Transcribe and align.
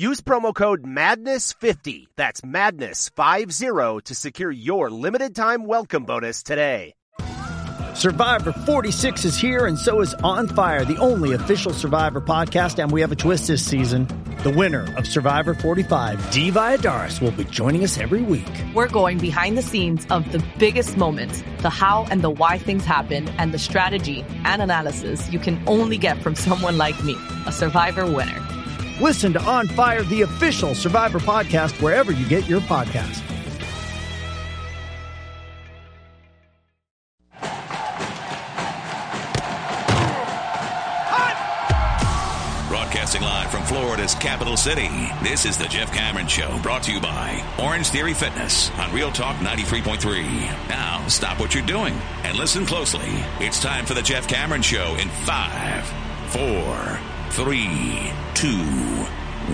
Use 0.00 0.22
promo 0.22 0.54
code 0.54 0.82
MADNESS50, 0.82 2.06
that's 2.16 2.40
MADNESS50, 2.40 4.02
to 4.04 4.14
secure 4.14 4.50
your 4.50 4.88
limited 4.88 5.36
time 5.36 5.66
welcome 5.66 6.04
bonus 6.04 6.42
today. 6.42 6.94
Survivor 7.92 8.52
46 8.52 9.26
is 9.26 9.36
here, 9.36 9.66
and 9.66 9.78
so 9.78 10.00
is 10.00 10.14
On 10.14 10.48
Fire, 10.48 10.86
the 10.86 10.96
only 10.96 11.34
official 11.34 11.74
Survivor 11.74 12.22
podcast. 12.22 12.82
And 12.82 12.90
we 12.90 13.02
have 13.02 13.12
a 13.12 13.14
twist 13.14 13.48
this 13.48 13.62
season. 13.62 14.06
The 14.42 14.48
winner 14.48 14.90
of 14.96 15.06
Survivor 15.06 15.52
45, 15.52 16.30
Dee 16.30 16.50
Valladares, 16.50 17.20
will 17.20 17.32
be 17.32 17.44
joining 17.44 17.84
us 17.84 17.98
every 17.98 18.22
week. 18.22 18.48
We're 18.74 18.88
going 18.88 19.18
behind 19.18 19.58
the 19.58 19.62
scenes 19.62 20.06
of 20.08 20.32
the 20.32 20.42
biggest 20.58 20.96
moments, 20.96 21.44
the 21.60 21.68
how 21.68 22.06
and 22.10 22.22
the 22.22 22.30
why 22.30 22.56
things 22.56 22.86
happen, 22.86 23.28
and 23.36 23.52
the 23.52 23.58
strategy 23.58 24.24
and 24.46 24.62
analysis 24.62 25.30
you 25.30 25.38
can 25.38 25.62
only 25.66 25.98
get 25.98 26.22
from 26.22 26.34
someone 26.36 26.78
like 26.78 27.04
me, 27.04 27.18
a 27.46 27.52
Survivor 27.52 28.10
winner. 28.10 28.59
Listen 29.00 29.32
to 29.32 29.42
On 29.42 29.66
Fire, 29.66 30.02
the 30.02 30.22
official 30.22 30.74
Survivor 30.74 31.18
podcast, 31.18 31.80
wherever 31.82 32.12
you 32.12 32.28
get 32.28 32.46
your 32.48 32.60
podcast. 32.60 33.22
Broadcasting 42.68 43.22
live 43.22 43.50
from 43.50 43.62
Florida's 43.64 44.14
capital 44.14 44.56
city, 44.56 44.88
this 45.22 45.44
is 45.44 45.56
the 45.58 45.64
Jeff 45.64 45.92
Cameron 45.92 46.28
Show, 46.28 46.58
brought 46.62 46.82
to 46.84 46.92
you 46.92 47.00
by 47.00 47.42
Orange 47.60 47.88
Theory 47.88 48.14
Fitness 48.14 48.70
on 48.78 48.92
Real 48.92 49.10
Talk 49.10 49.36
93.3. 49.36 50.68
Now, 50.68 51.04
stop 51.08 51.40
what 51.40 51.54
you're 51.54 51.66
doing 51.66 51.94
and 52.22 52.36
listen 52.38 52.66
closely. 52.66 53.08
It's 53.40 53.60
time 53.60 53.86
for 53.86 53.94
the 53.94 54.02
Jeff 54.02 54.28
Cameron 54.28 54.62
Show 54.62 54.96
in 55.00 55.08
five, 55.08 55.84
four, 56.28 57.00
three, 57.30 58.12
two, 58.34 58.58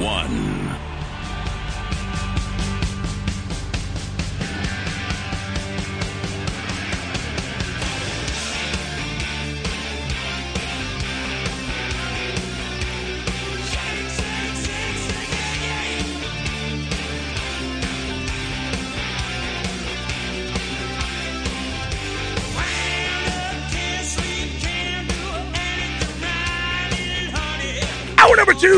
one. 0.00 0.85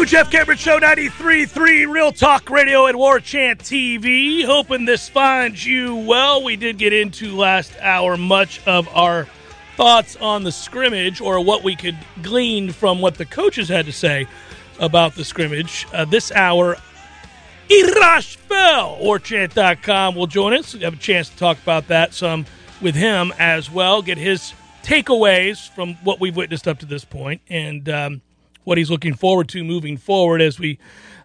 Jeff 0.08 0.30
Cameron 0.30 0.56
Show 0.56 0.80
93.3 0.80 1.92
Real 1.92 2.12
Talk 2.12 2.48
Radio 2.48 2.86
and 2.86 2.96
War 2.96 3.20
Chant 3.20 3.60
TV. 3.60 4.42
Hoping 4.42 4.86
this 4.86 5.06
finds 5.06 5.66
you 5.66 5.96
well. 5.96 6.42
We 6.42 6.56
did 6.56 6.78
get 6.78 6.94
into 6.94 7.36
last 7.36 7.76
hour 7.78 8.16
much 8.16 8.66
of 8.66 8.88
our 8.96 9.26
thoughts 9.76 10.16
on 10.16 10.44
the 10.44 10.50
scrimmage 10.50 11.20
or 11.20 11.44
what 11.44 11.62
we 11.62 11.76
could 11.76 11.94
glean 12.22 12.72
from 12.72 13.02
what 13.02 13.16
the 13.16 13.26
coaches 13.26 13.68
had 13.68 13.84
to 13.84 13.92
say 13.92 14.26
about 14.80 15.14
the 15.14 15.26
scrimmage. 15.26 15.86
Uh, 15.92 16.06
this 16.06 16.32
hour, 16.32 16.76
Ira 17.70 18.22
Schoffel, 18.22 19.02
warchant.com 19.02 20.14
will 20.14 20.26
join 20.26 20.54
us. 20.54 20.72
We 20.72 20.80
have 20.84 20.94
a 20.94 20.96
chance 20.96 21.28
to 21.28 21.36
talk 21.36 21.58
about 21.58 21.88
that 21.88 22.14
some 22.14 22.46
with 22.80 22.94
him 22.94 23.30
as 23.38 23.70
well, 23.70 24.00
get 24.00 24.16
his 24.16 24.54
takeaways 24.82 25.68
from 25.68 25.96
what 25.96 26.18
we've 26.18 26.34
witnessed 26.34 26.66
up 26.66 26.78
to 26.78 26.86
this 26.86 27.04
point, 27.04 27.42
and 27.50 27.86
um, 27.90 28.22
what 28.68 28.78
he's 28.78 28.90
looking 28.90 29.14
forward 29.14 29.48
to 29.48 29.64
moving 29.64 29.96
forward 29.96 30.42
as 30.42 30.60
we 30.60 30.78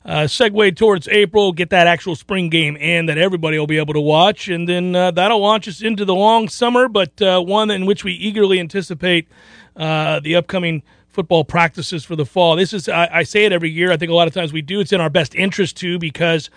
uh, 0.05 0.21
segue 0.21 0.75
towards 0.75 1.07
April, 1.09 1.51
get 1.51 1.69
that 1.69 1.87
actual 1.87 2.15
spring 2.15 2.49
game 2.49 2.75
in 2.77 3.05
that 3.05 3.17
everybody 3.17 3.59
will 3.59 3.67
be 3.67 3.77
able 3.77 3.93
to 3.93 4.01
watch, 4.01 4.47
and 4.47 4.67
then 4.67 4.95
uh, 4.95 5.11
that'll 5.11 5.39
launch 5.39 5.67
us 5.67 5.81
into 5.81 6.05
the 6.05 6.15
long 6.15 6.49
summer, 6.49 6.87
but 6.87 7.21
uh, 7.21 7.41
one 7.41 7.69
in 7.69 7.85
which 7.85 8.03
we 8.03 8.13
eagerly 8.13 8.59
anticipate 8.59 9.27
uh, 9.75 10.19
the 10.21 10.35
upcoming 10.35 10.83
football 11.07 11.43
practices 11.43 12.03
for 12.03 12.15
the 12.15 12.25
fall. 12.25 12.55
This 12.55 12.73
is, 12.73 12.89
I, 12.89 13.07
I, 13.11 13.23
say 13.23 13.45
it 13.45 13.51
every 13.51 13.69
year. 13.69 13.91
I 13.91 13.97
think 13.97 14.11
a 14.11 14.15
lot 14.15 14.27
of 14.27 14.33
times 14.33 14.51
we 14.51 14.61
do. 14.61 14.79
It's 14.79 14.91
in 14.91 14.99
our 14.99 15.09
best 15.09 15.35
interest 15.35 15.77
too 15.77 15.99
because 15.99 16.49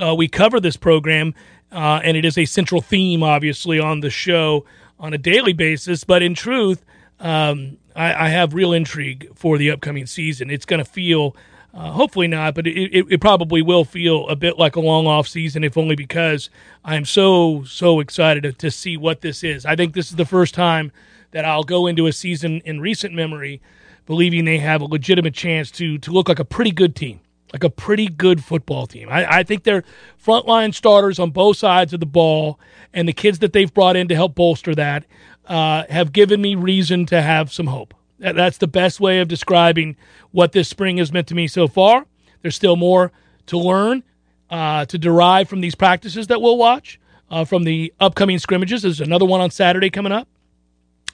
uh, 0.00 0.14
we 0.14 0.28
cover 0.28 0.60
this 0.60 0.76
program, 0.76 1.34
uh, 1.72 2.00
and 2.04 2.16
it 2.16 2.24
is 2.24 2.36
a 2.36 2.44
central 2.44 2.80
theme, 2.80 3.22
obviously, 3.22 3.80
on 3.80 4.00
the 4.00 4.10
show 4.10 4.64
on 4.98 5.14
a 5.14 5.18
daily 5.18 5.54
basis. 5.54 6.04
But 6.04 6.22
in 6.22 6.34
truth, 6.34 6.84
um, 7.20 7.78
I, 7.94 8.26
I, 8.26 8.28
have 8.28 8.52
real 8.52 8.72
intrigue 8.72 9.30
for 9.34 9.56
the 9.56 9.70
upcoming 9.70 10.06
season. 10.06 10.50
It's 10.50 10.66
going 10.66 10.78
to 10.78 10.84
feel, 10.84 11.34
uh, 11.72 11.90
hopefully 11.92 12.28
not, 12.28 12.54
but 12.54 12.66
it, 12.66 12.76
it, 12.76 13.06
it, 13.08 13.20
probably 13.20 13.62
will 13.62 13.84
feel 13.84 14.28
a 14.28 14.36
bit 14.36 14.58
like 14.58 14.76
a 14.76 14.80
long 14.80 15.06
off 15.06 15.26
season, 15.26 15.64
if 15.64 15.78
only 15.78 15.96
because 15.96 16.50
I'm 16.84 17.06
so 17.06 17.64
so 17.64 18.00
excited 18.00 18.42
to, 18.42 18.52
to 18.52 18.70
see 18.70 18.96
what 18.96 19.22
this 19.22 19.42
is. 19.42 19.64
I 19.64 19.76
think 19.76 19.94
this 19.94 20.10
is 20.10 20.16
the 20.16 20.26
first 20.26 20.54
time 20.54 20.92
that 21.30 21.46
I'll 21.46 21.64
go 21.64 21.86
into 21.86 22.06
a 22.06 22.12
season 22.12 22.60
in 22.64 22.80
recent 22.80 23.14
memory 23.14 23.62
believing 24.04 24.44
they 24.44 24.58
have 24.58 24.82
a 24.82 24.86
legitimate 24.86 25.34
chance 25.34 25.70
to 25.72 25.98
to 25.98 26.10
look 26.10 26.28
like 26.28 26.38
a 26.38 26.44
pretty 26.44 26.70
good 26.70 26.94
team, 26.94 27.20
like 27.54 27.64
a 27.64 27.70
pretty 27.70 28.08
good 28.08 28.44
football 28.44 28.86
team. 28.86 29.08
I, 29.10 29.38
I 29.38 29.42
think 29.42 29.64
they're 29.64 29.84
frontline 30.22 30.74
starters 30.74 31.18
on 31.18 31.30
both 31.30 31.56
sides 31.56 31.94
of 31.94 32.00
the 32.00 32.06
ball, 32.06 32.60
and 32.92 33.08
the 33.08 33.14
kids 33.14 33.38
that 33.38 33.54
they've 33.54 33.72
brought 33.72 33.96
in 33.96 34.06
to 34.08 34.14
help 34.14 34.34
bolster 34.34 34.74
that 34.74 35.06
uh, 35.46 35.84
have 35.88 36.12
given 36.12 36.40
me 36.40 36.54
reason 36.54 37.06
to 37.06 37.22
have 37.22 37.52
some 37.52 37.66
hope. 37.66 37.94
That's 38.18 38.58
the 38.58 38.66
best 38.66 38.98
way 38.98 39.20
of 39.20 39.28
describing 39.28 39.96
what 40.30 40.52
this 40.52 40.68
spring 40.68 40.96
has 40.98 41.12
meant 41.12 41.28
to 41.28 41.34
me 41.34 41.46
so 41.46 41.68
far. 41.68 42.06
There's 42.42 42.56
still 42.56 42.76
more 42.76 43.12
to 43.46 43.58
learn, 43.58 44.02
uh, 44.50 44.86
to 44.86 44.98
derive 44.98 45.48
from 45.48 45.60
these 45.60 45.74
practices 45.74 46.26
that 46.28 46.40
we'll 46.40 46.56
watch, 46.56 46.98
uh, 47.30 47.44
from 47.44 47.64
the 47.64 47.92
upcoming 48.00 48.38
scrimmages. 48.38 48.82
There's 48.82 49.00
another 49.00 49.26
one 49.26 49.40
on 49.40 49.50
Saturday 49.50 49.90
coming 49.90 50.12
up. 50.12 50.28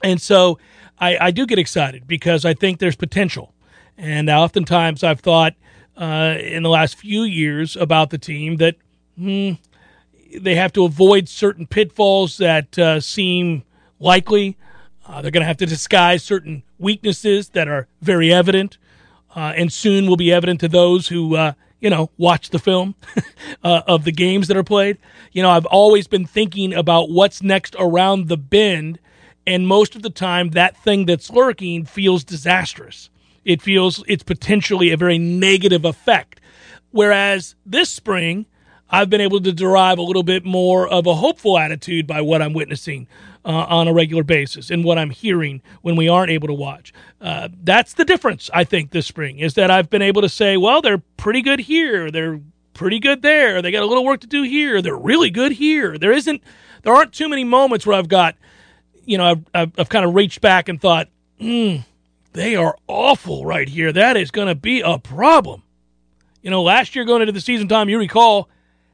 And 0.01 0.21
so 0.21 0.59
I, 0.99 1.17
I 1.17 1.31
do 1.31 1.45
get 1.45 1.59
excited 1.59 2.07
because 2.07 2.45
I 2.45 2.53
think 2.53 2.79
there's 2.79 2.95
potential. 2.95 3.53
And 3.97 4.29
oftentimes 4.29 5.03
I've 5.03 5.19
thought 5.19 5.53
uh, 5.97 6.35
in 6.39 6.63
the 6.63 6.69
last 6.69 6.95
few 6.95 7.23
years 7.23 7.75
about 7.75 8.09
the 8.09 8.17
team 8.17 8.57
that 8.57 8.75
hmm, 9.17 9.53
they 10.35 10.55
have 10.55 10.73
to 10.73 10.85
avoid 10.85 11.29
certain 11.29 11.67
pitfalls 11.67 12.37
that 12.37 12.77
uh, 12.79 12.99
seem 12.99 13.63
likely. 14.03 14.57
Uh, 15.05 15.21
they're 15.21 15.31
going 15.31 15.41
to 15.41 15.47
have 15.47 15.57
to 15.57 15.65
disguise 15.65 16.23
certain 16.23 16.63
weaknesses 16.77 17.49
that 17.49 17.67
are 17.67 17.87
very 18.01 18.31
evident 18.31 18.77
uh, 19.35 19.53
and 19.55 19.71
soon 19.71 20.07
will 20.07 20.17
be 20.17 20.31
evident 20.31 20.59
to 20.61 20.67
those 20.67 21.07
who, 21.07 21.35
uh, 21.35 21.53
you 21.79 21.89
know, 21.89 22.09
watch 22.17 22.49
the 22.49 22.59
film 22.59 22.95
uh, 23.63 23.81
of 23.87 24.03
the 24.03 24.11
games 24.11 24.47
that 24.47 24.57
are 24.57 24.63
played. 24.63 24.97
You 25.31 25.41
know, 25.41 25.49
I've 25.49 25.65
always 25.65 26.07
been 26.07 26.25
thinking 26.25 26.73
about 26.73 27.09
what's 27.09 27.41
next 27.41 27.75
around 27.79 28.27
the 28.27 28.37
bend, 28.37 28.99
and 29.45 29.67
most 29.67 29.95
of 29.95 30.01
the 30.01 30.09
time, 30.09 30.51
that 30.51 30.77
thing 30.77 31.05
that's 31.05 31.29
lurking 31.29 31.85
feels 31.85 32.23
disastrous. 32.23 33.09
It 33.43 33.61
feels 33.61 34.03
it's 34.07 34.23
potentially 34.23 34.91
a 34.91 34.97
very 34.97 35.17
negative 35.17 35.83
effect. 35.83 36.39
Whereas 36.91 37.55
this 37.65 37.89
spring, 37.89 38.45
I've 38.89 39.09
been 39.09 39.21
able 39.21 39.41
to 39.41 39.51
derive 39.51 39.97
a 39.97 40.03
little 40.03 40.23
bit 40.23 40.45
more 40.45 40.87
of 40.87 41.07
a 41.07 41.15
hopeful 41.15 41.57
attitude 41.57 42.05
by 42.05 42.21
what 42.21 42.41
I'm 42.41 42.53
witnessing 42.53 43.07
uh, 43.45 43.49
on 43.49 43.87
a 43.87 43.93
regular 43.93 44.23
basis 44.23 44.69
and 44.69 44.83
what 44.83 44.97
I'm 44.97 45.09
hearing 45.09 45.61
when 45.81 45.95
we 45.95 46.07
aren't 46.07 46.31
able 46.31 46.47
to 46.47 46.53
watch. 46.53 46.93
Uh, 47.19 47.49
that's 47.63 47.93
the 47.93 48.05
difference, 48.05 48.49
I 48.53 48.63
think, 48.63 48.91
this 48.91 49.07
spring 49.07 49.39
is 49.39 49.55
that 49.55 49.71
I've 49.71 49.89
been 49.89 50.01
able 50.01 50.21
to 50.21 50.29
say, 50.29 50.57
well, 50.57 50.81
they're 50.81 51.01
pretty 51.17 51.41
good 51.41 51.59
here. 51.59 52.11
They're 52.11 52.39
pretty 52.73 52.99
good 52.99 53.21
there. 53.21 53.61
They 53.61 53.71
got 53.71 53.83
a 53.83 53.87
little 53.87 54.05
work 54.05 54.21
to 54.21 54.27
do 54.27 54.43
here. 54.43 54.81
They're 54.81 54.95
really 54.95 55.29
good 55.29 55.53
here. 55.53 55.97
There 55.97 56.11
isn't, 56.11 56.41
there 56.83 56.93
aren't 56.93 57.13
too 57.13 57.29
many 57.29 57.43
moments 57.43 57.85
where 57.85 57.97
I've 57.97 58.09
got, 58.09 58.35
you 59.05 59.17
know, 59.17 59.25
I've, 59.25 59.45
I've, 59.53 59.71
I've 59.77 59.89
kind 59.89 60.05
of 60.05 60.13
reached 60.15 60.41
back 60.41 60.69
and 60.69 60.79
thought, 60.79 61.09
hmm, 61.39 61.77
they 62.33 62.55
are 62.55 62.75
awful 62.87 63.45
right 63.45 63.67
here. 63.67 63.91
That 63.91 64.17
is 64.17 64.31
going 64.31 64.47
to 64.47 64.55
be 64.55 64.81
a 64.81 64.97
problem. 64.97 65.63
You 66.41 66.49
know, 66.49 66.63
last 66.63 66.95
year 66.95 67.05
going 67.05 67.21
into 67.21 67.31
the 67.31 67.41
season, 67.41 67.67
Tom, 67.67 67.89
you 67.89 67.97
recall, 67.97 68.49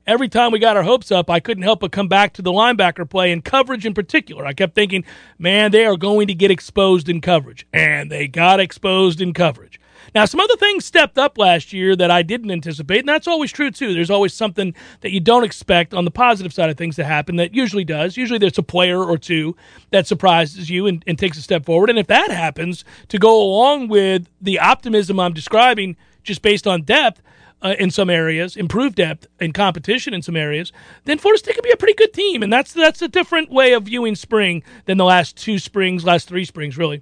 every 0.09 0.27
time 0.27 0.51
we 0.51 0.57
got 0.57 0.75
our 0.75 0.83
hopes 0.83 1.11
up, 1.11 1.29
I 1.29 1.39
couldn't 1.39 1.63
help 1.63 1.81
but 1.81 1.91
come 1.91 2.07
back 2.07 2.33
to 2.33 2.41
the 2.41 2.51
linebacker 2.51 3.07
play 3.07 3.31
and 3.31 3.45
coverage 3.45 3.85
in 3.85 3.93
particular. 3.93 4.43
I 4.43 4.53
kept 4.53 4.73
thinking, 4.73 5.05
man, 5.37 5.71
they 5.71 5.85
are 5.85 5.95
going 5.95 6.27
to 6.27 6.33
get 6.33 6.49
exposed 6.49 7.07
in 7.07 7.21
coverage. 7.21 7.67
And 7.71 8.11
they 8.11 8.27
got 8.27 8.59
exposed 8.59 9.21
in 9.21 9.33
coverage. 9.33 9.79
Now, 10.15 10.25
some 10.25 10.39
other 10.39 10.55
things 10.55 10.85
stepped 10.85 11.19
up 11.19 11.37
last 11.37 11.71
year 11.71 11.95
that 11.95 12.09
I 12.09 12.23
didn't 12.23 12.49
anticipate, 12.49 13.01
and 13.01 13.07
that's 13.07 13.27
always 13.27 13.51
true 13.51 13.69
too. 13.69 13.93
There's 13.93 14.09
always 14.09 14.33
something 14.33 14.73
that 15.01 15.11
you 15.11 15.19
don't 15.19 15.43
expect 15.43 15.93
on 15.93 16.03
the 16.03 16.09
positive 16.09 16.51
side 16.51 16.71
of 16.71 16.77
things 16.77 16.95
to 16.95 17.03
happen 17.03 17.35
that 17.35 17.53
usually 17.53 17.83
does. 17.83 18.17
Usually 18.17 18.39
there's 18.39 18.57
a 18.57 18.63
player 18.63 19.03
or 19.03 19.19
two 19.19 19.55
that 19.91 20.07
surprises 20.07 20.71
you 20.71 20.87
and, 20.87 21.03
and 21.05 21.19
takes 21.19 21.37
a 21.37 21.43
step 21.43 21.63
forward. 21.63 21.91
And 21.91 21.99
if 21.99 22.07
that 22.07 22.31
happens 22.31 22.83
to 23.09 23.19
go 23.19 23.39
along 23.39 23.89
with 23.89 24.27
the 24.41 24.57
optimism 24.57 25.19
I'm 25.19 25.33
describing 25.33 25.95
just 26.23 26.41
based 26.41 26.65
on 26.65 26.81
depth, 26.81 27.21
uh, 27.61 27.75
in 27.77 27.91
some 27.91 28.09
areas, 28.09 28.55
improved 28.55 28.95
depth 28.95 29.27
and 29.39 29.53
competition 29.53 30.13
in 30.13 30.21
some 30.21 30.35
areas, 30.35 30.71
then 31.05 31.17
Florida 31.17 31.39
State 31.39 31.55
could 31.55 31.63
be 31.63 31.71
a 31.71 31.77
pretty 31.77 31.93
good 31.93 32.13
team, 32.13 32.43
and 32.43 32.51
that's 32.51 32.73
that's 32.73 33.01
a 33.01 33.07
different 33.07 33.51
way 33.51 33.73
of 33.73 33.83
viewing 33.83 34.15
spring 34.15 34.63
than 34.85 34.97
the 34.97 35.05
last 35.05 35.35
two 35.37 35.59
springs, 35.59 36.05
last 36.05 36.27
three 36.27 36.45
springs, 36.45 36.77
really. 36.77 37.01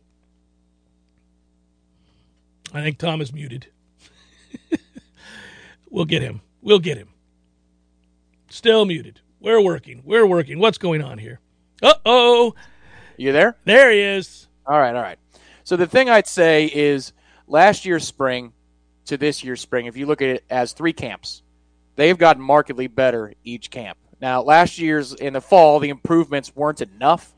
I 2.74 2.82
think 2.82 2.98
Tom 2.98 3.22
is 3.22 3.32
muted. 3.32 3.68
we'll 5.90 6.06
get 6.06 6.22
him. 6.22 6.42
We'll 6.62 6.80
get 6.80 6.98
him. 6.98 7.10
Still 8.50 8.86
muted. 8.86 9.22
We're 9.40 9.62
working. 9.62 10.02
We're 10.04 10.26
working. 10.26 10.60
What's 10.60 10.78
going 10.78 11.02
on 11.02 11.18
here? 11.18 11.40
Uh 11.82 11.94
oh. 12.06 12.56
You 13.18 13.32
there? 13.32 13.58
There 13.66 13.92
he 13.92 14.00
is. 14.00 14.48
All 14.66 14.80
right, 14.80 14.96
all 14.96 15.02
right. 15.02 15.20
So 15.64 15.76
the 15.76 15.88
thing 15.88 16.10
I'd 16.10 16.28
say 16.28 16.66
is 16.66 17.14
last 17.48 17.86
year's 17.86 18.06
spring 18.06 18.54
to 19.08 19.18
this 19.18 19.44
year's 19.44 19.62
spring, 19.62 19.86
if 19.86 19.98
you 19.98 20.06
look 20.06 20.22
at 20.22 20.30
it 20.30 20.46
as 20.50 20.74
three 20.74 20.94
camps, 20.94 21.44
they've 21.96 22.18
gotten 22.18 22.42
markedly 22.42 22.88
better 22.88 23.34
each 23.44 23.70
camp. 23.70 23.98
Now, 24.20 24.42
last 24.42 24.80
year's 24.80 25.14
in 25.14 25.34
the 25.34 25.42
fall, 25.42 25.80
the 25.80 25.90
improvements 25.90 26.56
weren't 26.56 26.82
enough, 26.82 27.34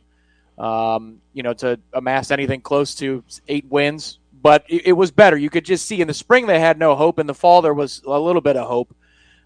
um, 0.58 1.22
you 1.34 1.44
know, 1.44 1.54
to 1.54 1.80
amass 1.94 2.32
anything 2.32 2.62
close 2.62 2.96
to 2.96 3.24
eight 3.48 3.66
wins 3.66 4.20
but 4.42 4.66
it, 4.68 4.88
it, 4.88 4.94
was 4.94 5.12
better. 5.12 5.38
You 5.38 5.50
could 5.50 5.66
just 5.66 5.86
see 5.86 6.02
in 6.02 6.08
the 6.08 6.14
spring 6.14 6.48
they 6.48 6.60
had 6.60 6.80
no 6.80 6.96
hope. 6.96 7.20
In 7.20 7.28
the 7.28 7.34
fall 7.34 7.62
there 7.62 7.74
was 7.74 8.02
a 8.06 8.20
little 8.20 8.42
bit 8.42 8.56
of 8.56 8.68
hope. 8.68 8.96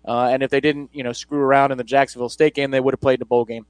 Uh, 0.05 0.27
and 0.27 0.43
if 0.43 0.49
they 0.49 0.59
didn't, 0.59 0.89
you 0.93 1.03
know, 1.03 1.13
screw 1.13 1.39
around 1.39 1.71
in 1.71 1.77
the 1.77 1.83
Jacksonville 1.83 2.29
State 2.29 2.53
game, 2.53 2.71
they 2.71 2.79
would 2.79 2.93
have 2.93 3.01
played 3.01 3.15
in 3.15 3.19
the 3.19 3.25
bowl 3.25 3.45
game. 3.45 3.65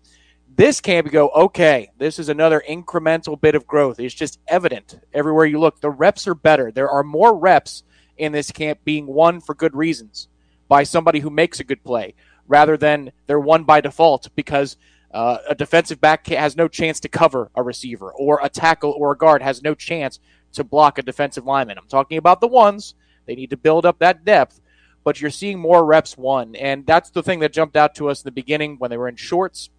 This 0.56 0.82
camp, 0.82 1.06
you 1.06 1.12
go, 1.12 1.30
okay, 1.30 1.92
this 1.98 2.20
is 2.20 2.30
another 2.30 2.62
incremental 2.68 3.40
bit 3.40 3.56
of 3.56 3.66
growth. 3.68 4.00
It's 4.00 4.14
just 4.14 4.40
evident 4.48 5.00
everywhere 5.14 5.46
you 5.46 5.60
look. 5.60 5.80
The 5.80 5.90
reps 5.90 6.28
are 6.28 6.36
better. 6.36 6.72
There 6.72 6.90
are 6.90 7.04
more 7.04 7.36
reps 7.36 7.84
in 8.18 8.32
this 8.32 8.52
camp 8.52 8.80
being 8.84 9.08
won 9.08 9.42
for 9.42 9.56
good 9.56 9.76
reasons 9.76 10.28
by 10.68 10.84
somebody 10.84 11.20
who 11.20 11.30
makes 11.30 11.60
a 11.60 11.64
good 11.64 11.84
play 11.84 12.14
rather 12.48 12.78
than 12.78 13.12
they're 13.28 13.40
won 13.40 13.64
by 13.64 13.82
default 13.82 14.30
because 14.36 14.78
uh, 15.14 15.38
a 15.48 15.56
defensive 15.56 16.02
back 16.02 16.26
has 16.28 16.58
no 16.58 16.68
chance 16.68 17.00
to 17.00 17.08
cover 17.08 17.52
a 17.56 17.62
receiver, 17.62 18.12
or 18.14 18.40
a 18.42 18.50
tackle 18.50 18.96
or 18.98 19.12
a 19.12 19.18
guard 19.18 19.44
has 19.44 19.62
no 19.62 19.76
chance 19.76 20.20
to 20.52 20.64
block 20.64 20.98
a 20.98 21.04
defensive 21.04 21.46
lineman. 21.46 21.78
I'm 21.78 21.88
talking 21.88 22.18
about 22.18 22.42
the 22.42 22.48
ones. 22.48 22.96
They 23.26 23.36
need 23.36 23.52
to 23.52 23.58
build 23.58 23.86
up 23.86 24.00
that 24.00 24.26
depth, 24.26 24.60
but 25.04 25.22
you're 25.22 25.30
seeing 25.30 25.60
more 25.60 25.86
reps 25.86 26.18
won. 26.18 26.56
And 26.56 26.86
that's 26.86 27.12
the 27.12 27.24
thing 27.24 27.40
that 27.40 27.54
jumped 27.54 27.78
out 27.78 27.96
to 27.96 28.10
us 28.10 28.22
in 28.22 28.28
the 28.28 28.32
beginning 28.32 28.78
when 28.80 28.90
they 28.90 28.98
were 28.98 29.08
in 29.08 29.16
shorts 29.16 29.70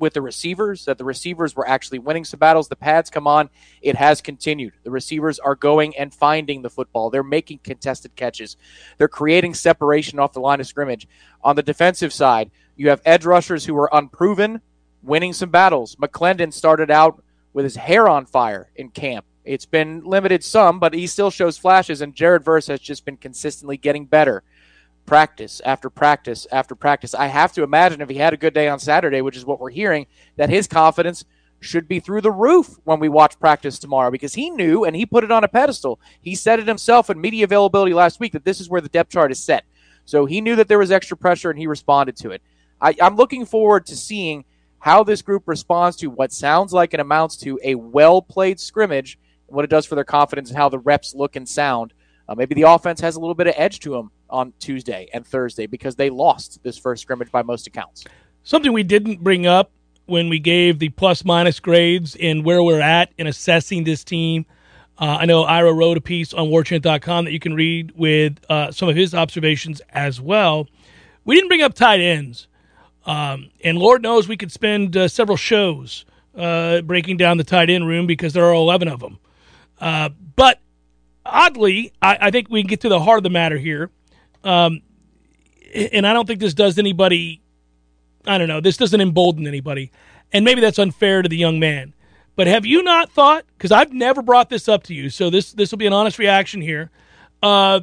with 0.00 0.14
the 0.14 0.22
receivers, 0.22 0.86
that 0.86 0.98
the 0.98 1.04
receivers 1.04 1.54
were 1.54 1.68
actually 1.68 2.00
winning 2.00 2.24
some 2.24 2.40
battles. 2.40 2.68
The 2.68 2.76
pads 2.76 3.10
come 3.10 3.26
on. 3.26 3.50
It 3.82 3.94
has 3.96 4.20
continued. 4.20 4.72
The 4.82 4.90
receivers 4.90 5.38
are 5.38 5.54
going 5.54 5.96
and 5.96 6.12
finding 6.12 6.62
the 6.62 6.70
football. 6.70 7.10
They're 7.10 7.22
making 7.22 7.60
contested 7.62 8.16
catches. 8.16 8.56
They're 8.98 9.08
creating 9.08 9.54
separation 9.54 10.18
off 10.18 10.32
the 10.32 10.40
line 10.40 10.60
of 10.60 10.66
scrimmage. 10.66 11.06
On 11.44 11.54
the 11.54 11.62
defensive 11.62 12.12
side, 12.12 12.50
you 12.76 12.88
have 12.88 13.02
edge 13.04 13.24
rushers 13.26 13.66
who 13.66 13.76
are 13.76 13.90
unproven, 13.92 14.62
winning 15.02 15.32
some 15.32 15.50
battles. 15.50 15.96
McLendon 15.96 16.52
started 16.52 16.90
out 16.90 17.22
with 17.52 17.64
his 17.64 17.76
hair 17.76 18.08
on 18.08 18.26
fire 18.26 18.70
in 18.76 18.90
camp. 18.90 19.24
It's 19.44 19.66
been 19.66 20.04
limited 20.04 20.44
some, 20.44 20.78
but 20.78 20.94
he 20.94 21.06
still 21.06 21.30
shows 21.30 21.58
flashes, 21.58 22.02
and 22.02 22.14
Jared 22.14 22.44
Verse 22.44 22.66
has 22.66 22.80
just 22.80 23.04
been 23.04 23.16
consistently 23.16 23.76
getting 23.76 24.04
better. 24.04 24.42
Practice 25.06 25.60
after 25.64 25.90
practice 25.90 26.46
after 26.52 26.74
practice. 26.74 27.14
I 27.14 27.26
have 27.26 27.52
to 27.54 27.62
imagine 27.62 28.00
if 28.00 28.08
he 28.08 28.16
had 28.16 28.32
a 28.32 28.36
good 28.36 28.54
day 28.54 28.68
on 28.68 28.78
Saturday, 28.78 29.22
which 29.22 29.36
is 29.36 29.44
what 29.44 29.58
we're 29.58 29.70
hearing, 29.70 30.06
that 30.36 30.50
his 30.50 30.66
confidence 30.66 31.24
should 31.60 31.86
be 31.86 32.00
through 32.00 32.22
the 32.22 32.30
roof 32.30 32.78
when 32.84 33.00
we 33.00 33.08
watch 33.08 33.38
practice 33.38 33.78
tomorrow 33.78 34.10
because 34.10 34.34
he 34.34 34.50
knew 34.50 34.84
and 34.84 34.96
he 34.96 35.04
put 35.04 35.24
it 35.24 35.30
on 35.30 35.44
a 35.44 35.48
pedestal. 35.48 36.00
He 36.20 36.34
said 36.34 36.58
it 36.58 36.66
himself 36.66 37.10
in 37.10 37.20
media 37.20 37.44
availability 37.44 37.92
last 37.92 38.18
week 38.18 38.32
that 38.32 38.44
this 38.44 38.60
is 38.60 38.70
where 38.70 38.80
the 38.80 38.88
depth 38.88 39.12
chart 39.12 39.30
is 39.30 39.42
set. 39.42 39.64
So 40.06 40.24
he 40.24 40.40
knew 40.40 40.56
that 40.56 40.68
there 40.68 40.78
was 40.78 40.90
extra 40.90 41.16
pressure 41.16 41.50
and 41.50 41.58
he 41.58 41.66
responded 41.66 42.16
to 42.16 42.30
it. 42.30 42.42
I, 42.80 42.94
am 43.00 43.16
looking 43.16 43.44
forward 43.44 43.86
to 43.86 43.96
seeing 43.96 44.44
how 44.78 45.04
this 45.04 45.20
group 45.20 45.42
responds 45.46 45.98
to 45.98 46.06
what 46.06 46.32
sounds 46.32 46.72
like 46.72 46.94
it 46.94 47.00
amounts 47.00 47.36
to 47.38 47.60
a 47.62 47.74
well 47.74 48.22
played 48.22 48.58
scrimmage 48.58 49.18
what 49.50 49.64
it 49.64 49.70
does 49.70 49.86
for 49.86 49.94
their 49.96 50.04
confidence 50.04 50.48
and 50.48 50.56
how 50.56 50.68
the 50.68 50.78
reps 50.78 51.14
look 51.14 51.36
and 51.36 51.48
sound. 51.48 51.92
Uh, 52.28 52.34
maybe 52.34 52.54
the 52.54 52.62
offense 52.62 53.00
has 53.00 53.16
a 53.16 53.20
little 53.20 53.34
bit 53.34 53.48
of 53.48 53.54
edge 53.56 53.80
to 53.80 53.90
them 53.90 54.10
on 54.30 54.52
Tuesday 54.58 55.08
and 55.12 55.26
Thursday 55.26 55.66
because 55.66 55.96
they 55.96 56.10
lost 56.10 56.62
this 56.62 56.78
first 56.78 57.02
scrimmage 57.02 57.30
by 57.30 57.42
most 57.42 57.66
accounts. 57.66 58.04
Something 58.42 58.72
we 58.72 58.82
didn't 58.82 59.22
bring 59.22 59.46
up 59.46 59.70
when 60.06 60.28
we 60.28 60.38
gave 60.38 60.78
the 60.78 60.88
plus 60.90 61.24
minus 61.24 61.60
grades 61.60 62.16
and 62.20 62.44
where 62.44 62.62
we're 62.62 62.80
at 62.80 63.12
in 63.18 63.26
assessing 63.26 63.84
this 63.84 64.02
team. 64.02 64.46
Uh, 64.98 65.18
I 65.20 65.26
know 65.26 65.44
Ira 65.44 65.72
wrote 65.72 65.96
a 65.96 66.00
piece 66.00 66.34
on 66.34 66.48
warchant.com 66.48 67.24
that 67.24 67.32
you 67.32 67.40
can 67.40 67.54
read 67.54 67.92
with 67.96 68.38
uh, 68.50 68.72
some 68.72 68.88
of 68.88 68.96
his 68.96 69.14
observations 69.14 69.80
as 69.90 70.20
well. 70.20 70.66
We 71.24 71.36
didn't 71.36 71.48
bring 71.48 71.62
up 71.62 71.74
tight 71.74 72.00
ends. 72.00 72.48
Um, 73.06 73.50
and 73.64 73.78
Lord 73.78 74.02
knows 74.02 74.28
we 74.28 74.36
could 74.36 74.52
spend 74.52 74.96
uh, 74.96 75.08
several 75.08 75.36
shows 75.36 76.04
uh, 76.36 76.82
breaking 76.82 77.16
down 77.16 77.38
the 77.38 77.44
tight 77.44 77.70
end 77.70 77.86
room 77.86 78.06
because 78.06 78.32
there 78.32 78.44
are 78.44 78.54
11 78.54 78.88
of 78.88 79.00
them. 79.00 79.18
Uh, 79.80 80.10
but 80.36 80.60
oddly, 81.24 81.92
I, 82.02 82.18
I, 82.20 82.30
think 82.30 82.50
we 82.50 82.62
can 82.62 82.68
get 82.68 82.80
to 82.82 82.88
the 82.88 83.00
heart 83.00 83.18
of 83.18 83.22
the 83.22 83.30
matter 83.30 83.56
here. 83.56 83.90
Um, 84.44 84.82
and 85.74 86.06
I 86.06 86.12
don't 86.12 86.26
think 86.26 86.40
this 86.40 86.54
does 86.54 86.78
anybody, 86.78 87.42
I 88.26 88.38
don't 88.38 88.48
know, 88.48 88.60
this 88.60 88.76
doesn't 88.76 89.00
embolden 89.00 89.46
anybody. 89.46 89.92
And 90.32 90.44
maybe 90.44 90.60
that's 90.60 90.78
unfair 90.78 91.22
to 91.22 91.28
the 91.28 91.36
young 91.36 91.58
man. 91.58 91.94
But 92.36 92.46
have 92.46 92.64
you 92.64 92.82
not 92.82 93.10
thought, 93.10 93.44
because 93.56 93.72
I've 93.72 93.92
never 93.92 94.22
brought 94.22 94.48
this 94.48 94.68
up 94.68 94.84
to 94.84 94.94
you, 94.94 95.10
so 95.10 95.30
this, 95.30 95.52
this 95.52 95.70
will 95.70 95.78
be 95.78 95.86
an 95.86 95.92
honest 95.92 96.18
reaction 96.18 96.60
here. 96.60 96.90
Uh, 97.42 97.80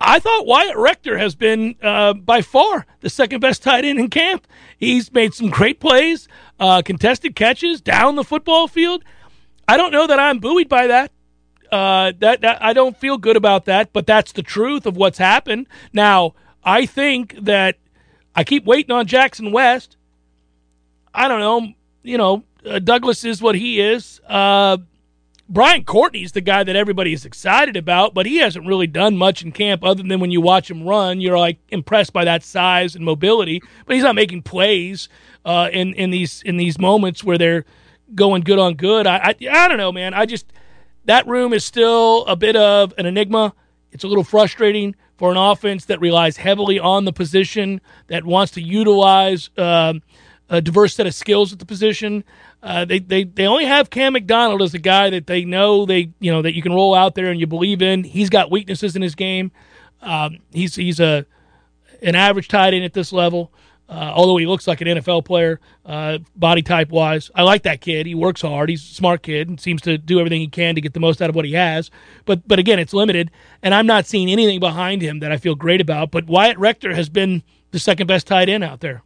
I 0.00 0.18
thought 0.18 0.46
Wyatt 0.46 0.76
Rector 0.76 1.16
has 1.18 1.34
been 1.34 1.76
uh, 1.82 2.14
by 2.14 2.42
far 2.42 2.86
the 3.00 3.08
second 3.08 3.40
best 3.40 3.62
tight 3.62 3.84
end 3.84 3.98
in 3.98 4.10
camp. 4.10 4.46
He's 4.76 5.12
made 5.12 5.32
some 5.32 5.48
great 5.48 5.80
plays, 5.80 6.28
uh, 6.58 6.82
contested 6.82 7.36
catches 7.36 7.80
down 7.80 8.16
the 8.16 8.24
football 8.24 8.68
field. 8.68 9.04
I 9.66 9.76
don't 9.76 9.92
know 9.92 10.06
that 10.06 10.18
I'm 10.18 10.40
buoyed 10.40 10.68
by 10.68 10.88
that. 10.88 11.12
Uh, 11.74 12.12
that, 12.20 12.40
that 12.42 12.62
I 12.62 12.72
don't 12.72 12.96
feel 12.96 13.18
good 13.18 13.36
about 13.36 13.64
that, 13.64 13.92
but 13.92 14.06
that's 14.06 14.30
the 14.30 14.44
truth 14.44 14.86
of 14.86 14.96
what's 14.96 15.18
happened. 15.18 15.66
Now, 15.92 16.34
I 16.62 16.86
think 16.86 17.34
that 17.40 17.78
I 18.32 18.44
keep 18.44 18.64
waiting 18.64 18.92
on 18.92 19.06
Jackson 19.06 19.50
West. 19.50 19.96
I 21.12 21.26
don't 21.26 21.40
know. 21.40 21.72
You 22.04 22.16
know, 22.16 22.44
uh, 22.64 22.78
Douglas 22.78 23.24
is 23.24 23.42
what 23.42 23.56
he 23.56 23.80
is. 23.80 24.20
Uh, 24.28 24.76
Brian 25.48 25.82
Courtney's 25.82 26.30
the 26.30 26.40
guy 26.40 26.62
that 26.62 26.76
everybody 26.76 27.12
is 27.12 27.24
excited 27.24 27.76
about, 27.76 28.14
but 28.14 28.24
he 28.24 28.36
hasn't 28.36 28.68
really 28.68 28.86
done 28.86 29.16
much 29.16 29.42
in 29.42 29.50
camp 29.50 29.82
other 29.82 30.04
than 30.04 30.20
when 30.20 30.30
you 30.30 30.40
watch 30.40 30.70
him 30.70 30.84
run, 30.84 31.20
you're 31.20 31.36
like 31.36 31.58
impressed 31.70 32.12
by 32.12 32.24
that 32.24 32.44
size 32.44 32.94
and 32.94 33.04
mobility. 33.04 33.60
But 33.84 33.96
he's 33.96 34.04
not 34.04 34.14
making 34.14 34.42
plays 34.42 35.08
uh, 35.44 35.70
in 35.72 35.92
in 35.94 36.12
these 36.12 36.40
in 36.42 36.56
these 36.56 36.78
moments 36.78 37.24
where 37.24 37.36
they're 37.36 37.64
going 38.14 38.42
good 38.42 38.60
on 38.60 38.74
good. 38.74 39.08
I, 39.08 39.16
I 39.16 39.36
I 39.50 39.66
don't 39.66 39.78
know, 39.78 39.90
man. 39.90 40.14
I 40.14 40.24
just 40.24 40.46
that 41.06 41.26
room 41.26 41.52
is 41.52 41.64
still 41.64 42.24
a 42.26 42.36
bit 42.36 42.56
of 42.56 42.94
an 42.98 43.06
enigma. 43.06 43.54
It's 43.92 44.04
a 44.04 44.08
little 44.08 44.24
frustrating 44.24 44.94
for 45.16 45.30
an 45.30 45.36
offense 45.36 45.84
that 45.86 46.00
relies 46.00 46.36
heavily 46.36 46.78
on 46.78 47.04
the 47.04 47.12
position, 47.12 47.80
that 48.08 48.24
wants 48.24 48.52
to 48.52 48.60
utilize 48.60 49.50
uh, 49.56 49.94
a 50.48 50.60
diverse 50.60 50.94
set 50.94 51.06
of 51.06 51.14
skills 51.14 51.52
at 51.52 51.58
the 51.58 51.66
position. 51.66 52.24
Uh, 52.62 52.84
they, 52.84 52.98
they 52.98 53.24
they 53.24 53.46
only 53.46 53.66
have 53.66 53.90
Cam 53.90 54.14
McDonald 54.14 54.62
as 54.62 54.74
a 54.74 54.78
guy 54.78 55.10
that 55.10 55.26
they 55.26 55.44
know 55.44 55.84
they 55.84 56.10
you 56.18 56.32
know 56.32 56.42
that 56.42 56.54
you 56.54 56.62
can 56.62 56.72
roll 56.72 56.94
out 56.94 57.14
there 57.14 57.26
and 57.26 57.38
you 57.38 57.46
believe 57.46 57.82
in. 57.82 58.04
He's 58.04 58.30
got 58.30 58.50
weaknesses 58.50 58.96
in 58.96 59.02
his 59.02 59.14
game. 59.14 59.52
Um, 60.00 60.38
he's 60.50 60.74
he's 60.74 60.98
a 60.98 61.26
an 62.02 62.14
average 62.14 62.48
tight 62.48 62.74
end 62.74 62.84
at 62.84 62.92
this 62.92 63.12
level. 63.12 63.52
Uh, 63.88 64.12
although 64.14 64.38
he 64.38 64.46
looks 64.46 64.66
like 64.66 64.80
an 64.80 64.88
NFL 64.88 65.24
player, 65.26 65.60
uh, 65.84 66.18
body 66.34 66.62
type 66.62 66.88
wise, 66.88 67.30
I 67.34 67.42
like 67.42 67.64
that 67.64 67.82
kid. 67.82 68.06
He 68.06 68.14
works 68.14 68.40
hard. 68.40 68.70
He's 68.70 68.82
a 68.82 68.94
smart 68.94 69.22
kid 69.22 69.48
and 69.48 69.60
seems 69.60 69.82
to 69.82 69.98
do 69.98 70.18
everything 70.18 70.40
he 70.40 70.48
can 70.48 70.74
to 70.74 70.80
get 70.80 70.94
the 70.94 71.00
most 71.00 71.20
out 71.20 71.28
of 71.28 71.36
what 71.36 71.44
he 71.44 71.52
has. 71.52 71.90
But 72.24 72.48
but 72.48 72.58
again, 72.58 72.78
it's 72.78 72.94
limited, 72.94 73.30
and 73.62 73.74
I'm 73.74 73.86
not 73.86 74.06
seeing 74.06 74.30
anything 74.30 74.58
behind 74.58 75.02
him 75.02 75.20
that 75.20 75.32
I 75.32 75.36
feel 75.36 75.54
great 75.54 75.82
about. 75.82 76.10
But 76.10 76.26
Wyatt 76.26 76.58
Rector 76.58 76.94
has 76.94 77.08
been 77.08 77.42
the 77.72 77.78
second 77.78 78.06
best 78.06 78.26
tight 78.26 78.48
end 78.48 78.64
out 78.64 78.80
there. 78.80 79.02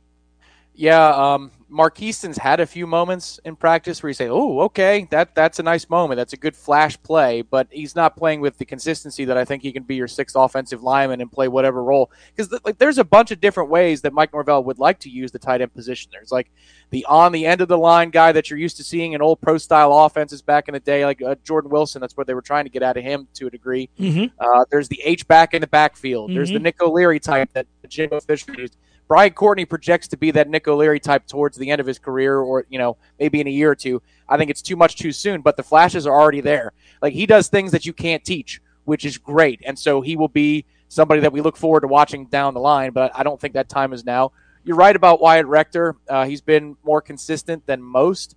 Yeah, 0.74 1.08
um, 1.08 1.50
Markeston's 1.70 2.38
had 2.38 2.60
a 2.60 2.66
few 2.66 2.86
moments 2.86 3.38
in 3.44 3.54
practice 3.54 4.02
where 4.02 4.08
you 4.08 4.14
say, 4.14 4.28
"Oh, 4.28 4.60
okay, 4.60 5.06
that 5.10 5.34
that's 5.34 5.58
a 5.58 5.62
nice 5.62 5.88
moment. 5.90 6.16
That's 6.16 6.32
a 6.32 6.36
good 6.36 6.56
flash 6.56 7.00
play," 7.02 7.42
but 7.42 7.68
he's 7.70 7.94
not 7.94 8.16
playing 8.16 8.40
with 8.40 8.56
the 8.58 8.64
consistency 8.64 9.24
that 9.26 9.36
I 9.36 9.44
think 9.44 9.62
he 9.62 9.72
can 9.72 9.82
be 9.82 9.94
your 9.94 10.08
sixth 10.08 10.34
offensive 10.34 10.82
lineman 10.82 11.20
and 11.20 11.30
play 11.30 11.46
whatever 11.48 11.82
role. 11.84 12.10
Because 12.34 12.48
th- 12.48 12.62
like, 12.64 12.78
there's 12.78 12.98
a 12.98 13.04
bunch 13.04 13.30
of 13.30 13.40
different 13.40 13.68
ways 13.70 14.00
that 14.02 14.12
Mike 14.12 14.32
Norvell 14.32 14.64
would 14.64 14.78
like 14.78 14.98
to 15.00 15.10
use 15.10 15.30
the 15.30 15.38
tight 15.38 15.60
end 15.60 15.74
position. 15.74 16.10
There's 16.12 16.32
like 16.32 16.50
the 16.90 17.04
on 17.04 17.32
the 17.32 17.44
end 17.44 17.60
of 17.60 17.68
the 17.68 17.78
line 17.78 18.10
guy 18.10 18.32
that 18.32 18.48
you're 18.48 18.58
used 18.58 18.78
to 18.78 18.84
seeing 18.84 19.12
in 19.12 19.20
old 19.20 19.40
pro 19.40 19.58
style 19.58 19.92
offenses 19.92 20.40
back 20.40 20.68
in 20.68 20.72
the 20.74 20.80
day, 20.80 21.04
like 21.04 21.20
uh, 21.22 21.34
Jordan 21.44 21.70
Wilson. 21.70 22.00
That's 22.00 22.16
what 22.16 22.26
they 22.26 22.34
were 22.34 22.40
trying 22.42 22.64
to 22.64 22.70
get 22.70 22.82
out 22.82 22.96
of 22.96 23.04
him 23.04 23.28
to 23.34 23.46
a 23.46 23.50
degree. 23.50 23.90
Mm-hmm. 24.00 24.26
Uh, 24.38 24.64
there's 24.70 24.88
the 24.88 25.00
H 25.04 25.28
back 25.28 25.52
in 25.52 25.60
the 25.60 25.66
backfield. 25.66 26.30
There's 26.34 26.50
the 26.50 26.58
Mhm. 26.58 26.62
Nick 26.62 26.82
O'Leary 26.82 27.20
type 27.20 27.50
that 27.52 27.66
Jim 27.88 28.10
Fisher 28.26 28.52
used. 28.54 28.76
Brian 29.08 29.32
Courtney 29.32 29.64
projects 29.64 30.08
to 30.08 30.18
be 30.18 30.30
that 30.32 30.48
Nick 30.48 30.68
O'Leary 30.68 31.00
type 31.00 31.26
towards 31.26 31.56
the 31.56 31.70
end 31.70 31.80
of 31.80 31.86
his 31.86 31.98
career, 31.98 32.38
or 32.38 32.66
you 32.68 32.78
know 32.78 32.98
maybe 33.18 33.40
in 33.40 33.46
a 33.46 33.50
year 33.50 33.70
or 33.70 33.74
two. 33.74 34.02
I 34.28 34.36
think 34.36 34.50
it's 34.50 34.62
too 34.62 34.76
much 34.76 34.96
too 34.96 35.12
soon, 35.12 35.40
but 35.40 35.56
the 35.56 35.62
flashes 35.62 36.06
are 36.06 36.18
already 36.18 36.42
there. 36.42 36.72
Like 37.00 37.14
he 37.14 37.26
does 37.26 37.48
things 37.48 37.72
that 37.72 37.86
you 37.86 37.94
can't 37.94 38.24
teach, 38.24 38.60
which 38.84 39.04
is 39.04 39.16
great, 39.16 39.62
and 39.64 39.78
so 39.78 40.02
he 40.02 40.16
will 40.16 40.28
be 40.28 40.66
somebody 40.88 41.22
that 41.22 41.32
we 41.32 41.40
look 41.40 41.56
forward 41.56 41.80
to 41.80 41.88
watching 41.88 42.26
down 42.26 42.54
the 42.54 42.60
line. 42.60 42.92
But 42.92 43.12
I 43.14 43.22
don't 43.22 43.40
think 43.40 43.54
that 43.54 43.68
time 43.68 43.92
is 43.92 44.04
now. 44.04 44.32
You're 44.64 44.76
right 44.76 44.94
about 44.94 45.20
Wyatt 45.20 45.46
Rector. 45.46 45.96
Uh, 46.08 46.26
he's 46.26 46.42
been 46.42 46.76
more 46.84 47.00
consistent 47.00 47.66
than 47.66 47.82
most. 47.82 48.36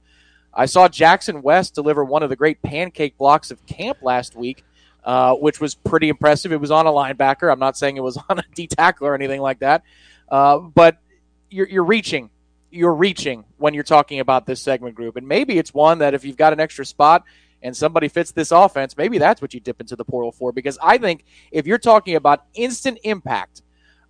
I 0.54 0.66
saw 0.66 0.88
Jackson 0.88 1.42
West 1.42 1.76
deliver 1.76 2.04
one 2.04 2.24
of 2.24 2.30
the 2.30 2.36
great 2.36 2.62
pancake 2.62 3.18
blocks 3.18 3.52
of 3.52 3.66
camp 3.66 4.00
last 4.02 4.36
week, 4.36 4.64
uh, 5.04 5.34
which 5.36 5.60
was 5.60 5.76
pretty 5.76 6.10
impressive. 6.10 6.52
It 6.52 6.60
was 6.60 6.72
on 6.72 6.88
a 6.88 6.92
linebacker. 6.92 7.52
I'm 7.52 7.60
not 7.60 7.78
saying 7.78 7.98
it 7.98 8.04
was 8.04 8.18
on 8.30 8.40
a 8.40 8.44
D 8.54 8.68
tackle 8.68 9.08
or 9.08 9.16
anything 9.16 9.42
like 9.42 9.60
that, 9.60 9.84
uh, 10.32 10.58
but 10.58 10.98
you're, 11.50 11.68
you're 11.68 11.84
reaching. 11.84 12.30
You're 12.72 12.96
reaching 12.96 13.44
when 13.58 13.74
you're 13.74 13.84
talking 13.84 14.22
about 14.22 14.46
this 14.46 14.62
segment 14.62 14.96
group, 14.96 15.18
and 15.18 15.28
maybe 15.28 15.58
it's 15.60 15.74
one 15.74 16.00
that 16.00 16.14
if 16.14 16.24
you've 16.24 16.38
got 16.38 16.54
an 16.54 16.62
extra 16.62 16.86
spot 16.86 17.24
and 17.62 17.76
somebody 17.76 18.08
fits 18.08 18.32
this 18.32 18.52
offense, 18.52 18.96
maybe 18.98 19.18
that's 19.18 19.42
what 19.42 19.54
you 19.54 19.60
dip 19.60 19.82
into 19.82 19.98
the 19.98 20.06
portal 20.06 20.32
for. 20.32 20.54
Because 20.54 20.80
I 20.82 20.98
think 20.98 21.26
if 21.52 21.68
you're 21.68 21.78
talking 21.78 22.16
about 22.16 22.46
instant 22.54 22.98
impact 23.04 23.62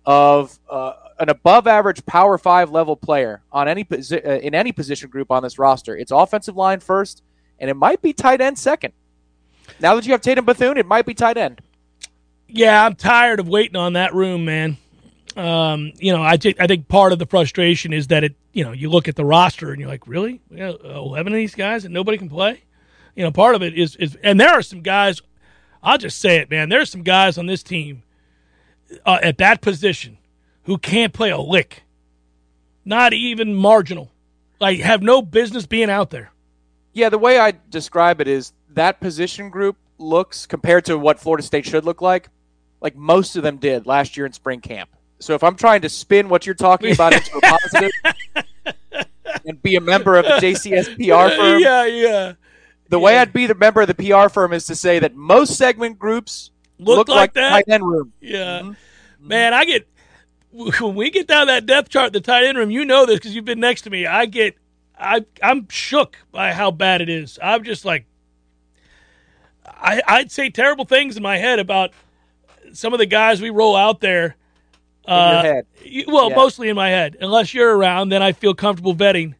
of 0.06 0.58
uh, 0.70 0.92
an 1.18 1.28
above 1.28 1.66
average 1.66 2.06
power 2.06 2.38
five 2.38 2.70
level 2.70 2.96
player 2.96 3.42
on 3.50 3.66
any 3.66 3.84
posi- 3.84 4.24
uh, 4.24 4.38
in 4.38 4.54
any 4.54 4.70
position 4.70 5.10
group 5.10 5.32
on 5.32 5.42
this 5.42 5.58
roster, 5.58 5.96
it's 5.96 6.12
offensive 6.12 6.56
line 6.56 6.78
first, 6.78 7.24
and 7.58 7.68
it 7.68 7.74
might 7.74 8.00
be 8.00 8.12
tight 8.12 8.40
end 8.40 8.56
second. 8.56 8.92
Now 9.80 9.96
that 9.96 10.06
you 10.06 10.12
have 10.12 10.20
Tatum 10.20 10.44
Bethune, 10.44 10.76
it 10.78 10.86
might 10.86 11.04
be 11.04 11.14
tight 11.14 11.36
end. 11.36 11.60
Yeah, 12.46 12.84
I'm 12.84 12.94
tired 12.94 13.40
of 13.40 13.48
waiting 13.48 13.76
on 13.76 13.94
that 13.94 14.14
room, 14.14 14.44
man. 14.44 14.76
Um, 15.36 15.92
you 15.96 16.12
know, 16.12 16.22
I 16.22 16.36
think 16.36 16.60
I 16.60 16.66
think 16.66 16.88
part 16.88 17.12
of 17.12 17.18
the 17.18 17.26
frustration 17.26 17.92
is 17.92 18.08
that 18.08 18.24
it, 18.24 18.34
you 18.52 18.64
know, 18.64 18.72
you 18.72 18.90
look 18.90 19.08
at 19.08 19.16
the 19.16 19.24
roster 19.24 19.70
and 19.70 19.80
you're 19.80 19.88
like, 19.88 20.06
really, 20.06 20.40
we 20.50 20.58
got 20.58 20.84
eleven 20.84 21.32
of 21.32 21.36
these 21.36 21.54
guys 21.54 21.84
and 21.84 21.94
nobody 21.94 22.18
can 22.18 22.28
play. 22.28 22.64
You 23.14 23.24
know, 23.24 23.30
part 23.30 23.54
of 23.54 23.62
it 23.62 23.74
is 23.74 23.96
is, 23.96 24.16
and 24.22 24.38
there 24.38 24.50
are 24.50 24.62
some 24.62 24.82
guys. 24.82 25.22
I'll 25.82 25.98
just 25.98 26.20
say 26.20 26.36
it, 26.36 26.50
man. 26.50 26.68
There's 26.68 26.90
some 26.90 27.02
guys 27.02 27.38
on 27.38 27.46
this 27.46 27.62
team 27.62 28.02
uh, 29.04 29.18
at 29.22 29.38
that 29.38 29.60
position 29.60 30.18
who 30.64 30.78
can't 30.78 31.12
play 31.12 31.30
a 31.30 31.38
lick, 31.38 31.82
not 32.84 33.12
even 33.12 33.54
marginal. 33.54 34.10
Like, 34.60 34.78
have 34.78 35.02
no 35.02 35.22
business 35.22 35.66
being 35.66 35.90
out 35.90 36.10
there. 36.10 36.30
Yeah, 36.92 37.08
the 37.08 37.18
way 37.18 37.38
I 37.38 37.54
describe 37.68 38.20
it 38.20 38.28
is 38.28 38.52
that 38.70 39.00
position 39.00 39.50
group 39.50 39.76
looks 39.98 40.46
compared 40.46 40.84
to 40.84 40.96
what 40.96 41.18
Florida 41.18 41.42
State 41.42 41.66
should 41.66 41.84
look 41.84 42.00
like, 42.00 42.28
like 42.80 42.94
most 42.94 43.34
of 43.34 43.42
them 43.42 43.56
did 43.56 43.86
last 43.86 44.16
year 44.16 44.24
in 44.24 44.32
spring 44.32 44.60
camp. 44.60 44.90
So 45.22 45.34
if 45.34 45.42
I'm 45.44 45.56
trying 45.56 45.82
to 45.82 45.88
spin 45.88 46.28
what 46.28 46.46
you're 46.46 46.54
talking 46.54 46.92
about 46.94 47.12
into 47.12 47.36
a 47.36 47.40
positive 47.40 47.90
and 49.44 49.62
be 49.62 49.76
a 49.76 49.80
member 49.80 50.16
of 50.16 50.24
the 50.24 50.32
JCS 50.32 50.96
PR 50.96 51.34
firm, 51.36 51.60
yeah, 51.60 51.86
yeah. 51.86 52.32
the 52.88 52.98
way 52.98 53.18
I'd 53.18 53.32
be 53.32 53.46
the 53.46 53.54
member 53.54 53.80
of 53.82 53.88
the 53.88 53.94
PR 53.94 54.28
firm 54.28 54.52
is 54.52 54.66
to 54.66 54.74
say 54.74 54.98
that 54.98 55.14
most 55.14 55.56
segment 55.56 55.98
groups 55.98 56.50
Look 56.78 56.98
look 56.98 57.08
like 57.08 57.16
like, 57.16 57.34
that? 57.34 57.50
tight 57.50 57.64
end 57.68 57.86
room. 57.86 58.12
Yeah. 58.20 58.60
Mm-hmm. 58.60 59.28
Man, 59.28 59.54
I 59.54 59.64
get 59.64 59.86
when 60.52 60.94
we 60.94 61.10
get 61.10 61.26
down 61.26 61.46
that 61.46 61.66
depth 61.66 61.88
chart, 61.88 62.12
the 62.12 62.20
tight 62.20 62.44
end 62.44 62.58
room. 62.58 62.70
You 62.70 62.84
know 62.84 63.06
this 63.06 63.16
because 63.16 63.34
you've 63.34 63.44
been 63.44 63.60
next 63.60 63.82
to 63.82 63.90
me. 63.90 64.06
I 64.06 64.26
get, 64.26 64.56
I, 64.98 65.24
I'm 65.42 65.68
shook 65.68 66.16
by 66.30 66.52
how 66.52 66.70
bad 66.70 67.00
it 67.00 67.08
is. 67.08 67.38
I'm 67.42 67.64
just 67.64 67.84
like, 67.84 68.06
I, 69.64 70.02
I'd 70.06 70.30
say 70.30 70.50
terrible 70.50 70.84
things 70.84 71.16
in 71.16 71.22
my 71.22 71.38
head 71.38 71.58
about 71.58 71.92
some 72.72 72.92
of 72.92 72.98
the 72.98 73.06
guys 73.06 73.40
we 73.40 73.50
roll 73.50 73.76
out 73.76 74.00
there. 74.00 74.36
In 75.06 75.14
your 75.14 75.42
head. 75.42 75.66
Well, 76.06 76.30
Yeah. 76.30 76.36
mostly 76.36 76.68
in 76.68 76.76
my 76.76 76.88
head. 76.90 77.16
Unless 77.20 77.54
you're 77.54 77.76
around, 77.76 78.10
then 78.10 78.22
I 78.22 78.32
feel 78.32 78.54
comfortable 78.54 78.94
vetting, 78.94 79.34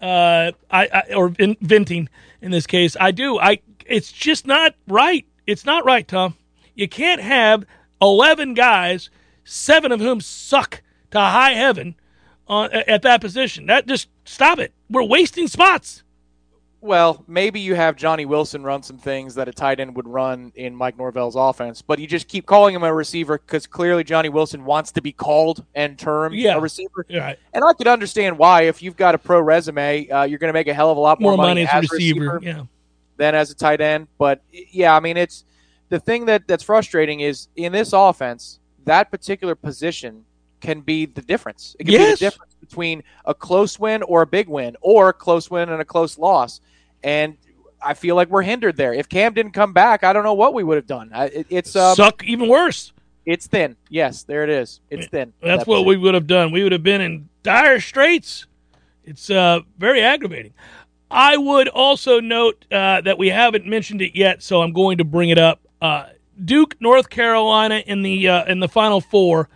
uh, 0.00 0.52
I, 0.70 0.88
I 0.92 1.14
or 1.14 1.34
in, 1.38 1.56
venting 1.60 2.08
in 2.40 2.50
this 2.50 2.66
case. 2.66 2.96
I 2.98 3.10
do. 3.10 3.38
I. 3.38 3.60
It's 3.86 4.12
just 4.12 4.46
not 4.46 4.74
right. 4.86 5.26
It's 5.46 5.64
not 5.64 5.84
right, 5.84 6.06
Tom. 6.06 6.36
You 6.74 6.88
can't 6.88 7.20
have 7.20 7.64
eleven 8.00 8.54
guys, 8.54 9.10
seven 9.44 9.90
of 9.90 10.00
whom 10.00 10.20
suck 10.20 10.82
to 11.10 11.18
high 11.18 11.54
heaven, 11.54 11.96
on 12.46 12.70
at 12.72 13.02
that 13.02 13.20
position. 13.20 13.66
That 13.66 13.86
just 13.88 14.08
stop 14.24 14.60
it. 14.60 14.72
We're 14.88 15.02
wasting 15.02 15.48
spots. 15.48 16.04
Well, 16.82 17.22
maybe 17.28 17.60
you 17.60 17.74
have 17.74 17.96
Johnny 17.96 18.24
Wilson 18.24 18.62
run 18.62 18.82
some 18.82 18.96
things 18.96 19.34
that 19.34 19.48
a 19.48 19.52
tight 19.52 19.80
end 19.80 19.94
would 19.96 20.08
run 20.08 20.50
in 20.54 20.74
Mike 20.74 20.96
Norvell's 20.96 21.36
offense, 21.36 21.82
but 21.82 21.98
you 21.98 22.06
just 22.06 22.26
keep 22.26 22.46
calling 22.46 22.74
him 22.74 22.82
a 22.82 22.92
receiver 22.92 23.36
because 23.38 23.66
clearly 23.66 24.02
Johnny 24.02 24.30
Wilson 24.30 24.64
wants 24.64 24.90
to 24.92 25.02
be 25.02 25.12
called 25.12 25.62
and 25.74 25.98
termed 25.98 26.34
Yeah. 26.36 26.56
a 26.56 26.60
receiver. 26.60 27.04
Right. 27.12 27.38
And 27.52 27.62
I 27.64 27.74
could 27.74 27.86
understand 27.86 28.38
why. 28.38 28.62
If 28.62 28.82
you've 28.82 28.96
got 28.96 29.14
a 29.14 29.18
pro 29.18 29.40
resume, 29.40 30.08
uh, 30.08 30.22
you're 30.22 30.38
going 30.38 30.48
to 30.48 30.54
make 30.54 30.68
a 30.68 30.74
hell 30.74 30.90
of 30.90 30.96
a 30.96 31.00
lot 31.00 31.20
more, 31.20 31.36
More 31.36 31.46
money 31.48 31.62
as 31.66 31.68
a 31.68 31.76
as 31.76 31.90
receiver. 31.92 32.40
Yeah. 32.42 32.62
than 33.18 33.34
as 33.34 33.50
a 33.50 33.54
tight 33.54 33.82
end. 33.82 34.08
But 34.16 34.40
yeah, 34.50 34.96
I 34.96 35.00
mean, 35.00 35.18
it's 35.18 35.44
the 35.90 36.00
thing 36.00 36.24
that 36.26 36.48
that's 36.48 36.62
frustrating 36.64 37.20
is 37.20 37.48
in 37.56 37.72
this 37.72 37.92
offense, 37.92 38.58
that 38.86 39.10
particular 39.10 39.54
position 39.54 40.24
can 40.62 40.80
be 40.80 41.04
the 41.04 41.20
difference. 41.20 41.76
It 41.78 41.84
can 41.84 41.92
Yes. 41.92 42.06
be 42.18 42.24
the 42.24 42.30
difference 42.30 42.54
between 42.58 43.02
a 43.26 43.34
close 43.34 43.78
win 43.78 44.02
or 44.04 44.22
a 44.22 44.26
big 44.26 44.48
win, 44.48 44.76
or 44.80 45.10
a 45.10 45.12
close 45.12 45.50
win 45.50 45.68
and 45.68 45.82
a 45.82 45.84
close 45.84 46.18
loss. 46.18 46.62
And 47.02 47.36
I 47.82 47.94
feel 47.94 48.14
like 48.16 48.28
we're 48.28 48.42
hindered 48.42 48.76
there. 48.76 48.92
If 48.92 49.08
Cam 49.08 49.32
didn't 49.34 49.52
come 49.52 49.72
back, 49.72 50.04
I 50.04 50.12
don't 50.12 50.24
know 50.24 50.34
what 50.34 50.54
we 50.54 50.62
would 50.64 50.76
have 50.76 50.86
done. 50.86 51.10
It, 51.14 51.46
it's 51.48 51.74
um, 51.76 51.94
Suck 51.94 52.22
even 52.24 52.48
worse. 52.48 52.92
it's 53.24 53.46
thin. 53.46 53.76
Yes, 53.88 54.22
there 54.24 54.44
it 54.44 54.50
is. 54.50 54.80
It's 54.90 55.06
thin. 55.06 55.32
That's 55.42 55.64
That 55.64 55.68
what 55.70 55.86
we 55.86 55.96
would 55.96 56.14
have 56.14 56.26
done. 56.26 56.52
We 56.52 56.62
would 56.62 56.72
have 56.72 56.82
been 56.82 57.00
in 57.00 57.28
dire 57.42 57.80
straits. 57.80 58.46
It's 59.04 59.30
uh, 59.30 59.60
very 59.78 60.02
aggravating. 60.02 60.52
I 61.10 61.36
would 61.36 61.68
also 61.68 62.20
note 62.20 62.64
uh, 62.70 63.00
that 63.00 63.18
we 63.18 63.28
haven't 63.28 63.66
mentioned 63.66 64.02
it 64.02 64.14
yet, 64.16 64.42
so 64.42 64.62
I'm 64.62 64.72
going 64.72 64.98
to 64.98 65.04
bring 65.04 65.30
it 65.30 65.38
up. 65.38 65.60
Uh, 65.82 66.06
Duke, 66.44 66.76
North 66.80 67.10
Carolina, 67.10 67.82
in 67.86 68.02
the 68.02 68.28
uh, 68.28 68.44
in 68.44 68.60
the 68.60 68.68
Final 68.68 69.00
Four, 69.00 69.48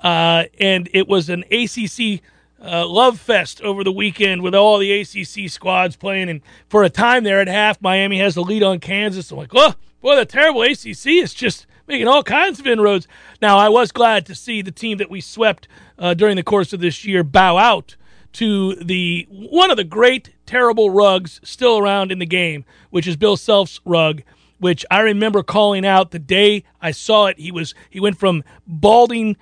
uh, 0.00 0.44
and 0.58 0.88
it 0.94 1.08
was 1.08 1.28
an 1.28 1.44
ACC 1.50 2.22
uh, 2.62 2.86
love 2.86 3.18
fest 3.18 3.60
over 3.62 3.82
the 3.82 3.92
weekend 3.92 4.42
with 4.42 4.54
all 4.54 4.78
the 4.78 5.00
ACC 5.00 5.50
squads 5.50 5.96
playing. 5.96 6.28
And 6.28 6.40
for 6.68 6.84
a 6.84 6.90
time 6.90 7.24
there 7.24 7.40
at 7.40 7.48
half, 7.48 7.80
Miami 7.82 8.18
has 8.18 8.34
the 8.34 8.42
lead 8.42 8.62
on 8.62 8.78
Kansas. 8.78 9.30
I'm 9.30 9.38
like, 9.38 9.50
oh 9.54 9.74
boy, 10.00 10.16
the 10.16 10.24
terrible 10.24 10.62
ACC 10.62 11.06
is 11.06 11.34
just 11.34 11.66
making 11.86 12.08
all 12.08 12.22
kinds 12.22 12.60
of 12.60 12.66
inroads. 12.66 13.08
Now, 13.40 13.58
I 13.58 13.68
was 13.68 13.92
glad 13.92 14.26
to 14.26 14.34
see 14.34 14.62
the 14.62 14.70
team 14.70 14.98
that 14.98 15.10
we 15.10 15.20
swept 15.20 15.66
uh, 15.98 16.14
during 16.14 16.36
the 16.36 16.42
course 16.42 16.72
of 16.72 16.80
this 16.80 17.04
year 17.04 17.24
bow 17.24 17.58
out 17.58 17.96
to 18.34 18.76
the 18.76 19.26
one 19.28 19.70
of 19.70 19.76
the 19.76 19.84
great 19.84 20.32
terrible 20.46 20.90
rugs 20.90 21.40
still 21.44 21.78
around 21.78 22.10
in 22.10 22.18
the 22.18 22.26
game, 22.26 22.64
which 22.90 23.06
is 23.06 23.16
Bill 23.16 23.36
Self's 23.36 23.80
rug. 23.84 24.22
Which 24.58 24.86
I 24.92 25.00
remember 25.00 25.42
calling 25.42 25.84
out 25.84 26.12
the 26.12 26.20
day 26.20 26.62
I 26.80 26.92
saw 26.92 27.26
it. 27.26 27.36
He 27.36 27.50
was 27.50 27.74
he 27.90 27.98
went 27.98 28.16
from 28.16 28.44
balding 28.64 29.36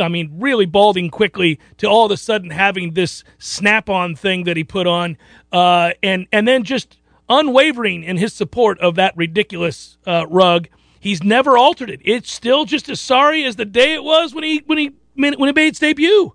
I 0.00 0.08
mean, 0.08 0.30
really 0.38 0.66
balding 0.66 1.10
quickly 1.10 1.58
to 1.78 1.86
all 1.86 2.06
of 2.06 2.10
a 2.12 2.16
sudden 2.16 2.50
having 2.50 2.94
this 2.94 3.24
snap-on 3.38 4.14
thing 4.16 4.44
that 4.44 4.56
he 4.56 4.64
put 4.64 4.86
on, 4.86 5.16
uh, 5.52 5.92
and 6.02 6.26
and 6.32 6.46
then 6.46 6.64
just 6.64 6.98
unwavering 7.28 8.04
in 8.04 8.16
his 8.16 8.32
support 8.32 8.78
of 8.80 8.94
that 8.96 9.16
ridiculous 9.16 9.98
uh, 10.06 10.26
rug. 10.28 10.68
He's 11.00 11.22
never 11.22 11.56
altered 11.56 11.90
it. 11.90 12.00
It's 12.04 12.32
still 12.32 12.64
just 12.64 12.88
as 12.88 13.00
sorry 13.00 13.44
as 13.44 13.56
the 13.56 13.64
day 13.64 13.94
it 13.94 14.02
was 14.02 14.34
when 14.34 14.44
he 14.44 14.62
when 14.66 14.78
he 14.78 14.92
when 15.14 15.32
he 15.38 15.52
made 15.52 15.68
its 15.68 15.78
debut. 15.78 16.34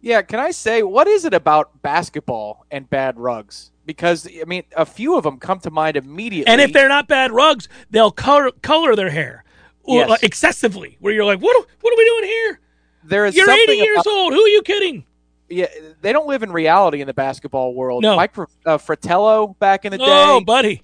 Yeah, 0.00 0.20
can 0.22 0.38
I 0.38 0.50
say 0.50 0.82
what 0.82 1.06
is 1.06 1.24
it 1.24 1.32
about 1.32 1.80
basketball 1.82 2.66
and 2.70 2.88
bad 2.90 3.18
rugs? 3.18 3.70
Because 3.86 4.26
I 4.26 4.44
mean, 4.44 4.64
a 4.76 4.84
few 4.84 5.16
of 5.16 5.24
them 5.24 5.38
come 5.38 5.60
to 5.60 5.70
mind 5.70 5.96
immediately. 5.96 6.50
And 6.52 6.60
if 6.60 6.72
they're 6.72 6.88
not 6.88 7.08
bad 7.08 7.32
rugs, 7.32 7.68
they'll 7.90 8.10
color 8.10 8.50
color 8.62 8.96
their 8.96 9.10
hair 9.10 9.44
Yes. 9.86 10.22
excessively. 10.22 10.96
Where 11.00 11.12
you're 11.12 11.24
like, 11.24 11.40
what 11.40 11.54
what 11.80 11.92
are 11.92 11.96
we 11.96 12.04
doing 12.04 12.24
here? 12.24 12.60
There 13.04 13.26
is 13.26 13.36
You're 13.36 13.46
something 13.46 13.68
80 13.70 13.82
years 13.82 13.98
about- 14.00 14.06
old. 14.12 14.32
Who 14.32 14.40
are 14.40 14.48
you 14.48 14.62
kidding? 14.62 15.04
Yeah, 15.48 15.66
they 16.00 16.12
don't 16.12 16.26
live 16.26 16.42
in 16.42 16.50
reality 16.52 17.00
in 17.02 17.06
the 17.06 17.12
basketball 17.14 17.74
world. 17.74 18.02
No. 18.02 18.16
Mike 18.16 18.34
uh, 18.64 18.78
Fratello 18.78 19.48
back 19.58 19.84
in 19.84 19.92
the 19.92 19.98
Oh, 20.00 20.06
day, 20.06 20.10
Oh, 20.12 20.40
buddy. 20.40 20.82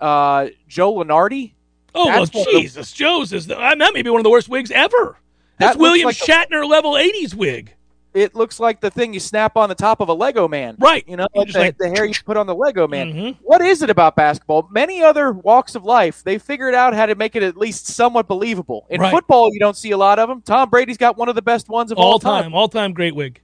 uh, 0.00 0.48
Joe 0.68 0.94
Lunardi. 0.94 1.52
Oh 1.94 2.06
well, 2.06 2.22
of 2.24 2.32
the- 2.32 2.44
Jesus, 2.50 2.90
Joe's 2.92 3.32
is 3.32 3.46
the, 3.46 3.54
that 3.54 3.78
may 3.94 4.02
be 4.02 4.10
one 4.10 4.18
of 4.20 4.24
the 4.24 4.30
worst 4.30 4.48
wigs 4.48 4.70
ever. 4.72 5.18
That 5.58 5.66
That's 5.66 5.76
looks 5.76 5.90
William 5.90 6.06
like 6.06 6.20
a- 6.20 6.24
Shatner 6.24 6.68
level 6.68 6.94
'80s 6.94 7.34
wig. 7.34 7.74
It 8.14 8.34
looks 8.34 8.60
like 8.60 8.80
the 8.80 8.90
thing 8.90 9.12
you 9.12 9.20
snap 9.20 9.56
on 9.56 9.68
the 9.68 9.74
top 9.74 10.00
of 10.00 10.08
a 10.08 10.14
Lego 10.14 10.46
man. 10.48 10.76
Right. 10.78 11.04
You 11.08 11.16
know, 11.16 11.26
like 11.34 11.52
the, 11.52 11.58
like- 11.58 11.78
the 11.78 11.88
hair 11.90 12.04
you 12.04 12.14
put 12.24 12.36
on 12.36 12.46
the 12.46 12.54
Lego 12.54 12.86
man. 12.88 13.12
Mhm. 13.12 13.36
What 13.42 13.60
is 13.60 13.82
it 13.82 13.90
about 13.90 14.14
basketball? 14.16 14.68
Many 14.70 15.02
other 15.02 15.32
walks 15.32 15.74
of 15.74 15.84
life, 15.84 16.22
they 16.24 16.38
figured 16.38 16.74
out 16.74 16.94
how 16.94 17.06
to 17.06 17.14
make 17.16 17.34
it 17.36 17.42
at 17.42 17.56
least 17.56 17.86
somewhat 17.88 18.28
believable. 18.28 18.86
In 18.88 19.00
Right. 19.00 19.10
football, 19.10 19.50
you 19.52 19.58
don't 19.60 19.76
see 19.76 19.90
a 19.90 19.96
lot 19.96 20.18
of 20.18 20.28
them. 20.28 20.40
Tom 20.42 20.70
Brady's 20.70 20.96
got 20.96 21.16
one 21.18 21.28
of 21.28 21.34
the 21.34 21.42
best 21.42 21.68
ones 21.68 21.90
of 21.92 21.98
all, 21.98 22.12
all 22.12 22.18
time, 22.18 22.54
all 22.54 22.68
time 22.68 22.92
great 22.92 23.14
wig. 23.14 23.40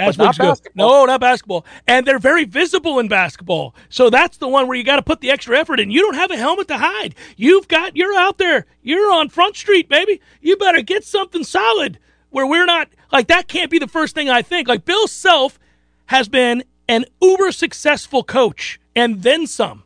As 0.00 0.16
not 0.16 0.38
basketball. 0.38 0.88
No, 0.88 1.04
not 1.06 1.20
basketball. 1.20 1.64
And 1.88 2.06
they're 2.06 2.20
very 2.20 2.44
visible 2.44 3.00
in 3.00 3.08
basketball. 3.08 3.74
So 3.88 4.10
that's 4.10 4.36
the 4.36 4.46
one 4.46 4.68
where 4.68 4.76
you 4.76 4.84
got 4.84 4.94
to 4.96 5.02
put 5.02 5.20
the 5.20 5.30
extra 5.32 5.58
effort 5.58 5.80
in. 5.80 5.90
You 5.90 6.02
don't 6.02 6.14
have 6.14 6.30
a 6.30 6.36
helmet 6.36 6.68
to 6.68 6.76
hide. 6.78 7.16
You've 7.36 7.66
got 7.66 7.96
you're 7.96 8.16
out 8.16 8.38
there. 8.38 8.66
You're 8.82 9.10
on 9.10 9.28
Front 9.28 9.56
Street, 9.56 9.88
baby. 9.88 10.20
You 10.40 10.56
better 10.56 10.82
get 10.82 11.02
something 11.04 11.42
solid 11.42 11.98
where 12.38 12.46
we're 12.46 12.66
not 12.66 12.88
like 13.10 13.26
that 13.26 13.48
can't 13.48 13.68
be 13.68 13.80
the 13.80 13.88
first 13.88 14.14
thing 14.14 14.30
I 14.30 14.42
think. 14.42 14.68
Like 14.68 14.84
Bill 14.84 15.08
Self 15.08 15.58
has 16.06 16.28
been 16.28 16.62
an 16.88 17.04
uber 17.20 17.50
successful 17.50 18.22
coach 18.22 18.78
and 18.94 19.24
then 19.24 19.48
some. 19.48 19.82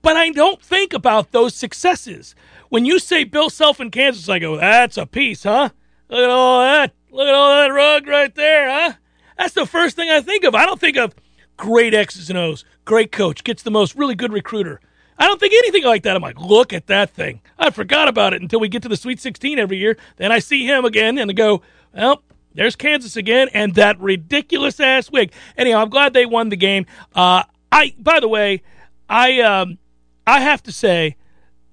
But 0.00 0.16
I 0.16 0.30
don't 0.30 0.62
think 0.62 0.92
about 0.92 1.32
those 1.32 1.56
successes. 1.56 2.36
When 2.68 2.84
you 2.84 3.00
say 3.00 3.24
Bill 3.24 3.50
Self 3.50 3.80
in 3.80 3.90
Kansas, 3.90 4.28
I 4.28 4.38
go, 4.38 4.56
that's 4.56 4.96
a 4.96 5.04
piece, 5.04 5.42
huh? 5.42 5.70
Look 6.08 6.20
at 6.20 6.30
all 6.30 6.60
that. 6.60 6.92
Look 7.10 7.26
at 7.26 7.34
all 7.34 7.56
that 7.56 7.74
rug 7.74 8.06
right 8.06 8.32
there, 8.36 8.70
huh? 8.70 8.92
That's 9.36 9.54
the 9.54 9.66
first 9.66 9.96
thing 9.96 10.10
I 10.10 10.20
think 10.20 10.44
of. 10.44 10.54
I 10.54 10.66
don't 10.66 10.80
think 10.80 10.96
of 10.96 11.12
great 11.56 11.92
X's 11.92 12.30
and 12.30 12.38
O's, 12.38 12.64
great 12.84 13.10
coach, 13.10 13.42
gets 13.42 13.64
the 13.64 13.70
most, 13.72 13.96
really 13.96 14.14
good 14.14 14.32
recruiter. 14.32 14.80
I 15.18 15.26
don't 15.26 15.38
think 15.38 15.52
anything 15.52 15.84
like 15.84 16.04
that. 16.04 16.16
I'm 16.16 16.22
like, 16.22 16.40
look 16.40 16.72
at 16.72 16.86
that 16.86 17.10
thing. 17.10 17.42
I 17.58 17.68
forgot 17.68 18.08
about 18.08 18.32
it 18.32 18.40
until 18.40 18.58
we 18.58 18.68
get 18.70 18.82
to 18.84 18.88
the 18.88 18.96
Sweet 18.96 19.20
16 19.20 19.58
every 19.58 19.76
year. 19.76 19.98
Then 20.16 20.32
I 20.32 20.38
see 20.38 20.64
him 20.64 20.86
again 20.86 21.18
and 21.18 21.30
I 21.30 21.34
go, 21.34 21.60
well, 21.94 22.22
there's 22.54 22.76
Kansas 22.76 23.16
again 23.16 23.48
and 23.54 23.74
that 23.74 24.00
ridiculous 24.00 24.80
ass 24.80 25.10
wig. 25.10 25.32
Anyhow, 25.56 25.82
I'm 25.82 25.90
glad 25.90 26.12
they 26.12 26.26
won 26.26 26.48
the 26.48 26.56
game. 26.56 26.86
Uh, 27.14 27.44
I, 27.70 27.94
by 27.98 28.20
the 28.20 28.28
way, 28.28 28.62
I, 29.08 29.40
um, 29.40 29.78
I 30.26 30.40
have 30.40 30.62
to 30.64 30.72
say 30.72 31.16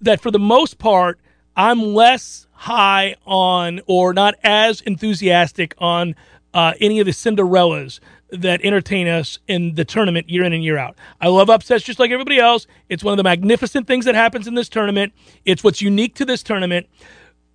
that 0.01 0.21
for 0.21 0.31
the 0.31 0.39
most 0.39 0.77
part, 0.77 1.19
I'm 1.55 1.81
less 1.81 2.47
high 2.51 3.15
on 3.25 3.81
or 3.87 4.13
not 4.13 4.35
as 4.43 4.81
enthusiastic 4.81 5.73
on 5.79 6.15
uh, 6.53 6.73
any 6.79 6.99
of 6.99 7.05
the 7.05 7.11
Cinderellas 7.11 7.99
that 8.29 8.61
entertain 8.63 9.07
us 9.07 9.39
in 9.47 9.75
the 9.75 9.85
tournament 9.85 10.29
year 10.29 10.43
in 10.43 10.53
and 10.53 10.63
year 10.63 10.77
out. 10.77 10.97
I 11.21 11.27
love 11.29 11.49
upsets 11.49 11.83
just 11.83 11.99
like 11.99 12.11
everybody 12.11 12.39
else. 12.39 12.67
It's 12.89 13.03
one 13.03 13.13
of 13.13 13.17
the 13.17 13.23
magnificent 13.23 13.87
things 13.87 14.05
that 14.05 14.15
happens 14.15 14.47
in 14.47 14.53
this 14.53 14.69
tournament. 14.69 15.13
It's 15.45 15.63
what's 15.63 15.81
unique 15.81 16.15
to 16.15 16.25
this 16.25 16.43
tournament. 16.43 16.87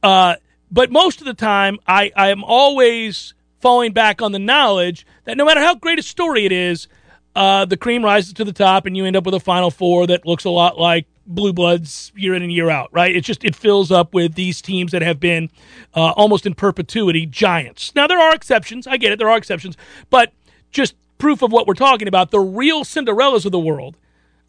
Uh, 0.03 0.37
but 0.73 0.91
most 0.91 1.21
of 1.21 1.27
the 1.27 1.35
time, 1.35 1.79
I, 1.87 2.11
I 2.17 2.31
am 2.31 2.43
always 2.43 3.35
falling 3.61 3.93
back 3.93 4.23
on 4.23 4.33
the 4.33 4.39
knowledge 4.39 5.07
that 5.25 5.37
no 5.37 5.45
matter 5.45 5.61
how 5.61 5.75
great 5.75 5.99
a 5.99 6.03
story 6.03 6.47
it 6.47 6.53
is, 6.53 6.89
uh, 7.37 7.65
the 7.65 7.77
cream 7.77 8.05
rises 8.05 8.33
to 8.35 8.45
the 8.45 8.53
top, 8.53 8.87
and 8.87 8.97
you 8.97 9.05
end 9.05 9.17
up 9.17 9.25
with 9.25 9.35
a 9.35 9.41
Final 9.41 9.71
Four 9.71 10.07
that 10.07 10.27
looks 10.27 10.45
a 10.45 10.51
lot 10.51 10.79
like 10.79 11.07
Blue 11.27 11.53
Bloods 11.53 12.13
year 12.17 12.35
in 12.35 12.43
and 12.43 12.53
year 12.53 12.69
out. 12.69 12.91
Right? 12.93 13.15
It 13.15 13.23
just 13.23 13.45
it 13.45 13.55
fills 13.55 13.91
up 13.91 14.13
with 14.13 14.35
these 14.35 14.61
teams 14.61 14.93
that 14.93 15.03
have 15.03 15.21
been 15.21 15.51
uh, 15.95 16.11
almost 16.11 16.47
in 16.47 16.55
perpetuity 16.55 17.27
giants. 17.27 17.95
Now 17.95 18.07
there 18.07 18.19
are 18.19 18.35
exceptions. 18.35 18.87
I 18.87 18.97
get 18.97 19.13
it. 19.13 19.19
There 19.19 19.31
are 19.31 19.39
exceptions, 19.39 19.77
but 20.11 20.33
just 20.71 20.95
proof 21.19 21.43
of 21.43 21.53
what 21.53 21.67
we're 21.67 21.75
talking 21.75 22.09
about. 22.09 22.31
The 22.31 22.41
real 22.41 22.85
Cinderellas 22.85 23.47
of 23.47 23.53
the 23.53 23.59
world, 23.59 23.97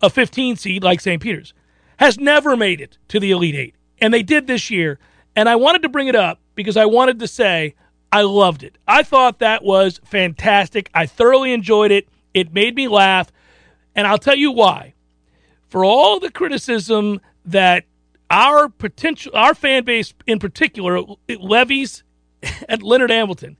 a 0.01 0.09
15 0.09 0.55
seed 0.57 0.83
like 0.83 0.99
St. 0.99 1.21
Peter's, 1.21 1.53
has 1.97 2.17
never 2.17 2.57
made 2.57 2.81
it 2.81 2.97
to 3.09 3.19
the 3.19 3.31
Elite 3.31 3.55
Eight, 3.55 3.75
and 3.99 4.13
they 4.13 4.23
did 4.23 4.47
this 4.47 4.69
year. 4.69 4.99
And 5.35 5.49
I 5.49 5.55
wanted 5.55 5.81
to 5.83 5.89
bring 5.89 6.07
it 6.07 6.15
up 6.15 6.39
because 6.55 6.77
I 6.77 6.85
wanted 6.85 7.19
to 7.19 7.27
say 7.27 7.75
I 8.11 8.21
loved 8.21 8.63
it. 8.63 8.77
I 8.87 9.03
thought 9.03 9.39
that 9.39 9.63
was 9.63 9.99
fantastic. 10.03 10.89
I 10.93 11.05
thoroughly 11.05 11.51
enjoyed 11.51 11.91
it. 11.91 12.07
It 12.33 12.53
made 12.53 12.75
me 12.75 12.87
laugh. 12.87 13.31
And 13.95 14.05
I'll 14.05 14.19
tell 14.19 14.35
you 14.35 14.51
why. 14.51 14.93
For 15.67 15.83
all 15.83 16.19
the 16.19 16.31
criticism 16.31 17.19
that 17.45 17.85
our 18.29 18.69
potential 18.69 19.31
our 19.35 19.53
fan 19.53 19.83
base 19.83 20.13
in 20.25 20.39
particular 20.39 21.01
levies 21.27 22.03
at 22.69 22.83
Leonard 22.83 23.09
Hamilton, 23.09 23.57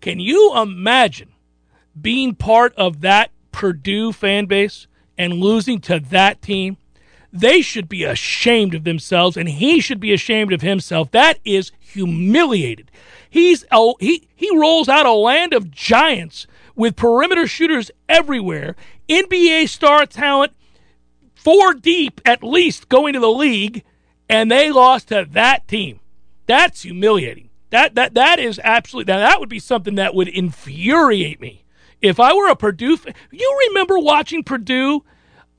can 0.00 0.20
you 0.20 0.56
imagine 0.56 1.32
being 2.00 2.34
part 2.34 2.74
of 2.76 3.02
that 3.02 3.30
Purdue 3.52 4.12
fan 4.12 4.46
base 4.46 4.86
and 5.18 5.34
losing 5.34 5.78
to 5.82 6.00
that 6.00 6.40
team? 6.40 6.78
They 7.32 7.62
should 7.62 7.88
be 7.88 8.04
ashamed 8.04 8.74
of 8.74 8.84
themselves, 8.84 9.36
and 9.36 9.48
he 9.48 9.80
should 9.80 10.00
be 10.00 10.12
ashamed 10.12 10.52
of 10.52 10.60
himself. 10.60 11.10
That 11.12 11.38
is 11.44 11.72
humiliated. 11.78 12.90
He's 13.28 13.64
oh, 13.72 13.96
he 14.00 14.28
he 14.34 14.54
rolls 14.56 14.88
out 14.88 15.06
a 15.06 15.12
land 15.12 15.54
of 15.54 15.70
giants 15.70 16.46
with 16.76 16.96
perimeter 16.96 17.46
shooters 17.46 17.90
everywhere, 18.06 18.76
NBA 19.08 19.68
star 19.68 20.04
talent, 20.04 20.52
four 21.34 21.72
deep 21.72 22.20
at 22.26 22.42
least 22.42 22.90
going 22.90 23.14
to 23.14 23.20
the 23.20 23.30
league, 23.30 23.82
and 24.28 24.50
they 24.50 24.70
lost 24.70 25.08
to 25.08 25.26
that 25.30 25.66
team. 25.66 26.00
That's 26.46 26.82
humiliating. 26.82 27.48
That 27.70 27.94
that 27.94 28.12
that 28.12 28.38
is 28.38 28.60
absolutely 28.62 29.10
now 29.10 29.20
that 29.20 29.40
would 29.40 29.48
be 29.48 29.58
something 29.58 29.94
that 29.94 30.14
would 30.14 30.28
infuriate 30.28 31.40
me 31.40 31.64
if 32.02 32.20
I 32.20 32.34
were 32.34 32.48
a 32.48 32.56
Purdue. 32.56 32.98
You 33.30 33.58
remember 33.68 33.98
watching 33.98 34.44
Purdue 34.44 35.02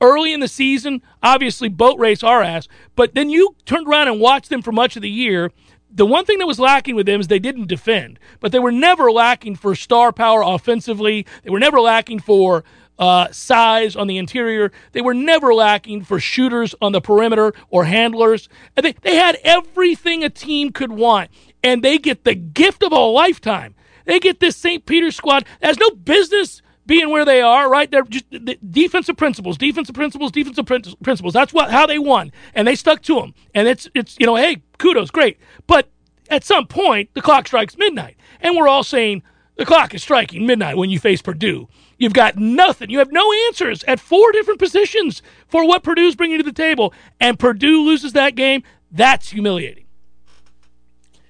early 0.00 0.32
in 0.32 0.40
the 0.40 0.48
season? 0.48 1.02
Obviously, 1.22 1.68
boat 1.68 1.98
race 1.98 2.22
our 2.22 2.42
ass, 2.42 2.68
but 2.96 3.14
then 3.14 3.30
you 3.30 3.56
turned 3.64 3.88
around 3.88 4.08
and 4.08 4.20
watched 4.20 4.50
them 4.50 4.62
for 4.62 4.72
much 4.72 4.96
of 4.96 5.02
the 5.02 5.10
year. 5.10 5.50
The 5.90 6.06
one 6.06 6.24
thing 6.24 6.38
that 6.38 6.46
was 6.46 6.58
lacking 6.58 6.96
with 6.96 7.06
them 7.06 7.20
is 7.20 7.28
they 7.28 7.38
didn't 7.38 7.68
defend, 7.68 8.18
but 8.40 8.50
they 8.50 8.58
were 8.58 8.72
never 8.72 9.12
lacking 9.12 9.56
for 9.56 9.76
star 9.76 10.12
power 10.12 10.42
offensively. 10.44 11.24
They 11.44 11.50
were 11.50 11.60
never 11.60 11.80
lacking 11.80 12.18
for 12.18 12.64
uh, 12.98 13.28
size 13.30 13.96
on 13.96 14.06
the 14.06 14.18
interior. 14.18 14.72
They 14.92 15.00
were 15.00 15.14
never 15.14 15.54
lacking 15.54 16.04
for 16.04 16.20
shooters 16.20 16.74
on 16.80 16.92
the 16.92 17.00
perimeter 17.00 17.52
or 17.70 17.84
handlers. 17.84 18.48
And 18.76 18.84
They, 18.84 18.92
they 19.02 19.16
had 19.16 19.38
everything 19.44 20.24
a 20.24 20.30
team 20.30 20.70
could 20.70 20.92
want, 20.92 21.30
and 21.62 21.82
they 21.82 21.98
get 21.98 22.24
the 22.24 22.34
gift 22.34 22.82
of 22.82 22.92
a 22.92 22.98
lifetime. 22.98 23.74
They 24.04 24.20
get 24.20 24.40
this 24.40 24.56
St. 24.56 24.84
Peter 24.84 25.10
squad 25.10 25.46
that 25.60 25.68
has 25.68 25.78
no 25.78 25.90
business 25.90 26.60
being 26.86 27.10
where 27.10 27.24
they 27.24 27.40
are, 27.40 27.70
right? 27.70 27.90
They're 27.90 28.02
just 28.02 28.30
the 28.30 28.58
defensive 28.68 29.16
principles, 29.16 29.56
defensive 29.56 29.94
principles, 29.94 30.32
defensive 30.32 30.66
prin- 30.66 30.82
principles. 31.02 31.32
That's 31.32 31.52
what 31.52 31.70
how 31.70 31.86
they 31.86 31.98
won, 31.98 32.32
and 32.54 32.66
they 32.66 32.74
stuck 32.74 33.02
to 33.02 33.16
them. 33.16 33.34
And 33.54 33.68
it's 33.68 33.88
it's 33.94 34.16
you 34.18 34.26
know, 34.26 34.36
hey, 34.36 34.62
kudos, 34.78 35.10
great. 35.10 35.38
But 35.66 35.88
at 36.28 36.44
some 36.44 36.66
point, 36.66 37.10
the 37.14 37.22
clock 37.22 37.46
strikes 37.46 37.76
midnight, 37.76 38.16
and 38.40 38.56
we're 38.56 38.68
all 38.68 38.84
saying 38.84 39.22
the 39.56 39.66
clock 39.66 39.94
is 39.94 40.02
striking 40.02 40.46
midnight 40.46 40.76
when 40.76 40.90
you 40.90 40.98
face 40.98 41.22
Purdue. 41.22 41.68
You've 41.96 42.12
got 42.12 42.36
nothing. 42.36 42.90
You 42.90 42.98
have 42.98 43.12
no 43.12 43.32
answers 43.46 43.84
at 43.84 44.00
four 44.00 44.32
different 44.32 44.58
positions 44.58 45.22
for 45.46 45.66
what 45.66 45.84
Purdue's 45.84 46.16
bringing 46.16 46.38
to 46.38 46.44
the 46.44 46.52
table, 46.52 46.92
and 47.20 47.38
Purdue 47.38 47.82
loses 47.82 48.12
that 48.14 48.34
game. 48.34 48.62
That's 48.90 49.30
humiliating. 49.30 49.84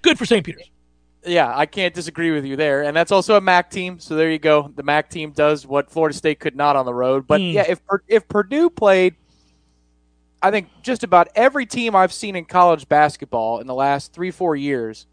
Good 0.03 0.19
for 0.19 0.27
St. 0.27 0.45
Peter's. 0.45 0.71
Yeah, 1.27 1.51
I 1.57 1.67
can't 1.67 1.95
disagree 1.95 2.31
with 2.33 2.45
you 2.45 2.57
there. 2.57 2.83
And 2.83 2.95
that's 2.97 3.11
also 3.13 3.37
a 3.37 3.41
MAC 3.41 3.71
team, 3.71 3.99
so 3.99 4.15
there 4.15 4.31
you 4.31 4.39
go. 4.39 4.71
The 4.77 4.83
MAC 4.83 5.09
team 5.09 5.31
does 5.31 5.67
what 5.67 5.91
Florida 5.91 6.15
State 6.17 6.39
could 6.41 6.55
not 6.57 6.77
on 6.77 6.85
the 6.85 6.95
road. 6.95 7.27
But 7.27 7.41
Hmm. 7.41 7.47
yeah, 7.49 7.65
if 7.69 7.81
if 8.09 8.29
Purdue 8.29 8.69
played, 8.71 9.15
I 10.43 10.51
think 10.51 10.69
just 10.83 11.03
about 11.05 11.29
every 11.35 11.65
team 11.67 11.97
I've 11.97 12.13
seen 12.13 12.37
in 12.37 12.45
college 12.45 12.89
basketball 12.89 13.61
in 13.61 13.67
the 13.67 13.75
last 13.75 14.13
three 14.13 14.31
four 14.31 14.55
years, 14.57 15.07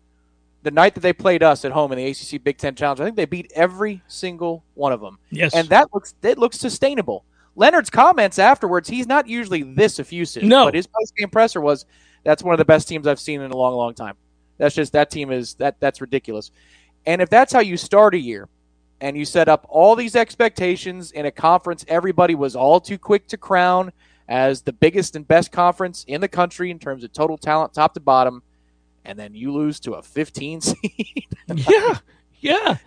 the 0.64 0.72
night 0.72 0.94
that 0.96 1.00
they 1.02 1.14
played 1.14 1.42
us 1.44 1.64
at 1.64 1.72
home 1.72 1.92
in 1.94 1.98
the 1.98 2.06
ACC 2.08 2.44
Big 2.44 2.58
Ten 2.58 2.76
Challenge, 2.76 3.00
I 3.00 3.06
think 3.06 3.16
they 3.16 3.26
beat 3.26 3.52
every 3.56 4.02
single 4.08 4.64
one 4.74 4.92
of 4.92 5.00
them. 5.00 5.18
Yes. 5.30 5.54
and 5.56 5.70
that 5.70 5.94
looks 5.94 6.14
it 6.22 6.38
looks 6.38 6.60
sustainable. 6.60 7.24
Leonard's 7.56 7.90
comments 7.90 8.40
afterwards, 8.40 8.88
he's 8.90 9.08
not 9.08 9.28
usually 9.28 9.64
this 9.64 10.00
effusive. 10.00 10.44
No. 10.44 10.66
but 10.66 10.74
his 10.74 10.88
post 10.88 11.16
game 11.18 11.30
presser 11.30 11.60
was, 11.62 11.86
"That's 12.24 12.44
one 12.44 12.54
of 12.54 12.58
the 12.60 12.66
best 12.66 12.88
teams 12.88 13.08
I've 13.08 13.20
seen 13.20 13.42
in 13.42 13.52
a 13.52 13.58
long, 13.58 13.74
long 13.76 13.94
time." 13.94 14.16
That's 14.62 14.76
just 14.76 14.94
that 14.94 15.10
team 15.10 15.32
is 15.32 15.56
that 15.56 15.80
that's 15.80 16.02
ridiculous. 16.02 16.52
And 17.08 17.20
if 17.20 17.32
that's 17.32 17.52
how 17.52 17.62
you 17.62 17.78
start 17.78 18.14
a 18.14 18.20
year, 18.20 18.48
and 19.02 19.18
you 19.18 19.26
set 19.26 19.50
up 19.50 19.66
all 19.68 19.96
these 19.96 20.16
expectations 20.16 21.12
in 21.14 21.26
a 21.26 21.32
conference 21.32 21.84
everybody 21.88 22.36
was 22.36 22.56
all 22.56 22.80
too 22.80 23.00
quick 23.00 23.28
to 23.28 23.38
crown 23.38 23.92
as 24.30 24.62
the 24.62 24.72
biggest 24.72 25.16
and 25.16 25.28
best 25.28 25.52
conference 25.52 26.06
in 26.08 26.22
the 26.22 26.28
country 26.28 26.70
in 26.70 26.78
terms 26.78 27.04
of 27.04 27.12
total 27.12 27.40
talent, 27.40 27.74
top 27.74 27.96
to 27.96 28.00
bottom, 28.00 28.44
and 29.04 29.18
then 29.18 29.34
you 29.34 29.52
lose 29.52 29.80
to 29.80 29.94
a 29.94 30.04
15 30.04 30.62
seed. 30.62 31.28
yeah, 31.48 31.98
yeah. 32.40 32.78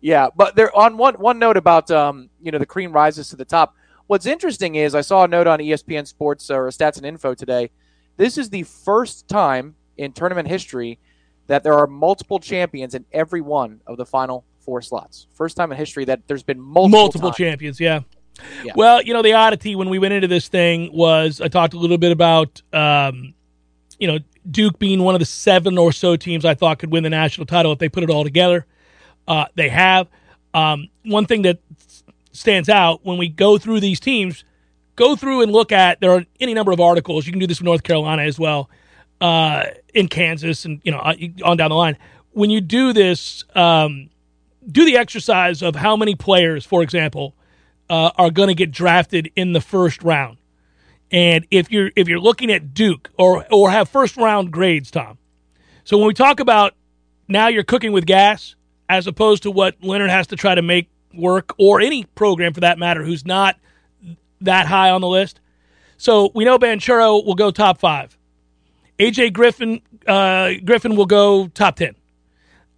Yeah, 0.00 0.28
but 0.34 0.56
there 0.56 0.74
on 0.74 0.96
one 0.96 1.16
one 1.16 1.38
note 1.38 1.58
about 1.58 1.90
um, 1.90 2.30
you 2.40 2.50
know 2.50 2.58
the 2.58 2.64
cream 2.64 2.90
rises 2.90 3.28
to 3.28 3.36
the 3.36 3.44
top. 3.44 3.76
What's 4.06 4.24
interesting 4.24 4.76
is 4.76 4.94
I 4.94 5.02
saw 5.02 5.24
a 5.24 5.28
note 5.28 5.46
on 5.46 5.58
ESPN 5.58 6.06
Sports 6.06 6.50
or 6.50 6.68
Stats 6.68 6.96
and 6.96 7.04
Info 7.04 7.34
today. 7.34 7.70
This 8.16 8.38
is 8.38 8.48
the 8.48 8.62
first 8.62 9.28
time 9.28 9.76
in 9.96 10.12
tournament 10.12 10.48
history 10.48 10.98
that 11.46 11.62
there 11.62 11.74
are 11.74 11.86
multiple 11.86 12.38
champions 12.38 12.94
in 12.94 13.04
every 13.12 13.40
one 13.40 13.80
of 13.86 13.96
the 13.96 14.06
final 14.06 14.44
four 14.60 14.80
slots. 14.80 15.26
First 15.34 15.56
time 15.56 15.72
in 15.72 15.78
history 15.78 16.04
that 16.06 16.26
there's 16.26 16.42
been 16.42 16.60
multiple 16.60 16.88
multiple 16.88 17.30
times. 17.30 17.36
champions. 17.36 17.80
Yeah. 17.80 18.00
Yeah. 18.64 18.72
Well, 18.74 19.02
you 19.02 19.12
know, 19.12 19.22
the 19.22 19.34
oddity 19.34 19.76
when 19.76 19.88
we 19.88 19.98
went 19.98 20.14
into 20.14 20.28
this 20.28 20.48
thing 20.48 20.90
was 20.92 21.40
I 21.40 21.48
talked 21.48 21.74
a 21.74 21.78
little 21.78 21.98
bit 21.98 22.12
about, 22.12 22.62
um, 22.72 23.34
you 23.98 24.06
know, 24.06 24.18
Duke 24.50 24.78
being 24.78 25.02
one 25.02 25.14
of 25.14 25.20
the 25.20 25.26
seven 25.26 25.78
or 25.78 25.92
so 25.92 26.16
teams 26.16 26.44
I 26.44 26.54
thought 26.54 26.78
could 26.78 26.90
win 26.90 27.02
the 27.02 27.10
national 27.10 27.46
title 27.46 27.72
if 27.72 27.78
they 27.78 27.88
put 27.88 28.02
it 28.02 28.10
all 28.10 28.24
together. 28.24 28.66
Uh, 29.28 29.46
they 29.54 29.68
have. 29.68 30.08
Um, 30.54 30.88
one 31.04 31.26
thing 31.26 31.42
that 31.42 31.58
stands 32.32 32.68
out 32.68 33.04
when 33.04 33.18
we 33.18 33.28
go 33.28 33.58
through 33.58 33.80
these 33.80 34.00
teams, 34.00 34.44
go 34.96 35.16
through 35.16 35.42
and 35.42 35.52
look 35.52 35.72
at 35.72 36.00
there 36.00 36.10
are 36.12 36.24
any 36.40 36.54
number 36.54 36.72
of 36.72 36.80
articles. 36.80 37.26
You 37.26 37.32
can 37.32 37.38
do 37.38 37.46
this 37.46 37.60
with 37.60 37.66
North 37.66 37.82
Carolina 37.82 38.22
as 38.22 38.38
well, 38.38 38.68
uh, 39.22 39.66
in 39.94 40.08
Kansas, 40.08 40.64
and 40.64 40.80
you 40.82 40.90
know 40.90 40.98
uh, 40.98 41.14
on 41.44 41.56
down 41.56 41.70
the 41.70 41.76
line. 41.76 41.96
When 42.32 42.50
you 42.50 42.60
do 42.60 42.92
this, 42.92 43.44
um, 43.54 44.10
do 44.70 44.84
the 44.84 44.96
exercise 44.96 45.62
of 45.62 45.76
how 45.76 45.96
many 45.96 46.16
players, 46.16 46.66
for 46.66 46.82
example, 46.82 47.34
uh, 47.88 48.10
are 48.16 48.30
going 48.30 48.48
to 48.48 48.54
get 48.54 48.72
drafted 48.72 49.30
in 49.36 49.52
the 49.52 49.60
first 49.60 50.02
round. 50.02 50.38
And 51.12 51.46
if 51.50 51.70
you're 51.70 51.90
if 51.94 52.08
you're 52.08 52.18
looking 52.18 52.50
at 52.50 52.74
Duke 52.74 53.10
or 53.16 53.46
or 53.52 53.70
have 53.70 53.88
first 53.88 54.16
round 54.16 54.50
grades, 54.50 54.90
Tom. 54.90 55.18
So 55.84 55.96
when 55.98 56.08
we 56.08 56.14
talk 56.14 56.40
about 56.40 56.74
now 57.28 57.46
you're 57.46 57.64
cooking 57.64 57.92
with 57.92 58.06
gas 58.06 58.56
as 58.88 59.06
opposed 59.06 59.44
to 59.44 59.50
what 59.52 59.76
Leonard 59.82 60.10
has 60.10 60.26
to 60.28 60.36
try 60.36 60.54
to 60.54 60.62
make 60.62 60.88
work 61.14 61.52
or 61.58 61.80
any 61.80 62.04
program 62.04 62.54
for 62.54 62.60
that 62.60 62.78
matter 62.78 63.04
who's 63.04 63.24
not 63.24 63.56
that 64.40 64.66
high 64.66 64.90
on 64.90 65.00
the 65.00 65.08
list. 65.08 65.40
So 65.96 66.32
we 66.34 66.44
know 66.44 66.58
Banchero 66.58 67.24
will 67.24 67.34
go 67.34 67.52
top 67.52 67.78
five. 67.78 68.16
AJ 68.98 69.32
Griffin 69.32 69.80
uh, 70.06 70.52
Griffin 70.64 70.96
will 70.96 71.06
go 71.06 71.48
top 71.48 71.76
ten. 71.76 71.94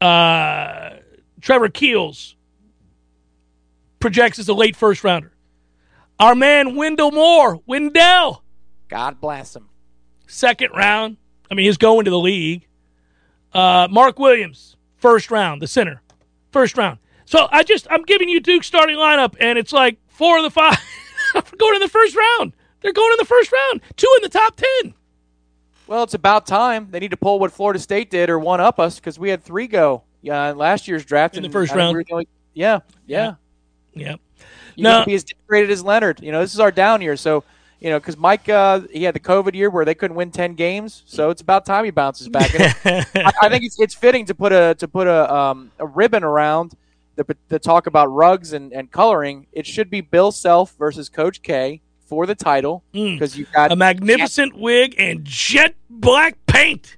Uh, 0.01 0.97
Trevor 1.41 1.69
Keels 1.69 2.37
projects 4.01 4.39
as 4.39 4.49
a 4.49 4.55
late 4.55 4.77
first 4.77 5.05
rounder. 5.05 5.33
Our 6.19 6.35
man 6.35 6.77
Wendell 6.77 7.11
Moore, 7.11 7.61
Wendell, 7.67 8.43
God 8.89 9.21
bless 9.21 9.57
him. 9.57 9.69
second 10.27 10.71
round. 10.75 11.17
I 11.51 11.55
mean, 11.55 11.67
he's 11.67 11.77
going 11.77 12.05
to 12.05 12.11
the 12.11 12.19
league. 12.19 12.67
Uh, 13.53 13.89
Mark 13.91 14.19
Williams, 14.19 14.77
first 14.97 15.31
round, 15.31 15.61
the 15.63 15.67
center, 15.67 16.03
first 16.53 16.77
round. 16.77 16.99
So 17.25 17.49
I 17.51 17.63
just 17.63 17.87
I'm 17.91 18.03
giving 18.03 18.29
you 18.29 18.41
Duke's 18.41 18.67
starting 18.67 18.97
lineup, 18.97 19.35
and 19.41 19.59
it's 19.59 19.73
like 19.73 19.99
four 20.09 20.37
of 20.39 20.45
the 20.45 20.51
five 20.51 20.79
going 21.59 21.75
in 21.75 21.81
the 21.81 21.89
first 21.89 22.17
round. 22.17 22.55
They're 22.81 22.93
going 22.93 23.13
in 23.13 23.19
the 23.19 23.25
first 23.25 23.51
round. 23.53 23.81
Two 23.97 24.13
in 24.19 24.23
the 24.23 24.29
top 24.29 24.57
ten. 24.57 24.95
Well, 25.87 26.03
it's 26.03 26.15
about 26.15 26.47
time. 26.47 26.89
They 26.91 26.99
need 27.01 27.11
to 27.11 27.17
pull 27.17 27.39
what 27.39 27.53
Florida 27.53 27.79
State 27.79 28.11
did 28.11 28.31
or 28.31 28.39
one 28.39 28.61
up 28.61 28.79
us 28.81 28.97
because 28.97 29.19
we 29.19 29.29
had 29.29 29.43
three 29.43 29.67
go 29.67 30.03
yeah, 30.23 30.51
in 30.51 30.57
last 30.57 30.89
year's 30.89 31.05
draft 31.05 31.37
In 31.37 31.43
the 31.43 31.51
first 31.51 31.75
round. 31.75 31.93
we 31.93 31.99
were 31.99 32.05
the 32.05 32.13
only- 32.15 32.29
yeah, 32.55 32.81
yeah. 33.07 33.35
Yep. 33.95 34.21
You 34.77 34.83
No. 34.85 34.99
can 35.01 35.05
be 35.07 35.15
as 35.15 35.25
decorated 35.25 35.71
as 35.71 35.85
Leonard. 35.85 36.21
You 36.21 36.33
know, 36.33 36.41
this 36.41 36.55
is 36.55 36.61
our 36.61 36.71
down 36.73 37.03
year. 37.03 37.17
So, 37.17 37.45
you 37.81 37.91
know, 37.91 37.99
because 38.01 38.17
Mike, 38.17 38.49
uh, 38.49 38.81
he 38.91 39.03
had 39.03 39.15
the 39.15 39.21
COVID 39.21 39.55
year 39.55 39.69
where 39.69 39.85
they 39.85 39.95
couldn't 39.95 40.17
win 40.17 40.31
ten 40.31 40.55
games. 40.55 41.03
So 41.07 41.29
it's 41.31 41.43
about 41.43 41.67
time 41.67 41.85
he 41.85 41.91
bounces 41.91 42.29
back. 42.29 42.51
I, 42.85 43.33
I 43.43 43.49
think 43.51 43.65
it's, 43.65 43.79
it's 43.79 43.95
fitting 43.95 44.25
to 44.27 44.35
put 44.35 44.53
a 44.53 44.75
to 44.79 44.89
put 44.89 45.07
a 45.07 45.33
um, 45.33 45.71
a 45.79 45.87
ribbon 45.87 46.25
around 46.25 46.73
the 47.17 47.37
the 47.49 47.59
talk 47.59 47.87
about 47.87 48.07
rugs 48.07 48.53
and, 48.55 48.73
and 48.73 48.91
coloring. 48.91 49.47
It 49.53 49.67
should 49.67 49.91
be 49.91 50.01
Bill 50.01 50.33
Self 50.33 50.75
versus 50.79 51.09
Coach 51.11 51.43
K 51.43 51.83
for 52.07 52.27
the 52.27 52.35
title 52.35 52.85
Mm. 52.95 53.15
because 53.17 53.37
you've 53.39 53.51
got 53.53 53.73
A 53.73 53.77
magnificent 53.77 54.57
wig 54.57 54.95
and 54.99 55.25
jet 55.25 55.75
black 55.91 56.37
paint. 56.47 56.97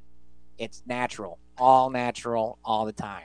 It's 0.59 0.83
natural, 0.87 1.39
all 1.59 1.91
natural, 1.91 2.59
all 2.65 2.85
the 2.87 2.93
time. 2.93 3.25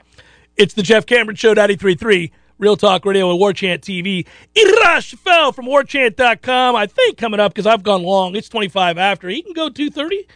It's 0.56 0.74
the 0.74 0.82
Jeff 0.82 1.06
Cameron 1.06 1.34
Show 1.36 1.54
93.3, 1.54 2.30
Real 2.58 2.76
Talk 2.76 3.04
Radio 3.04 3.30
and 3.30 3.38
War 3.38 3.52
Chant 3.52 3.82
TV. 3.82 4.26
Ira 4.56 4.98
Schoffel 5.00 5.54
from 5.54 5.66
warchant.com. 5.66 6.76
I 6.76 6.86
think 6.86 7.16
coming 7.16 7.40
up 7.40 7.52
because 7.54 7.66
I've 7.66 7.82
gone 7.82 8.02
long. 8.02 8.36
It's 8.36 8.48
25 8.48 8.98
after. 8.98 9.28
He 9.28 9.42
can 9.42 9.52
go 9.54 9.68
230. 9.68 10.26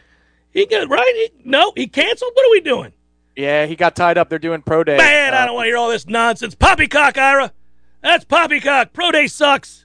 He 0.53 0.67
can, 0.67 0.89
right? 0.89 1.13
He, 1.15 1.31
no, 1.45 1.73
he 1.77 1.87
canceled. 1.87 2.33
What 2.35 2.47
are 2.47 2.51
we 2.51 2.61
doing? 2.63 2.93
Yeah, 3.37 3.67
he 3.67 3.77
got 3.77 3.95
tied 3.95 4.17
up. 4.17 4.31
They're 4.31 4.39
doing 4.39 4.63
pro 4.63 4.83
day. 4.83 4.97
Man, 4.97 5.35
Uh, 5.35 5.37
I 5.37 5.45
don't 5.47 5.55
want 5.55 5.67
to 5.67 5.69
hear 5.69 5.77
all 5.77 5.91
this 5.91 6.07
nonsense. 6.07 6.55
Poppycock, 6.55 7.19
Ira. 7.19 7.53
That's 8.03 8.25
poppycock. 8.25 8.93
Pro 8.93 9.11
Day 9.13 9.27
sucks. 9.27 9.85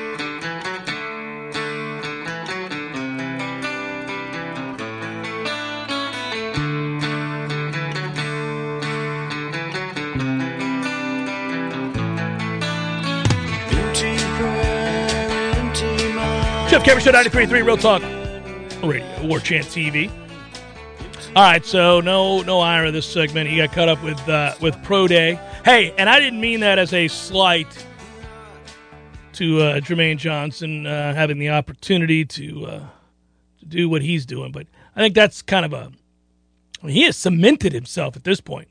Jeff 16.71 16.85
Cameron 16.85 17.03
Show 17.03 17.11
93.3 17.11 17.65
Real 17.65 17.75
Talk 17.75 18.01
Radio, 18.81 19.27
War 19.27 19.41
Chant 19.41 19.65
TV. 19.65 20.09
All 21.35 21.43
right, 21.43 21.65
so 21.65 21.99
no 21.99 22.43
no 22.43 22.61
Ira 22.61 22.91
this 22.91 23.05
segment. 23.05 23.49
He 23.49 23.57
got 23.57 23.73
caught 23.73 23.89
up 23.89 24.01
with 24.01 24.17
uh, 24.29 24.55
with 24.61 24.81
Pro 24.81 25.05
Day. 25.05 25.37
Hey, 25.65 25.93
and 25.97 26.09
I 26.09 26.17
didn't 26.21 26.39
mean 26.39 26.61
that 26.61 26.79
as 26.79 26.93
a 26.93 27.09
slight 27.09 27.67
to 29.33 29.59
uh, 29.59 29.79
Jermaine 29.81 30.15
Johnson 30.15 30.87
uh, 30.87 31.13
having 31.13 31.39
the 31.39 31.49
opportunity 31.49 32.23
to 32.23 32.65
uh, 32.65 32.85
to 33.59 33.65
do 33.65 33.89
what 33.89 34.01
he's 34.01 34.25
doing, 34.25 34.53
but 34.53 34.65
I 34.95 35.01
think 35.01 35.13
that's 35.13 35.41
kind 35.41 35.65
of 35.65 35.73
a 35.73 35.91
I 36.81 36.85
mean, 36.85 36.95
he 36.95 37.03
has 37.03 37.17
cemented 37.17 37.73
himself 37.73 38.15
at 38.15 38.23
this 38.23 38.39
point. 38.39 38.69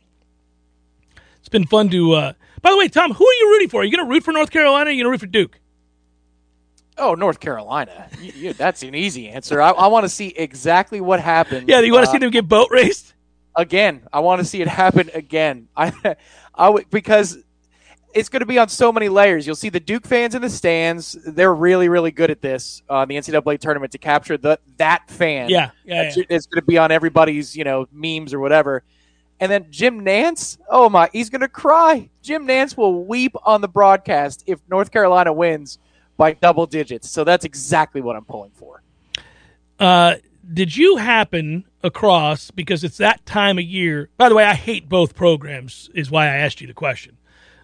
It's 1.40 1.50
been 1.50 1.66
fun 1.66 1.90
to. 1.90 2.12
Uh, 2.12 2.32
by 2.62 2.70
the 2.70 2.78
way, 2.78 2.88
Tom, 2.88 3.12
who 3.12 3.26
are 3.26 3.34
you 3.34 3.50
rooting 3.50 3.68
for? 3.68 3.82
Are 3.82 3.84
you 3.84 3.94
going 3.94 4.06
to 4.06 4.10
root 4.10 4.24
for 4.24 4.32
North 4.32 4.50
Carolina? 4.50 4.86
Or 4.86 4.88
are 4.88 4.90
you 4.90 5.04
going 5.04 5.08
to 5.08 5.10
root 5.10 5.20
for 5.20 5.26
Duke? 5.26 5.60
Oh, 6.98 7.14
North 7.14 7.40
Carolina. 7.40 8.08
You, 8.20 8.32
you, 8.36 8.52
that's 8.52 8.82
an 8.82 8.94
easy 8.94 9.28
answer. 9.28 9.60
I, 9.62 9.70
I 9.70 9.86
want 9.86 10.04
to 10.04 10.08
see 10.08 10.28
exactly 10.28 11.00
what 11.00 11.20
happened. 11.20 11.68
Yeah, 11.68 11.80
you 11.80 11.92
want 11.92 12.04
to 12.04 12.10
uh, 12.10 12.12
see 12.12 12.18
them 12.18 12.30
get 12.30 12.48
boat 12.48 12.68
raced? 12.70 13.14
again. 13.56 14.02
I 14.12 14.20
want 14.20 14.40
to 14.40 14.44
see 14.44 14.60
it 14.60 14.68
happen 14.68 15.10
again. 15.14 15.68
I, 15.76 15.92
I 16.54 16.84
because 16.90 17.38
it's 18.12 18.28
going 18.28 18.40
to 18.40 18.46
be 18.46 18.58
on 18.58 18.68
so 18.68 18.92
many 18.92 19.08
layers. 19.08 19.46
You'll 19.46 19.56
see 19.56 19.68
the 19.68 19.80
Duke 19.80 20.06
fans 20.06 20.34
in 20.34 20.42
the 20.42 20.50
stands. 20.50 21.12
They're 21.24 21.54
really, 21.54 21.88
really 21.88 22.10
good 22.10 22.30
at 22.30 22.40
this 22.40 22.82
on 22.88 23.08
the 23.08 23.16
NCAA 23.16 23.60
tournament 23.60 23.92
to 23.92 23.98
capture 23.98 24.36
the 24.36 24.58
that 24.78 25.08
fan. 25.10 25.48
Yeah, 25.48 25.70
yeah, 25.84 26.02
It's, 26.02 26.16
yeah. 26.16 26.24
it's 26.28 26.46
going 26.46 26.60
to 26.60 26.66
be 26.66 26.78
on 26.78 26.90
everybody's 26.90 27.56
you 27.56 27.64
know 27.64 27.86
memes 27.92 28.34
or 28.34 28.40
whatever. 28.40 28.82
And 29.38 29.50
then 29.50 29.68
Jim 29.70 30.02
Nantz, 30.04 30.58
oh 30.68 30.90
my, 30.90 31.08
he's 31.14 31.30
going 31.30 31.40
to 31.40 31.48
cry. 31.48 32.10
Jim 32.20 32.46
Nantz 32.46 32.76
will 32.76 33.04
weep 33.04 33.34
on 33.44 33.62
the 33.62 33.68
broadcast 33.68 34.44
if 34.46 34.60
North 34.68 34.90
Carolina 34.90 35.32
wins 35.32 35.78
by 36.20 36.34
double 36.34 36.66
digits. 36.66 37.08
So 37.08 37.24
that's 37.24 37.46
exactly 37.46 38.02
what 38.02 38.14
I'm 38.14 38.26
pulling 38.26 38.50
for. 38.50 38.82
Uh, 39.78 40.16
did 40.52 40.76
you 40.76 40.98
happen 40.98 41.64
across 41.82 42.50
because 42.50 42.84
it's 42.84 42.98
that 42.98 43.24
time 43.24 43.56
of 43.56 43.64
year? 43.64 44.10
By 44.18 44.28
the 44.28 44.34
way, 44.34 44.44
I 44.44 44.52
hate 44.52 44.86
both 44.86 45.14
programs. 45.14 45.88
Is 45.94 46.10
why 46.10 46.26
I 46.26 46.36
asked 46.36 46.60
you 46.60 46.66
the 46.66 46.74
question. 46.74 47.16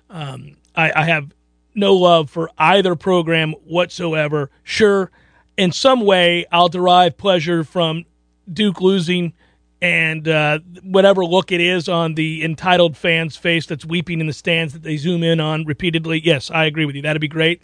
Um, 0.09 0.57
I, 0.75 0.91
I 0.97 1.05
have 1.05 1.35
no 1.75 1.93
love 1.97 2.31
for 2.31 2.49
either 2.57 2.97
program 2.97 3.53
whatsoever. 3.65 4.51
Sure, 4.63 5.11
in 5.59 5.71
some 5.71 6.01
way, 6.01 6.47
I'll 6.51 6.71
derive 6.71 7.19
pleasure 7.19 7.63
from 7.63 8.07
Duke 8.51 8.81
losing 8.81 9.35
and 9.83 10.27
uh, 10.27 10.61
whatever 10.83 11.27
look 11.27 11.53
it 11.53 11.61
is 11.61 11.91
on 11.91 12.15
the 12.15 12.43
entitled 12.43 12.97
fan's 12.97 13.37
face 13.37 13.67
that's 13.67 13.85
weeping 13.85 14.19
in 14.23 14.27
the 14.27 14.33
stands 14.33 14.73
that 14.73 14.83
they 14.83 14.97
zoom 14.97 15.23
in 15.23 15.41
on 15.41 15.67
repeatedly. 15.67 16.23
Yes, 16.25 16.51
I 16.51 16.65
agree 16.65 16.87
with 16.87 16.97
you. 16.97 17.03
That'd 17.03 17.21
be 17.21 17.29
great. 17.29 17.61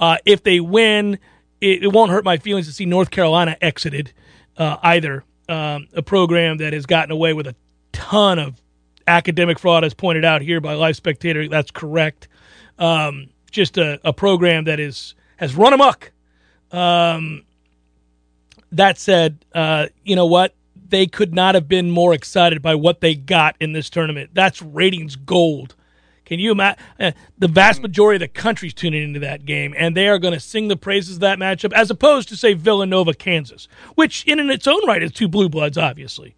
Uh, 0.00 0.16
if 0.24 0.42
they 0.42 0.58
win, 0.58 1.18
it, 1.60 1.84
it 1.84 1.92
won't 1.92 2.10
hurt 2.10 2.24
my 2.24 2.38
feelings 2.38 2.66
to 2.66 2.72
see 2.72 2.86
North 2.86 3.10
Carolina 3.10 3.56
exited 3.60 4.12
uh, 4.56 4.78
either. 4.82 5.24
Um, 5.48 5.88
a 5.94 6.02
program 6.02 6.58
that 6.58 6.72
has 6.72 6.86
gotten 6.86 7.10
away 7.10 7.32
with 7.32 7.46
a 7.48 7.56
ton 7.92 8.38
of 8.38 8.60
academic 9.08 9.58
fraud, 9.58 9.84
as 9.84 9.94
pointed 9.94 10.24
out 10.24 10.42
here 10.42 10.60
by 10.60 10.74
Life 10.74 10.94
Spectator. 10.96 11.48
That's 11.48 11.72
correct. 11.72 12.28
Um, 12.78 13.30
just 13.50 13.76
a, 13.76 14.00
a 14.04 14.12
program 14.12 14.64
that 14.64 14.78
is 14.78 15.14
has 15.36 15.56
run 15.56 15.72
amok. 15.72 16.12
Um, 16.70 17.44
that 18.72 18.98
said, 18.98 19.44
uh, 19.52 19.88
you 20.04 20.14
know 20.14 20.26
what? 20.26 20.54
They 20.88 21.06
could 21.06 21.34
not 21.34 21.56
have 21.56 21.68
been 21.68 21.90
more 21.90 22.14
excited 22.14 22.62
by 22.62 22.76
what 22.76 23.00
they 23.00 23.16
got 23.16 23.56
in 23.60 23.72
this 23.72 23.90
tournament. 23.90 24.30
That's 24.32 24.62
ratings 24.62 25.16
gold. 25.16 25.74
Can 26.30 26.38
you 26.38 26.52
imagine? 26.52 26.82
Uh, 26.98 27.10
the 27.38 27.48
vast 27.48 27.82
majority 27.82 28.16
of 28.16 28.20
the 28.20 28.28
country's 28.40 28.72
tuning 28.72 29.02
into 29.02 29.18
that 29.20 29.44
game, 29.44 29.74
and 29.76 29.96
they 29.96 30.06
are 30.06 30.18
going 30.20 30.32
to 30.32 30.38
sing 30.38 30.68
the 30.68 30.76
praises 30.76 31.16
of 31.16 31.20
that 31.20 31.38
matchup, 31.40 31.72
as 31.72 31.90
opposed 31.90 32.28
to 32.28 32.36
say 32.36 32.54
Villanova, 32.54 33.12
Kansas, 33.14 33.66
which 33.96 34.24
in, 34.28 34.38
in 34.38 34.48
its 34.48 34.68
own 34.68 34.80
right 34.86 35.02
is 35.02 35.10
two 35.10 35.26
blue 35.26 35.48
bloods, 35.48 35.76
obviously. 35.76 36.36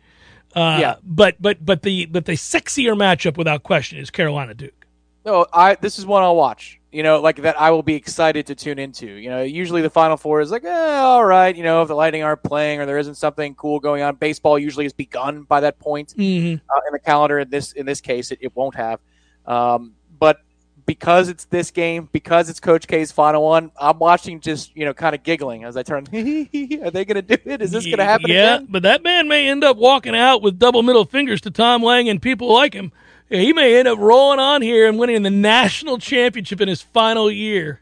Uh, 0.57 0.78
Yeah. 0.81 0.94
But 1.05 1.37
but 1.40 1.64
but 1.64 1.83
the 1.83 2.07
but 2.07 2.24
the 2.24 2.33
sexier 2.33 2.96
matchup, 2.96 3.37
without 3.37 3.62
question, 3.64 3.98
is 3.98 4.11
Carolina 4.11 4.55
Duke. 4.55 4.87
No, 5.26 5.44
I 5.52 5.74
this 5.76 5.98
is 5.98 6.07
one 6.07 6.22
I'll 6.22 6.37
watch. 6.37 6.81
You 6.90 7.02
know, 7.02 7.20
like 7.20 7.37
that 7.42 7.61
I 7.61 7.70
will 7.70 7.83
be 7.83 7.94
excited 7.94 8.46
to 8.46 8.55
tune 8.55 8.78
into. 8.78 9.07
You 9.07 9.28
know, 9.31 9.42
usually 9.42 9.83
the 9.83 9.90
Final 9.90 10.16
Four 10.16 10.40
is 10.40 10.50
like, 10.50 10.64
eh, 10.64 10.68
all 10.98 11.24
right. 11.24 11.55
You 11.55 11.62
know, 11.64 11.83
if 11.83 11.88
the 11.88 11.94
Lightning 11.94 12.22
aren't 12.22 12.42
playing 12.42 12.81
or 12.81 12.87
there 12.87 12.98
isn't 12.98 13.14
something 13.14 13.55
cool 13.55 13.78
going 13.78 14.02
on, 14.02 14.16
baseball 14.16 14.59
usually 14.59 14.85
has 14.87 14.92
begun 14.94 15.42
by 15.42 15.61
that 15.61 15.78
point 15.78 16.14
Mm-hmm. 16.16 16.55
uh, 16.55 16.81
in 16.87 16.92
the 16.92 16.98
calendar. 16.98 17.38
In 17.38 17.50
this 17.50 17.72
in 17.72 17.85
this 17.87 18.00
case, 18.00 18.31
it, 18.33 18.38
it 18.40 18.57
won't 18.57 18.74
have. 18.74 19.00
Um, 19.46 19.94
but 20.18 20.40
because 20.87 21.28
it's 21.28 21.44
this 21.46 21.70
game, 21.70 22.09
because 22.12 22.48
it's 22.48 22.61
Coach 22.61 22.87
K's 22.87 23.12
final 23.12 23.42
one, 23.44 23.70
I'm 23.81 23.98
watching 23.98 24.40
just 24.40 24.74
you 24.76 24.85
know 24.85 24.94
kind 24.94 25.14
of 25.14 25.22
giggling 25.22 25.64
as 25.64 25.76
I 25.76 25.83
turn. 25.83 26.05
Are 26.12 26.90
they 26.90 27.05
going 27.05 27.14
to 27.14 27.22
do 27.22 27.37
it? 27.44 27.62
Is 27.62 27.70
this 27.70 27.85
going 27.85 27.98
to 27.98 28.05
happen 28.05 28.31
Yeah, 28.31 28.57
again? 28.57 28.66
but 28.70 28.83
that 28.83 29.02
man 29.02 29.28
may 29.28 29.48
end 29.48 29.64
up 29.64 29.76
walking 29.76 30.16
out 30.16 30.42
with 30.42 30.59
double 30.59 30.83
middle 30.83 31.05
fingers 31.05 31.40
to 31.42 31.50
Tom 31.50 31.83
Lang 31.83 32.09
and 32.09 32.20
people 32.20 32.52
like 32.52 32.74
him. 32.74 32.92
He 33.28 33.52
may 33.55 33.78
end 33.78 33.88
up 33.88 33.98
rolling 33.98 34.40
on 34.40 34.61
here 34.61 34.87
and 34.87 34.98
winning 34.98 35.22
the 35.22 35.31
national 35.31 35.98
championship 35.98 36.61
in 36.61 36.68
his 36.68 36.83
final 36.83 37.31
year. 37.31 37.81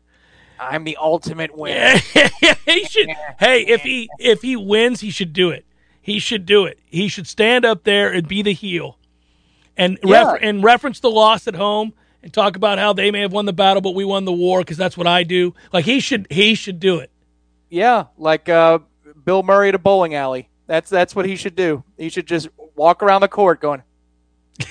I'm 0.60 0.84
the 0.84 0.96
ultimate 1.00 1.56
winner. 1.56 1.96
he 2.66 2.84
should. 2.84 3.08
Hey, 3.38 3.62
if 3.66 3.80
he 3.80 4.08
if 4.18 4.42
he 4.42 4.54
wins, 4.56 5.00
he 5.00 5.10
should 5.10 5.32
do 5.32 5.50
it. 5.50 5.64
He 6.02 6.18
should 6.18 6.46
do 6.46 6.66
it. 6.66 6.78
He 6.86 7.08
should 7.08 7.26
stand 7.26 7.64
up 7.64 7.82
there 7.84 8.12
and 8.12 8.28
be 8.28 8.42
the 8.42 8.52
heel, 8.52 8.98
and 9.80 9.98
Yeah. 10.04 10.18
refer- 10.32 10.36
and 10.36 10.62
reference 10.62 11.00
the 11.00 11.10
loss 11.10 11.48
at 11.48 11.56
home 11.56 11.92
and 12.22 12.32
talk 12.32 12.54
about 12.54 12.78
how 12.78 12.92
they 12.92 13.10
may 13.10 13.20
have 13.20 13.32
won 13.32 13.46
the 13.46 13.52
battle, 13.52 13.80
but 13.80 13.94
we 13.94 14.04
won 14.04 14.24
the 14.26 14.32
war 14.32 14.60
because 14.60 14.76
that's 14.76 14.96
what 14.96 15.06
I 15.06 15.24
do. 15.24 15.54
Like 15.72 15.84
he 15.86 15.98
should 16.00 16.26
he 16.30 16.54
should 16.54 16.78
do 16.78 16.98
it. 16.98 17.10
Yeah, 17.70 18.04
like 18.18 18.48
uh, 18.48 18.80
Bill 19.24 19.42
Murray 19.42 19.70
at 19.70 19.74
a 19.74 19.78
bowling 19.78 20.14
alley. 20.14 20.48
That's 20.66 20.88
that's 20.90 21.16
what 21.16 21.26
he 21.26 21.34
should 21.36 21.56
do. 21.56 21.82
He 21.98 22.08
should 22.10 22.26
just 22.26 22.48
walk 22.76 23.02
around 23.02 23.22
the 23.22 23.28
court 23.28 23.60
going, 23.60 23.82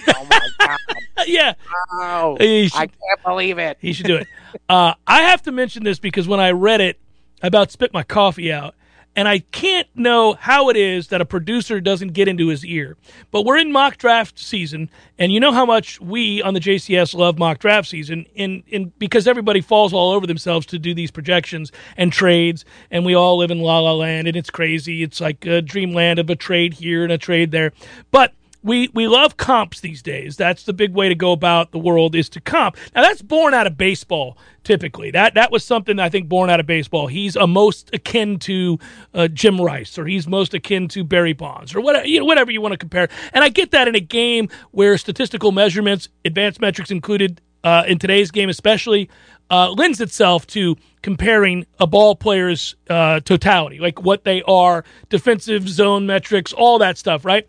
"Oh 0.07 0.27
my 0.29 0.39
god, 0.59 0.77
yeah, 1.27 1.53
wow, 1.91 2.37
should, 2.39 2.71
I 2.75 2.87
can't 2.87 3.23
believe 3.25 3.57
it." 3.57 3.77
he 3.81 3.93
should 3.93 4.05
do 4.07 4.15
it. 4.15 4.27
Uh, 4.69 4.93
I 5.07 5.23
have 5.23 5.41
to 5.43 5.51
mention 5.51 5.83
this 5.83 5.99
because 5.99 6.27
when 6.27 6.39
I 6.39 6.51
read 6.51 6.81
it, 6.81 6.99
I 7.43 7.47
about 7.47 7.71
spit 7.71 7.93
my 7.93 8.03
coffee 8.03 8.51
out. 8.51 8.75
And 9.15 9.27
I 9.27 9.39
can't 9.39 9.87
know 9.95 10.33
how 10.33 10.69
it 10.69 10.77
is 10.77 11.07
that 11.07 11.19
a 11.19 11.25
producer 11.25 11.81
doesn't 11.81 12.13
get 12.13 12.27
into 12.27 12.47
his 12.47 12.63
ear. 12.63 12.95
But 13.31 13.43
we're 13.43 13.57
in 13.57 13.71
mock 13.71 13.97
draft 13.97 14.39
season, 14.39 14.89
and 15.17 15.33
you 15.33 15.39
know 15.39 15.51
how 15.51 15.65
much 15.65 15.99
we 15.99 16.41
on 16.41 16.53
the 16.53 16.59
JCS 16.59 17.15
love 17.15 17.37
mock 17.37 17.59
draft 17.59 17.89
season, 17.89 18.25
in, 18.35 18.63
in 18.67 18.93
because 18.97 19.27
everybody 19.27 19.61
falls 19.61 19.93
all 19.93 20.11
over 20.11 20.25
themselves 20.25 20.65
to 20.67 20.79
do 20.79 20.93
these 20.93 21.11
projections 21.11 21.71
and 21.97 22.13
trades, 22.13 22.65
and 22.91 23.05
we 23.05 23.13
all 23.13 23.37
live 23.37 23.51
in 23.51 23.59
la 23.59 23.79
la 23.79 23.93
land, 23.93 24.27
and 24.27 24.37
it's 24.37 24.49
crazy. 24.49 25.03
It's 25.03 25.19
like 25.19 25.45
a 25.45 25.61
dreamland 25.61 26.19
of 26.19 26.29
a 26.29 26.35
trade 26.35 26.75
here 26.75 27.03
and 27.03 27.11
a 27.11 27.17
trade 27.17 27.51
there. 27.51 27.73
But 28.11 28.33
we 28.61 28.89
we 28.93 29.07
love 29.07 29.37
comps 29.37 29.79
these 29.79 30.01
days. 30.01 30.37
That's 30.37 30.63
the 30.63 30.73
big 30.73 30.93
way 30.93 31.09
to 31.09 31.15
go 31.15 31.31
about 31.31 31.71
the 31.71 31.79
world 31.79 32.15
is 32.15 32.29
to 32.29 32.41
comp. 32.41 32.77
Now 32.95 33.01
that's 33.01 33.21
born 33.21 33.53
out 33.53 33.67
of 33.67 33.77
baseball 33.77 34.37
typically. 34.63 35.11
That 35.11 35.33
that 35.35 35.51
was 35.51 35.63
something 35.63 35.99
I 35.99 36.09
think 36.09 36.27
born 36.27 36.49
out 36.49 36.59
of 36.59 36.65
baseball. 36.65 37.07
He's 37.07 37.35
a 37.35 37.47
most 37.47 37.89
akin 37.93 38.39
to 38.39 38.77
uh, 39.13 39.27
Jim 39.29 39.59
Rice 39.59 39.97
or 39.97 40.05
he's 40.05 40.27
most 40.27 40.53
akin 40.53 40.87
to 40.89 41.03
Barry 41.03 41.33
Bonds 41.33 41.73
or 41.73 41.81
whatever 41.81 42.05
you 42.05 42.19
know, 42.19 42.25
whatever 42.25 42.51
you 42.51 42.61
want 42.61 42.73
to 42.73 42.77
compare. 42.77 43.09
And 43.33 43.43
I 43.43 43.49
get 43.49 43.71
that 43.71 43.87
in 43.87 43.95
a 43.95 44.01
game 44.01 44.49
where 44.71 44.97
statistical 44.97 45.51
measurements, 45.51 46.09
advanced 46.25 46.59
metrics 46.59 46.91
included 46.91 47.41
uh, 47.63 47.83
in 47.87 47.99
today's 47.99 48.31
game 48.31 48.49
especially 48.49 49.09
uh, 49.49 49.71
lends 49.71 49.99
itself 49.99 50.45
to 50.47 50.75
comparing 51.01 51.65
a 51.79 51.87
ball 51.87 52.15
player's 52.15 52.75
uh, 52.89 53.19
totality, 53.21 53.79
like 53.79 54.01
what 54.01 54.23
they 54.23 54.41
are, 54.43 54.83
defensive 55.09 55.67
zone 55.67 56.05
metrics, 56.05 56.53
all 56.53 56.77
that 56.79 56.97
stuff, 56.97 57.25
right? 57.25 57.47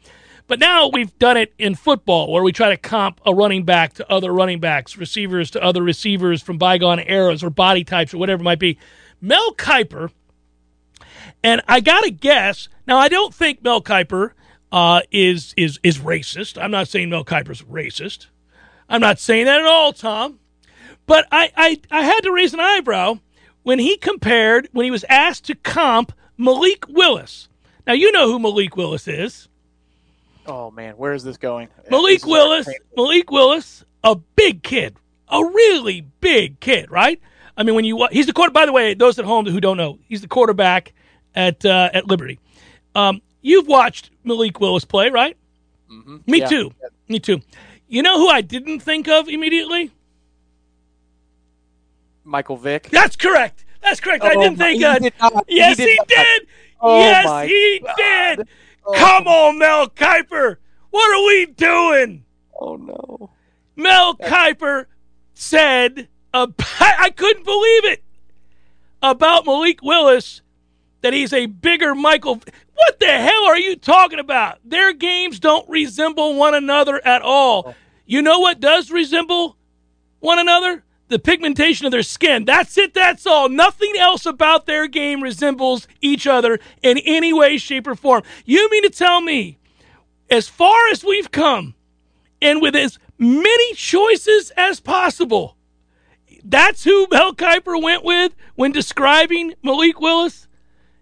But 0.50 0.58
now 0.58 0.90
we've 0.92 1.16
done 1.16 1.36
it 1.36 1.54
in 1.60 1.76
football 1.76 2.32
where 2.32 2.42
we 2.42 2.50
try 2.50 2.70
to 2.70 2.76
comp 2.76 3.20
a 3.24 3.32
running 3.32 3.62
back 3.62 3.94
to 3.94 4.12
other 4.12 4.32
running 4.32 4.58
backs, 4.58 4.96
receivers 4.96 5.48
to 5.52 5.62
other 5.62 5.80
receivers 5.80 6.42
from 6.42 6.58
bygone 6.58 6.98
eras 6.98 7.44
or 7.44 7.50
body 7.50 7.84
types 7.84 8.12
or 8.12 8.18
whatever 8.18 8.40
it 8.40 8.44
might 8.44 8.58
be. 8.58 8.76
Mel 9.20 9.54
Kiper, 9.54 10.10
and 11.44 11.62
I 11.68 11.78
got 11.78 12.00
to 12.00 12.10
guess, 12.10 12.68
now 12.84 12.98
I 12.98 13.06
don't 13.06 13.32
think 13.32 13.62
Mel 13.62 13.80
Kiper 13.80 14.32
uh, 14.72 15.02
is, 15.12 15.54
is, 15.56 15.78
is 15.84 15.98
racist. 15.98 16.60
I'm 16.60 16.72
not 16.72 16.88
saying 16.88 17.10
Mel 17.10 17.24
Kiper's 17.24 17.62
racist. 17.62 18.26
I'm 18.88 19.00
not 19.00 19.20
saying 19.20 19.44
that 19.44 19.60
at 19.60 19.66
all, 19.66 19.92
Tom. 19.92 20.40
But 21.06 21.28
I, 21.30 21.52
I, 21.56 21.80
I 21.92 22.02
had 22.02 22.22
to 22.22 22.32
raise 22.32 22.54
an 22.54 22.58
eyebrow 22.58 23.20
when 23.62 23.78
he 23.78 23.96
compared, 23.96 24.68
when 24.72 24.82
he 24.82 24.90
was 24.90 25.04
asked 25.08 25.44
to 25.44 25.54
comp 25.54 26.12
Malik 26.36 26.88
Willis. 26.88 27.46
Now, 27.86 27.92
you 27.92 28.10
know 28.10 28.26
who 28.26 28.40
Malik 28.40 28.76
Willis 28.76 29.06
is. 29.06 29.46
Oh 30.46 30.70
man, 30.70 30.94
where 30.94 31.12
is 31.12 31.22
this 31.22 31.37
going? 31.37 31.68
Malik 31.90 32.20
This 32.20 32.24
Willis. 32.26 32.68
Malik 32.96 33.31
Willis, 33.31 33.85
a 34.03 34.16
big 34.16 34.62
kid, 34.62 34.96
a 35.29 35.44
really 35.44 36.03
big 36.20 36.61
kid, 36.61 36.90
right? 36.90 37.20
I 37.57 37.62
mean, 37.62 37.74
when 37.74 37.85
you 37.85 38.07
he's 38.11 38.26
the 38.26 38.33
quarter. 38.33 38.50
By 38.53 38.66
the 38.66 38.72
way, 38.72 38.94
those 38.94 39.18
at 39.18 39.24
home 39.24 39.46
who 39.46 39.61
don't 39.61 39.76
know, 39.76 39.98
he's 40.09 40.22
the 40.22 40.29
quarterback 40.29 40.92
at 41.35 41.64
uh, 41.64 41.90
at 41.92 42.07
Liberty. 42.07 42.38
Um, 42.94 43.20
you've 43.42 43.66
watched 43.68 44.11
Malik 44.24 44.61
Willis 44.61 44.85
play, 44.85 45.11
right? 45.11 45.37
Me 46.26 46.38
Yeah. 46.38 46.46
too. 46.46 46.72
Me 47.09 47.18
too. 47.18 47.40
You 47.88 48.03
know 48.03 48.18
who 48.18 48.29
I 48.29 48.40
didn't 48.40 48.81
think 48.81 49.09
of 49.09 49.29
immediately? 49.29 49.90
Michael 52.24 52.57
Vick. 52.57 52.88
That's 52.90 53.16
correct. 53.16 53.64
That's 53.83 54.00
correct. 54.00 54.22
I 54.24 54.35
Oh, 54.35 54.42
didn't 54.42 54.59
my- 54.59 54.64
think 54.72 54.85
of. 54.85 55.03
did 55.03 55.12
not. 55.20 55.44
He 55.48 55.57
Yes, 55.57 55.76
did 55.76 55.88
he 55.88 55.98
did. 56.07 56.46
Oh, 56.81 56.98
yes, 57.00 57.48
he 57.48 57.81
God. 57.85 57.96
did. 57.96 58.48
Oh. 58.90 58.98
Come 58.98 59.29
on, 59.29 59.59
Mel 59.59 59.88
Kiper. 59.88 60.57
What 60.90 61.16
are 61.16 61.26
we 61.26 61.46
doing? 61.46 62.24
Oh 62.59 62.76
no. 62.76 63.31
Mel 63.76 64.16
Kiper 64.16 64.87
said, 65.35 66.09
uh, 66.35 66.48
I 66.81 67.11
couldn't 67.11 67.44
believe 67.44 67.85
it, 67.85 68.03
about 69.03 69.46
Malik 69.46 69.83
Willis 69.83 70.42
that 71.03 71.12
he's 71.12 71.33
a 71.33 71.46
bigger 71.46 71.94
Michael. 71.94 72.40
What 72.74 73.00
the 73.00 73.07
hell 73.07 73.44
are 73.46 73.59
you 73.59 73.76
talking 73.76 74.18
about? 74.18 74.59
Their 74.64 74.92
games 74.92 75.40
don't 75.40 75.68
resemble 75.68 76.37
one 76.37 76.55
another 76.55 77.00
at 77.07 77.22
all. 77.22 77.74
You 78.07 78.22
know 78.22 78.40
what 78.40 78.61
does 78.61 78.90
resemble 78.90 79.57
one 80.18 80.38
another? 80.38 80.85
The 81.11 81.18
pigmentation 81.18 81.85
of 81.87 81.92
their 81.92 82.03
skin. 82.03 82.44
That's 82.44 82.79
it, 82.79 82.94
that's 82.94 83.27
all. 83.27 83.49
Nothing 83.49 83.92
else 83.99 84.25
about 84.25 84.66
their 84.66 84.87
game 84.87 85.23
resembles 85.23 85.87
each 86.01 86.27
other 86.27 86.59
in 86.83 86.99
any 86.99 87.33
way, 87.33 87.59
shape, 87.59 87.87
or 87.87 87.94
form. 87.94 88.23
You 88.46 88.70
mean 88.70 88.85
to 88.85 88.90
tell 88.90 89.20
me, 89.20 89.59
as 90.31 90.49
far 90.49 90.88
as 90.90 91.05
we've 91.05 91.31
come, 91.31 91.75
and 92.40 92.62
with 92.62 92.75
as 92.75 92.99
many 93.18 93.75
choices 93.75 94.51
as 94.57 94.81
possible. 94.81 95.57
That's 96.42 96.85
who 96.85 97.07
Mel 97.11 97.35
Kiper 97.35 97.81
went 97.81 98.05
with 98.05 98.35
when 98.55 98.73
describing 98.73 99.55
Malik 99.62 100.01
Willis. 100.01 100.49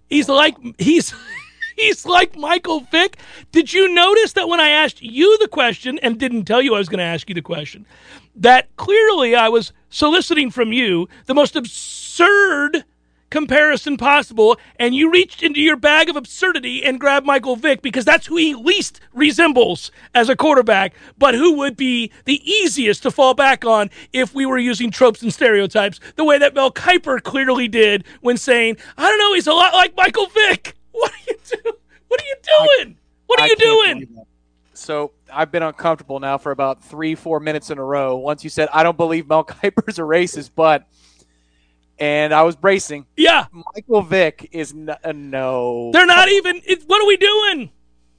He's 0.08 0.28
like 0.28 0.56
he's 0.78 1.14
he's 1.76 2.04
like 2.04 2.36
Michael 2.36 2.80
Vick. 2.80 3.18
Did 3.52 3.72
you 3.72 3.92
notice 3.94 4.32
that 4.32 4.48
when 4.48 4.60
I 4.60 4.70
asked 4.70 5.00
you 5.00 5.38
the 5.38 5.48
question 5.48 5.98
and 6.00 6.18
didn't 6.18 6.44
tell 6.44 6.60
you 6.60 6.74
I 6.74 6.78
was 6.78 6.88
going 6.88 6.98
to 6.98 7.04
ask 7.04 7.28
you 7.28 7.34
the 7.34 7.42
question, 7.42 7.86
that 8.38 8.74
clearly 8.76 9.34
I 9.34 9.48
was 9.48 9.72
soliciting 9.90 10.50
from 10.50 10.72
you 10.72 11.08
the 11.26 11.34
most 11.34 11.56
absurd 11.56 12.84
comparison 13.30 13.96
possible, 13.96 14.58
and 14.78 14.94
you 14.94 15.10
reached 15.10 15.42
into 15.42 15.60
your 15.60 15.76
bag 15.76 16.08
of 16.08 16.16
absurdity 16.16 16.82
and 16.82 17.00
grabbed 17.00 17.26
Michael 17.26 17.56
Vick 17.56 17.82
because 17.82 18.04
that's 18.04 18.26
who 18.26 18.36
he 18.36 18.54
least 18.54 19.00
resembles 19.12 19.90
as 20.14 20.28
a 20.28 20.36
quarterback, 20.36 20.94
but 21.18 21.34
who 21.34 21.54
would 21.54 21.76
be 21.76 22.10
the 22.24 22.42
easiest 22.50 23.02
to 23.02 23.10
fall 23.10 23.34
back 23.34 23.64
on 23.64 23.90
if 24.12 24.34
we 24.34 24.46
were 24.46 24.58
using 24.58 24.90
tropes 24.90 25.22
and 25.22 25.32
stereotypes, 25.32 26.00
the 26.16 26.24
way 26.24 26.38
that 26.38 26.54
Mel 26.54 26.72
Kiper 26.72 27.22
clearly 27.22 27.68
did 27.68 28.04
when 28.20 28.36
saying, 28.36 28.76
I 28.96 29.08
don't 29.08 29.18
know, 29.18 29.34
he's 29.34 29.46
a 29.46 29.52
lot 29.52 29.74
like 29.74 29.96
Michael 29.96 30.26
Vick. 30.26 30.74
What 30.98 31.12
are 31.12 31.26
you 31.28 31.36
doing? 31.62 31.74
What 32.08 32.20
are 32.20 32.26
you 32.26 32.36
doing? 32.42 32.96
What 33.26 33.40
are 33.40 33.44
I 33.44 33.46
you 33.46 33.56
doing? 33.56 34.26
So 34.72 35.12
I've 35.32 35.50
been 35.50 35.62
uncomfortable 35.62 36.20
now 36.20 36.38
for 36.38 36.52
about 36.52 36.82
three, 36.82 37.14
four 37.14 37.40
minutes 37.40 37.70
in 37.70 37.78
a 37.78 37.84
row. 37.84 38.16
Once 38.16 38.44
you 38.44 38.50
said 38.50 38.68
I 38.72 38.82
don't 38.82 38.96
believe 38.96 39.28
Mel 39.28 39.44
Kiper's 39.44 39.98
a 39.98 40.02
racist, 40.02 40.50
but 40.54 40.86
and 41.98 42.32
I 42.32 42.42
was 42.42 42.56
bracing. 42.56 43.06
Yeah, 43.16 43.46
Michael 43.74 44.02
Vick 44.02 44.48
is 44.52 44.72
n- 44.72 44.90
uh, 45.02 45.12
no. 45.12 45.90
they're 45.92 46.06
not 46.06 46.28
even. 46.28 46.60
It, 46.64 46.84
what 46.86 47.02
are 47.02 47.06
we 47.06 47.16
doing? 47.16 47.70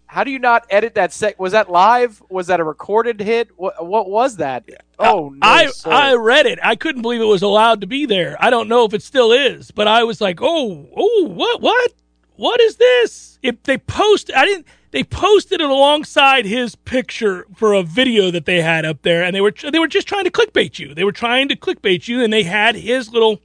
How 0.05 0.23
do 0.23 0.31
you 0.31 0.39
not 0.39 0.65
edit 0.71 0.95
that 0.95 1.13
sec? 1.13 1.39
Was 1.39 1.51
that 1.51 1.69
live? 1.69 2.21
Was 2.29 2.47
that 2.47 2.59
a 2.59 2.63
recorded 2.63 3.21
hit? 3.21 3.49
What, 3.55 3.85
what 3.85 4.09
was 4.09 4.37
that? 4.37 4.67
Oh 4.97 5.29
no! 5.29 5.37
I 5.43 5.67
sir. 5.67 5.91
I 5.91 6.15
read 6.15 6.47
it. 6.47 6.57
I 6.63 6.75
couldn't 6.75 7.03
believe 7.03 7.21
it 7.21 7.25
was 7.25 7.43
allowed 7.43 7.81
to 7.81 7.87
be 7.87 8.07
there. 8.07 8.35
I 8.39 8.49
don't 8.49 8.67
know 8.67 8.85
if 8.85 8.93
it 8.95 9.03
still 9.03 9.31
is, 9.31 9.69
but 9.69 9.87
I 9.87 10.03
was 10.03 10.19
like, 10.19 10.39
oh, 10.41 10.89
oh, 10.95 11.25
what, 11.27 11.61
what, 11.61 11.91
what 12.37 12.59
is 12.59 12.77
this? 12.77 13.37
If 13.43 13.61
they 13.63 13.77
post, 13.77 14.31
I 14.35 14.45
didn't. 14.45 14.65
They 14.91 15.03
posted 15.03 15.61
it 15.61 15.69
alongside 15.69 16.45
his 16.45 16.75
picture 16.75 17.45
for 17.55 17.73
a 17.73 17.83
video 17.83 18.31
that 18.31 18.45
they 18.45 18.61
had 18.61 18.85
up 18.85 19.01
there, 19.03 19.23
and 19.23 19.35
they 19.35 19.41
were 19.41 19.51
they 19.51 19.79
were 19.79 19.87
just 19.87 20.07
trying 20.07 20.23
to 20.23 20.31
clickbait 20.31 20.79
you. 20.79 20.93
They 20.93 21.03
were 21.03 21.11
trying 21.11 21.47
to 21.49 21.55
clickbait 21.55 22.07
you, 22.07 22.23
and 22.23 22.33
they 22.33 22.43
had 22.43 22.75
his 22.75 23.11
little 23.11 23.41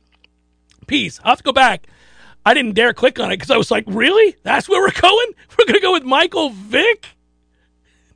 piece. 0.86 1.20
I'll 1.22 1.32
have 1.32 1.38
to 1.38 1.44
go 1.44 1.52
back. 1.52 1.86
I 2.46 2.54
didn't 2.54 2.74
dare 2.74 2.92
click 2.92 3.18
on 3.18 3.30
it 3.30 3.36
because 3.36 3.50
I 3.50 3.56
was 3.56 3.70
like, 3.70 3.84
really? 3.86 4.36
That's 4.42 4.68
where 4.68 4.80
we're 4.80 5.00
going? 5.00 5.32
We're 5.58 5.64
going 5.64 5.74
to 5.74 5.80
go 5.80 5.92
with 5.92 6.02
Michael 6.02 6.50
Vick? 6.50 7.06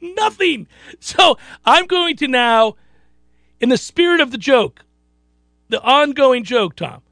Nothing. 0.00 0.66
So 1.00 1.38
I'm 1.64 1.86
going 1.86 2.16
to 2.16 2.28
now, 2.28 2.76
in 3.58 3.70
the 3.70 3.78
spirit 3.78 4.20
of 4.20 4.30
the 4.30 4.38
joke, 4.38 4.84
the 5.70 5.80
ongoing 5.80 6.44
joke, 6.44 6.76
Tom, 6.76 7.02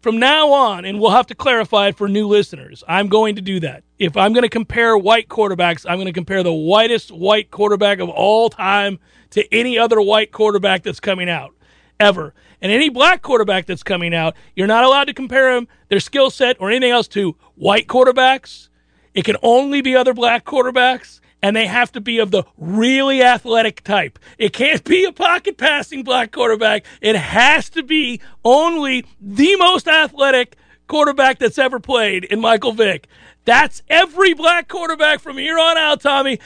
from 0.00 0.18
now 0.18 0.50
on, 0.50 0.84
and 0.84 0.98
we'll 0.98 1.10
have 1.10 1.26
to 1.26 1.34
clarify 1.34 1.88
it 1.88 1.96
for 1.96 2.08
new 2.08 2.26
listeners, 2.26 2.82
I'm 2.88 3.08
going 3.08 3.36
to 3.36 3.42
do 3.42 3.60
that. 3.60 3.84
If 3.98 4.16
I'm 4.16 4.32
going 4.32 4.42
to 4.42 4.48
compare 4.48 4.96
white 4.96 5.28
quarterbacks, 5.28 5.84
I'm 5.88 5.96
going 5.96 6.06
to 6.06 6.12
compare 6.12 6.42
the 6.42 6.52
whitest 6.52 7.10
white 7.10 7.50
quarterback 7.50 7.98
of 7.98 8.08
all 8.08 8.48
time 8.48 8.98
to 9.30 9.54
any 9.54 9.78
other 9.78 10.00
white 10.00 10.32
quarterback 10.32 10.82
that's 10.82 11.00
coming 11.00 11.28
out 11.28 11.54
ever. 11.98 12.34
And 12.62 12.72
any 12.72 12.88
black 12.88 13.22
quarterback 13.22 13.66
that's 13.66 13.82
coming 13.82 14.14
out, 14.14 14.34
you're 14.56 14.66
not 14.66 14.84
allowed 14.84 15.04
to 15.04 15.14
compare 15.14 15.54
them, 15.54 15.68
their 15.88 16.00
skill 16.00 16.30
set, 16.30 16.56
or 16.60 16.70
anything 16.70 16.90
else 16.90 17.08
to 17.08 17.36
white 17.54 17.86
quarterbacks. 17.86 18.68
It 19.14 19.24
can 19.24 19.36
only 19.42 19.82
be 19.82 19.96
other 19.96 20.14
black 20.14 20.44
quarterbacks, 20.44 21.20
and 21.42 21.56
they 21.56 21.66
have 21.66 21.92
to 21.92 22.00
be 22.00 22.18
of 22.18 22.30
the 22.30 22.44
really 22.56 23.22
athletic 23.22 23.82
type. 23.82 24.18
It 24.38 24.52
can't 24.52 24.84
be 24.84 25.04
a 25.04 25.12
pocket 25.12 25.56
passing 25.56 26.02
black 26.02 26.32
quarterback. 26.32 26.84
It 27.00 27.16
has 27.16 27.70
to 27.70 27.82
be 27.82 28.20
only 28.44 29.04
the 29.20 29.56
most 29.56 29.88
athletic 29.88 30.56
quarterback 30.86 31.38
that's 31.38 31.58
ever 31.58 31.80
played 31.80 32.24
in 32.24 32.40
Michael 32.40 32.72
Vick. 32.72 33.06
That's 33.44 33.82
every 33.88 34.34
black 34.34 34.68
quarterback 34.68 35.20
from 35.20 35.38
here 35.38 35.58
on 35.58 35.78
out, 35.78 36.02
Tommy. 36.02 36.38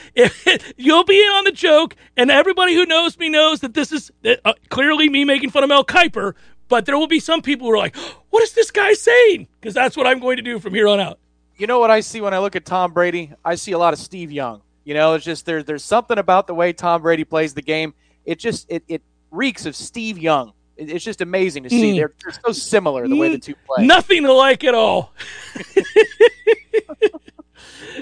You'll 0.77 1.05
be 1.05 1.21
in 1.21 1.29
on 1.29 1.45
the 1.45 1.53
joke, 1.53 1.97
and 2.17 2.31
everybody 2.31 2.75
who 2.75 2.87
knows 2.87 3.19
me 3.19 3.29
knows 3.29 3.61
that 3.61 3.75
this 3.75 3.91
is 3.91 4.13
uh, 4.25 4.53
clearly 4.69 5.09
me 5.09 5.25
making 5.25 5.51
fun 5.51 5.65
of 5.65 5.69
Mel 5.69 5.85
Kiper. 5.85 6.35
But 6.69 6.87
there 6.87 6.97
will 6.97 7.09
be 7.09 7.21
some 7.21 7.43
people 7.43 7.67
who 7.67 7.75
are 7.75 7.79
like, 7.79 7.97
"What 8.31 8.43
is 8.43 8.53
this 8.53 8.71
guy 8.71 8.95
saying?" 8.95 9.49
Because 9.61 9.75
that's 9.75 9.97
what 9.97 10.07
I'm 10.07 10.21
going 10.21 10.37
to 10.37 10.43
do 10.43 10.59
from 10.61 10.73
here 10.73 10.87
on 10.87 11.01
out. 11.01 11.19
You 11.57 11.67
know 11.67 11.79
what 11.79 11.91
I 11.91 12.01
see 12.01 12.21
when 12.21 12.33
I 12.33 12.39
look 12.39 12.57
at 12.57 12.65
Tom 12.65 12.93
Brady? 12.93 13.33
I 13.45 13.57
see 13.57 13.73
a 13.73 13.79
lot 13.79 13.93
of 13.93 13.99
Steve 13.99 14.31
Young. 14.31 14.63
You 14.85 14.95
know, 14.95 15.15
it's 15.15 15.25
just 15.25 15.47
there's 15.47 15.65
there's 15.65 15.85
something 15.85 16.19
about 16.19 16.47
the 16.47 16.55
way 16.55 16.73
Tom 16.73 17.03
Brady 17.03 17.25
plays 17.25 17.55
the 17.55 17.63
game. 17.63 17.95
It 18.25 18.39
just 18.39 18.67
it, 18.71 18.85
it 18.89 19.03
reeks 19.31 19.67
of 19.67 19.75
Steve 19.75 20.19
Young. 20.19 20.53
It's 20.77 21.05
just 21.05 21.21
amazing 21.21 21.63
to 21.65 21.71
see. 21.71 21.93
Mm. 21.93 21.97
They're, 21.97 22.13
they're, 22.23 22.41
so 22.45 22.53
similar 22.53 23.07
the 23.07 23.17
way 23.17 23.29
the 23.29 23.39
two 23.39 23.55
play. 23.67 23.87
Nothing 23.87 24.25
alike 24.25 24.65
at 24.65 24.75
all. 24.75 25.13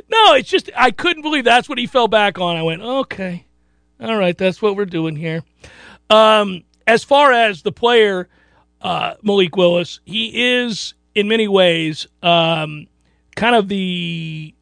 no, 0.08 0.34
it's 0.34 0.48
just 0.48 0.70
I 0.74 0.90
couldn't 0.90 1.22
believe 1.22 1.44
that's 1.44 1.68
what 1.68 1.78
he 1.78 1.86
fell 1.86 2.08
back 2.08 2.38
on. 2.38 2.56
I 2.56 2.62
went, 2.62 2.80
okay, 2.82 3.44
all 4.00 4.16
right, 4.16 4.36
that's 4.36 4.62
what 4.62 4.74
we're 4.74 4.86
doing 4.86 5.16
here. 5.16 5.42
Um, 6.08 6.64
as 6.86 7.04
far 7.04 7.32
as 7.32 7.62
the 7.62 7.72
player, 7.72 8.28
uh, 8.80 9.14
Malik 9.22 9.54
Willis, 9.56 10.00
he 10.04 10.64
is 10.64 10.94
in 11.14 11.28
many 11.28 11.48
ways 11.48 12.06
um, 12.22 12.86
kind 13.36 13.54
of 13.54 13.68
the 13.68 14.54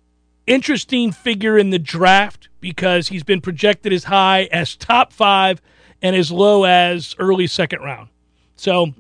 interesting 0.51 1.13
figure 1.13 1.57
in 1.57 1.71
the 1.71 1.79
draft 1.79 2.49
because 2.61 3.09
he's 3.09 3.23
been 3.23 3.41
projected 3.41 3.93
as 3.93 4.05
high 4.05 4.49
as 4.51 4.75
top 4.75 5.13
five 5.13 5.63
and 6.03 6.17
as 6.17 6.33
low 6.33 6.65
as 6.65 7.15
early 7.21 7.47
second 7.47 7.81
round. 7.83 8.09
So 8.57 8.93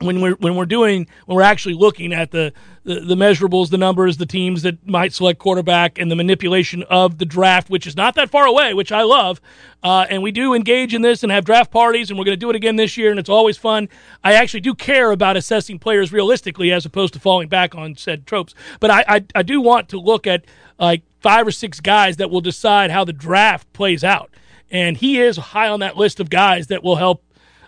when 0.00 0.20
we're 0.20 0.34
when 0.36 0.54
we're 0.54 0.66
doing 0.66 1.06
when 1.26 1.36
we're 1.36 1.42
actually 1.42 1.74
looking 1.74 2.12
at 2.12 2.30
the, 2.30 2.52
the, 2.84 3.00
the 3.00 3.14
measurables, 3.14 3.70
the 3.70 3.78
numbers, 3.78 4.16
the 4.16 4.26
teams 4.26 4.62
that 4.62 4.86
might 4.86 5.12
select 5.12 5.38
quarterback, 5.38 5.98
and 5.98 6.10
the 6.10 6.16
manipulation 6.16 6.82
of 6.84 7.18
the 7.18 7.24
draft, 7.24 7.68
which 7.70 7.86
is 7.86 7.96
not 7.96 8.14
that 8.14 8.30
far 8.30 8.46
away, 8.46 8.74
which 8.74 8.92
I 8.92 9.02
love, 9.02 9.40
uh, 9.82 10.06
and 10.08 10.22
we 10.22 10.30
do 10.30 10.54
engage 10.54 10.94
in 10.94 11.02
this 11.02 11.22
and 11.22 11.32
have 11.32 11.44
draft 11.44 11.70
parties, 11.70 12.10
and 12.10 12.18
we're 12.18 12.24
going 12.24 12.36
to 12.36 12.40
do 12.40 12.50
it 12.50 12.56
again 12.56 12.76
this 12.76 12.96
year, 12.96 13.10
and 13.10 13.18
it's 13.18 13.28
always 13.28 13.56
fun. 13.56 13.88
I 14.22 14.34
actually 14.34 14.60
do 14.60 14.74
care 14.74 15.10
about 15.10 15.36
assessing 15.36 15.78
players 15.78 16.12
realistically 16.12 16.72
as 16.72 16.86
opposed 16.86 17.14
to 17.14 17.20
falling 17.20 17.48
back 17.48 17.74
on 17.74 17.96
said 17.96 18.26
tropes, 18.26 18.54
but 18.80 18.90
I 18.90 19.04
I, 19.08 19.24
I 19.34 19.42
do 19.42 19.60
want 19.60 19.88
to 19.90 19.98
look 19.98 20.26
at 20.26 20.44
like 20.78 21.02
five 21.20 21.46
or 21.46 21.50
six 21.50 21.80
guys 21.80 22.16
that 22.18 22.30
will 22.30 22.40
decide 22.40 22.90
how 22.90 23.04
the 23.04 23.12
draft 23.12 23.72
plays 23.72 24.04
out, 24.04 24.30
and 24.70 24.96
he 24.96 25.20
is 25.20 25.36
high 25.36 25.68
on 25.68 25.80
that 25.80 25.96
list 25.96 26.20
of 26.20 26.30
guys 26.30 26.68
that 26.68 26.84
will 26.84 26.96
help 26.96 27.24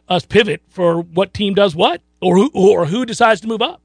us 0.09 0.27
pivot 0.27 0.61
for 0.69 1.01
what 1.01 1.33
team 1.33 1.55
does 1.55 1.75
what 1.75 2.03
or 2.21 2.37
who 2.37 2.51
or 2.55 2.87
who 2.87 3.07
decides 3.07 3.41
to 3.43 3.49
move 3.49 3.63
up. 3.63 3.81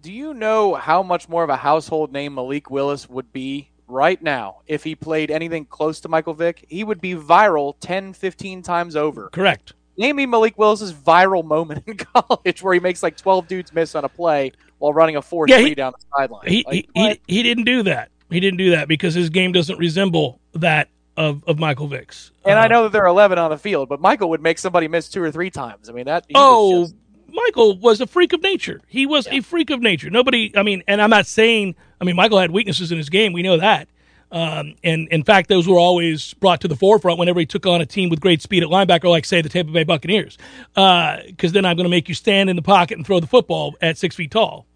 Do 0.00 0.12
you 0.12 0.34
know 0.34 0.74
how 0.74 1.02
much 1.02 1.28
more 1.28 1.44
of 1.44 1.50
a 1.50 1.56
household 1.56 2.12
name 2.12 2.34
Malik 2.34 2.70
Willis 2.70 3.08
would 3.08 3.32
be 3.32 3.70
right 3.86 4.20
now 4.20 4.62
if 4.66 4.82
he 4.82 4.96
played 4.96 5.30
anything 5.30 5.64
close 5.64 6.00
to 6.00 6.08
Michael 6.08 6.34
Vick? 6.34 6.64
He 6.68 6.82
would 6.82 7.00
be 7.00 7.14
viral 7.14 7.74
10, 7.80 8.14
15 8.14 8.62
times 8.62 8.96
over. 8.96 9.28
Correct. 9.28 9.74
Name 9.96 10.16
me 10.16 10.26
Malik 10.26 10.58
Willis's 10.58 10.92
viral 10.92 11.44
moment 11.44 11.84
in 11.86 11.96
college 12.14 12.62
where 12.62 12.74
he 12.74 12.80
makes 12.80 13.02
like 13.02 13.16
12 13.16 13.46
dudes 13.46 13.72
miss 13.72 13.94
on 13.94 14.04
a 14.04 14.08
play 14.08 14.52
while 14.78 14.92
running 14.92 15.16
a 15.16 15.22
4 15.22 15.46
yeah, 15.48 15.58
3 15.58 15.74
down 15.74 15.92
the 15.96 16.04
sideline. 16.16 16.48
He, 16.48 16.64
like, 16.66 16.88
he, 16.94 17.08
he, 17.08 17.20
he 17.28 17.42
didn't 17.42 17.64
do 17.64 17.84
that. 17.84 18.10
He 18.30 18.40
didn't 18.40 18.58
do 18.58 18.70
that 18.70 18.88
because 18.88 19.14
his 19.14 19.30
game 19.30 19.52
doesn't 19.52 19.78
resemble 19.78 20.40
that 20.54 20.88
of, 21.16 21.44
of 21.46 21.58
Michael 21.58 21.86
Vick's. 21.86 22.32
And 22.44 22.58
uh, 22.58 22.62
I 22.62 22.68
know 22.68 22.84
that 22.84 22.92
there 22.92 23.02
are 23.02 23.08
11 23.08 23.38
on 23.38 23.50
the 23.50 23.58
field, 23.58 23.88
but 23.88 24.00
Michael 24.00 24.30
would 24.30 24.40
make 24.40 24.58
somebody 24.58 24.88
miss 24.88 25.08
two 25.08 25.22
or 25.22 25.30
three 25.30 25.50
times. 25.50 25.88
I 25.88 25.92
mean, 25.92 26.06
that. 26.06 26.26
oh, 26.34 26.84
just... 26.84 26.94
Michael 27.32 27.78
was 27.78 28.00
a 28.00 28.06
freak 28.06 28.32
of 28.32 28.42
nature. 28.42 28.80
He 28.86 29.06
was 29.06 29.26
yeah. 29.26 29.38
a 29.38 29.40
freak 29.40 29.70
of 29.70 29.80
nature. 29.80 30.10
Nobody, 30.10 30.56
I 30.56 30.62
mean, 30.62 30.82
and 30.86 31.00
I'm 31.00 31.10
not 31.10 31.26
saying, 31.26 31.74
I 32.00 32.04
mean, 32.04 32.16
Michael 32.16 32.38
had 32.38 32.50
weaknesses 32.50 32.92
in 32.92 32.98
his 32.98 33.08
game. 33.08 33.32
We 33.32 33.42
know 33.42 33.56
that. 33.56 33.88
Um, 34.30 34.74
and 34.82 35.08
in 35.08 35.24
fact, 35.24 35.48
those 35.48 35.68
were 35.68 35.78
always 35.78 36.32
brought 36.34 36.62
to 36.62 36.68
the 36.68 36.76
forefront 36.76 37.18
whenever 37.18 37.38
he 37.38 37.46
took 37.46 37.66
on 37.66 37.80
a 37.82 37.86
team 37.86 38.08
with 38.08 38.20
great 38.20 38.40
speed 38.40 38.62
at 38.62 38.70
linebacker, 38.70 39.10
like, 39.10 39.26
say, 39.26 39.42
the 39.42 39.48
Tampa 39.48 39.72
Bay 39.72 39.84
Buccaneers. 39.84 40.38
Because 40.74 41.50
uh, 41.50 41.52
then 41.52 41.64
I'm 41.66 41.76
going 41.76 41.84
to 41.84 41.90
make 41.90 42.08
you 42.08 42.14
stand 42.14 42.48
in 42.48 42.56
the 42.56 42.62
pocket 42.62 42.96
and 42.96 43.06
throw 43.06 43.20
the 43.20 43.26
football 43.26 43.74
at 43.82 43.98
six 43.98 44.16
feet 44.16 44.30
tall 44.30 44.66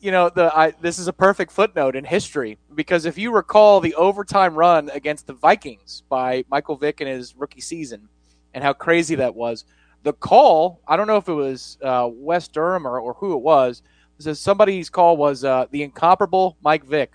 you 0.00 0.10
know, 0.10 0.28
the 0.28 0.56
I, 0.56 0.72
this 0.80 0.98
is 0.98 1.08
a 1.08 1.12
perfect 1.12 1.52
footnote 1.52 1.96
in 1.96 2.04
history 2.04 2.58
because 2.74 3.06
if 3.06 3.18
you 3.18 3.32
recall 3.32 3.80
the 3.80 3.94
overtime 3.94 4.54
run 4.54 4.90
against 4.90 5.26
the 5.26 5.32
Vikings 5.32 6.02
by 6.08 6.44
Michael 6.50 6.76
Vick 6.76 7.00
in 7.00 7.06
his 7.06 7.34
rookie 7.36 7.60
season 7.60 8.08
and 8.54 8.64
how 8.64 8.72
crazy 8.72 9.14
that 9.16 9.34
was, 9.34 9.64
the 10.02 10.12
call, 10.12 10.80
I 10.86 10.96
don't 10.96 11.06
know 11.06 11.16
if 11.16 11.28
it 11.28 11.32
was 11.32 11.78
uh, 11.82 12.08
Wes 12.12 12.48
Durham 12.48 12.86
or, 12.86 12.98
or 13.00 13.14
who 13.14 13.34
it 13.34 13.40
was, 13.40 13.82
says 14.18 14.40
somebody's 14.40 14.88
call 14.88 15.16
was 15.16 15.44
uh, 15.44 15.66
the 15.70 15.82
incomparable 15.82 16.56
Mike 16.62 16.84
Vick. 16.84 17.12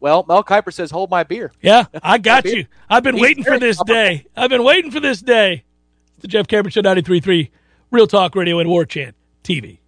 Well, 0.00 0.24
Mel 0.26 0.42
Kiper 0.42 0.72
says, 0.72 0.90
hold 0.90 1.10
my 1.10 1.24
beer. 1.24 1.52
Yeah, 1.60 1.84
I 2.02 2.18
got 2.18 2.46
you. 2.46 2.66
I've 2.88 3.02
been 3.02 3.16
He's 3.16 3.22
waiting 3.22 3.44
for 3.44 3.58
this 3.58 3.80
day. 3.84 4.26
I've 4.34 4.48
been 4.48 4.64
waiting 4.64 4.90
for 4.90 5.00
this 5.00 5.20
day. 5.20 5.64
It's 6.14 6.22
the 6.22 6.28
Jeff 6.28 6.46
Cameron 6.46 6.70
Show 6.70 6.80
93.3, 6.80 7.50
Real 7.90 8.06
Talk 8.06 8.34
Radio 8.34 8.58
and 8.58 8.70
War 8.70 8.86
Chant 8.86 9.14
TV. 9.44 9.79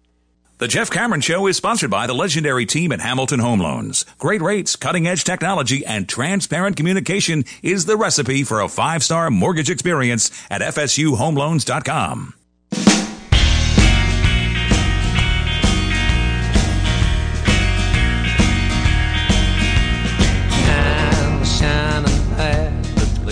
The 0.63 0.69
Jeff 0.69 0.89
Cameron 0.89 1.19
Show 1.19 1.45
is 1.47 1.57
sponsored 1.57 1.91
by 1.91 2.07
the 2.07 2.13
legendary 2.13 2.65
team 2.65 2.93
at 2.93 3.01
Hamilton 3.01 3.41
Home 3.41 3.59
Loans. 3.59 4.05
Great 4.17 4.41
rates, 4.41 4.77
cutting 4.77 5.05
edge 5.05 5.25
technology, 5.25 5.85
and 5.85 6.07
transparent 6.07 6.77
communication 6.77 7.43
is 7.61 7.85
the 7.85 7.97
recipe 7.97 8.45
for 8.45 8.61
a 8.61 8.69
five 8.69 9.03
star 9.03 9.29
mortgage 9.29 9.69
experience 9.69 10.31
at 10.49 10.61
FSUHomeLoans.com. 10.61 12.35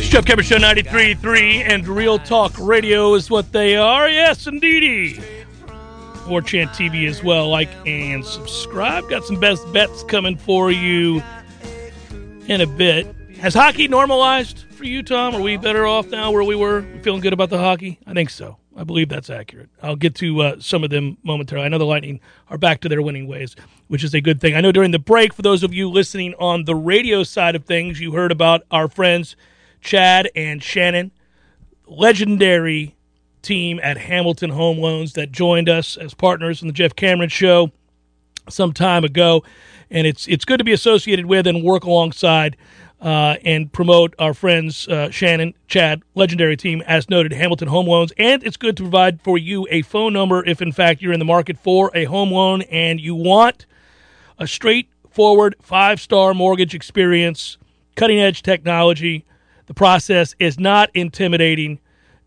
Jeff 0.10 0.26
Cameron 0.26 0.46
Show 0.46 0.58
93.3 0.58 1.63
and 1.65 1.88
Real 1.88 2.20
Talk 2.20 2.52
Radio 2.60 3.13
is 3.13 3.30
what 3.30 3.54
they 3.54 3.78
are. 3.78 4.10
Yes, 4.10 4.46
indeedy. 4.48 5.40
War 6.32 6.41
Chant 6.41 6.72
TV 6.72 7.10
as 7.10 7.22
well. 7.22 7.50
Like 7.50 7.70
and 7.86 8.26
subscribe. 8.26 9.10
Got 9.10 9.26
some 9.26 9.38
best 9.38 9.70
bets 9.74 10.02
coming 10.04 10.38
for 10.38 10.72
you 10.72 11.22
in 12.48 12.62
a 12.62 12.65
bit. 12.65 13.06
Has 13.39 13.54
hockey 13.54 13.89
normalized 13.89 14.60
for 14.72 14.86
you, 14.86 15.04
Tom? 15.04 15.36
Are 15.36 15.41
we 15.41 15.58
better 15.58 15.86
off 15.86 16.08
now 16.08 16.32
where 16.32 16.46
we 16.46 16.56
were? 16.56 16.82
We 16.82 17.00
feeling 17.00 17.20
good 17.20 17.34
about 17.34 17.50
the 17.50 17.58
hockey? 17.58 18.00
I 18.08 18.13
think 18.13 18.30
so. 18.30 18.58
I 18.78 18.86
believe 18.86 19.10
that's 19.10 19.30
accurate. 19.30 19.70
I'll 19.84 19.98
get 19.98 20.15
to 20.15 20.41
uh, 20.41 20.56
some 20.60 20.86
of 20.86 20.89
them 20.89 21.17
momentarily. 21.22 21.65
I 21.65 21.70
know 21.70 21.78
the 21.78 21.86
Lightning 21.86 22.22
are 22.50 22.58
back 22.58 22.80
to 22.82 22.89
their 22.89 23.02
winning 23.02 23.28
ways, 23.28 23.58
which 23.89 24.02
is 24.02 24.13
a 24.13 24.22
good 24.22 24.40
thing. 24.40 24.56
I 24.56 24.62
know 24.62 24.71
during 24.71 24.92
the 24.92 25.00
break, 25.00 25.34
for 25.34 25.42
those 25.42 25.63
of 25.63 25.73
you 25.73 25.90
listening 25.90 26.34
on 26.40 26.63
the 26.63 26.75
radio 26.75 27.23
side 27.23 27.58
of 27.58 27.65
things, 27.65 28.00
you 28.00 28.13
heard 28.13 28.32
about 28.32 28.62
our 28.71 28.88
friends 28.88 29.36
Chad 29.82 30.29
and 30.34 30.63
Shannon, 30.63 31.12
legendary 31.88 32.96
team 33.42 33.79
at 33.83 33.98
Hamilton 33.98 34.52
Home 34.52 34.77
Loans 34.77 35.13
that 35.13 35.31
joined 35.31 35.69
us 35.69 35.98
as 35.98 36.13
partners 36.13 36.62
in 36.62 36.67
the 36.67 36.73
Jeff 36.73 36.96
Cameron 36.96 37.29
Show 37.29 37.71
some 38.50 38.73
time 38.73 39.04
ago, 39.04 39.44
and 39.89 40.08
it's 40.08 40.27
it's 40.27 40.46
good 40.46 40.58
to 40.58 40.63
be 40.63 40.73
associated 40.73 41.25
with 41.25 41.48
and 41.48 41.63
work 41.63 41.83
alongside 41.83 42.58
uh, 43.02 43.35
and 43.44 43.71
promote 43.71 44.13
our 44.19 44.33
friends 44.33 44.87
uh, 44.87 45.10
Shannon, 45.10 45.54
Chad, 45.67 46.04
legendary 46.13 46.56
team 46.56 46.81
as 46.85 47.10
noted, 47.10 47.33
Hamilton 47.33 47.67
Home 47.67 47.87
Loans, 47.87 48.13
and 48.17 48.44
it's 48.44 48.58
good 48.58 48.77
to 48.77 48.83
provide 48.83 49.21
for 49.21 49.37
you 49.37 49.67
a 49.71 49.81
phone 49.81 50.13
number 50.13 50.46
if 50.46 50.62
in 50.62 50.71
fact 50.71 51.02
you're 51.02 51.13
in 51.13 51.19
the 51.19 51.25
market 51.25 51.58
for 51.58 51.92
a 51.96 52.06
home 52.06 52.31
loan 52.31 52.62
and 52.63 53.00
you 53.00 53.15
want 53.15 53.65
a 54.37 54.48
straightforward 54.48 55.56
five 55.62 56.00
star 56.00 56.33
mortgage 56.33 56.75
experience 56.75 57.58
cutting 57.96 58.19
edge 58.19 58.42
technology. 58.42 59.25
The 59.65 59.73
process 59.73 60.35
is 60.39 60.60
not 60.60 60.89
intimidating. 60.94 61.79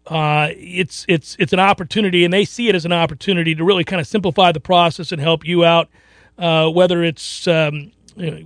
Uh, 0.07 0.48
it's 0.50 1.07
it's 1.09 1.36
it's 1.38 1.52
an 1.52 1.61
opportunity, 1.61 2.24
and 2.24 2.32
they 2.32 2.44
see 2.44 2.68
it 2.68 2.74
as 2.74 2.84
an 2.84 2.92
opportunity 2.92 3.55
to 3.55 3.64
really 3.64 3.84
kind 3.84 4.00
of 4.00 4.07
simplify 4.07 4.52
the 4.52 4.61
process 4.61 5.12
and 5.12 5.20
help 5.20 5.46
you 5.46 5.64
out. 5.64 5.88
Uh, 6.36 6.68
whether 6.68 7.02
it's 7.02 7.46
um, 7.46 7.92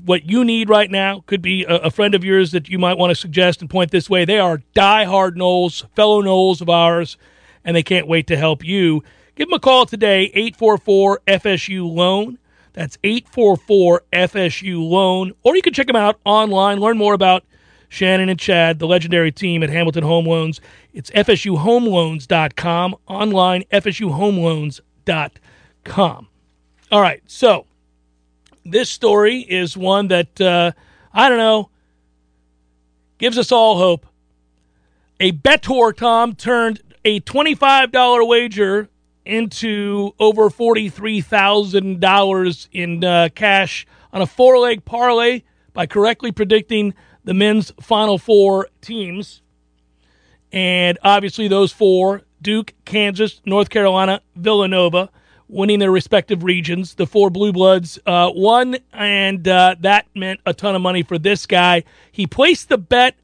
what 0.05 0.25
you 0.25 0.45
need 0.45 0.69
right 0.69 0.91
now, 0.91 1.23
could 1.27 1.43
be 1.43 1.65
a, 1.65 1.77
a, 1.77 1.91
friend 1.91 2.15
of 2.15 2.23
yours 2.23 2.53
that 2.53 2.69
you 2.69 2.79
might 2.79 2.99
want 2.99 3.11
to 3.11 3.15
suggest 3.15 3.61
and 3.61 3.71
point 3.71 3.91
this 3.91 4.11
way. 4.11 4.25
They 4.25 4.39
are 4.39 4.63
diehard 4.77 5.37
Noles, 5.37 5.85
fellow 5.97 6.23
Noles 6.23 6.61
of 6.61 6.69
ours, 6.69 7.17
and 7.65 7.75
they 7.75 7.83
can't 7.83 8.07
wait 8.07 8.27
to 8.27 8.37
help 8.37 8.65
you. 8.65 9.03
Give 9.37 9.49
them 9.49 9.55
a 9.55 9.61
call 9.61 9.87
today, 9.87 10.25
844 10.35 11.21
FSU 11.27 11.91
Loan. 11.91 12.39
That's 12.73 12.99
844 13.03 14.03
FSU 14.13 14.89
Loan. 14.89 15.33
Or 15.43 15.57
you 15.57 15.63
can 15.63 15.73
check 15.73 15.87
them 15.87 15.97
out 15.97 16.21
online, 16.25 16.79
learn 16.79 16.99
more 16.99 17.15
about 17.15 17.45
Shannon 17.89 18.29
and 18.29 18.39
Chad, 18.39 18.79
the 18.79 18.87
legendary 18.87 19.33
team 19.33 19.63
at 19.63 19.71
Hamilton 19.71 20.05
Home 20.05 20.27
Loans. 20.27 20.61
It's 20.93 21.11
FSUHomeLoans.com, 21.11 22.97
online, 23.07 23.65
FSUHomeLoans.com. 23.73 26.29
All 26.91 27.01
right, 27.01 27.23
so 27.27 27.67
this 28.65 28.91
story 28.91 29.41
is 29.41 29.77
one 29.77 30.09
that, 30.09 30.41
uh, 30.41 30.73
I 31.13 31.29
don't 31.29 31.39
know, 31.39 31.71
gives 33.19 33.39
us 33.39 33.53
all 33.53 33.79
hope. 33.79 34.07
A 35.21 35.31
Bettor, 35.33 35.93
Tom, 35.97 36.35
turned 36.35 36.81
a 37.05 37.21
$25 37.21 38.27
wager 38.27 38.89
into 39.25 40.13
over 40.19 40.49
$43,000 40.49 42.69
in 42.73 43.05
uh, 43.05 43.29
cash 43.35 43.87
on 44.13 44.23
a 44.23 44.27
four 44.27 44.59
leg 44.59 44.85
parlay 44.85 45.43
by 45.75 45.87
correctly 45.87 46.33
predicting 46.33 46.95
the 47.29 47.35
men's 47.35 47.71
Final 47.79 48.17
Four 48.17 48.69
teams. 48.81 49.43
And 50.51 50.99
obviously, 51.03 51.47
those 51.47 51.73
four 51.73 52.23
Duke, 52.41 52.73
Kansas, 52.87 53.43
North 53.45 53.69
Carolina, 53.69 54.23
Villanova 54.35 55.11
winning 55.47 55.79
their 55.79 55.91
respective 55.91 56.43
regions. 56.43 56.95
The 56.95 57.07
four 57.07 57.29
Blue 57.29 57.53
Bloods 57.53 57.99
uh, 58.07 58.31
won, 58.35 58.79
and 58.95 59.47
uh, 59.47 59.77
that 59.81 60.07
meant 60.15 60.41
a 60.47 60.55
ton 60.55 60.75
of 60.75 60.81
money 60.81 61.03
for 61.03 61.19
this 61.19 61.45
guy. 61.45 61.85
He 62.11 62.27
placed 62.27 62.71
the 62.71 62.79
bet 62.79 63.15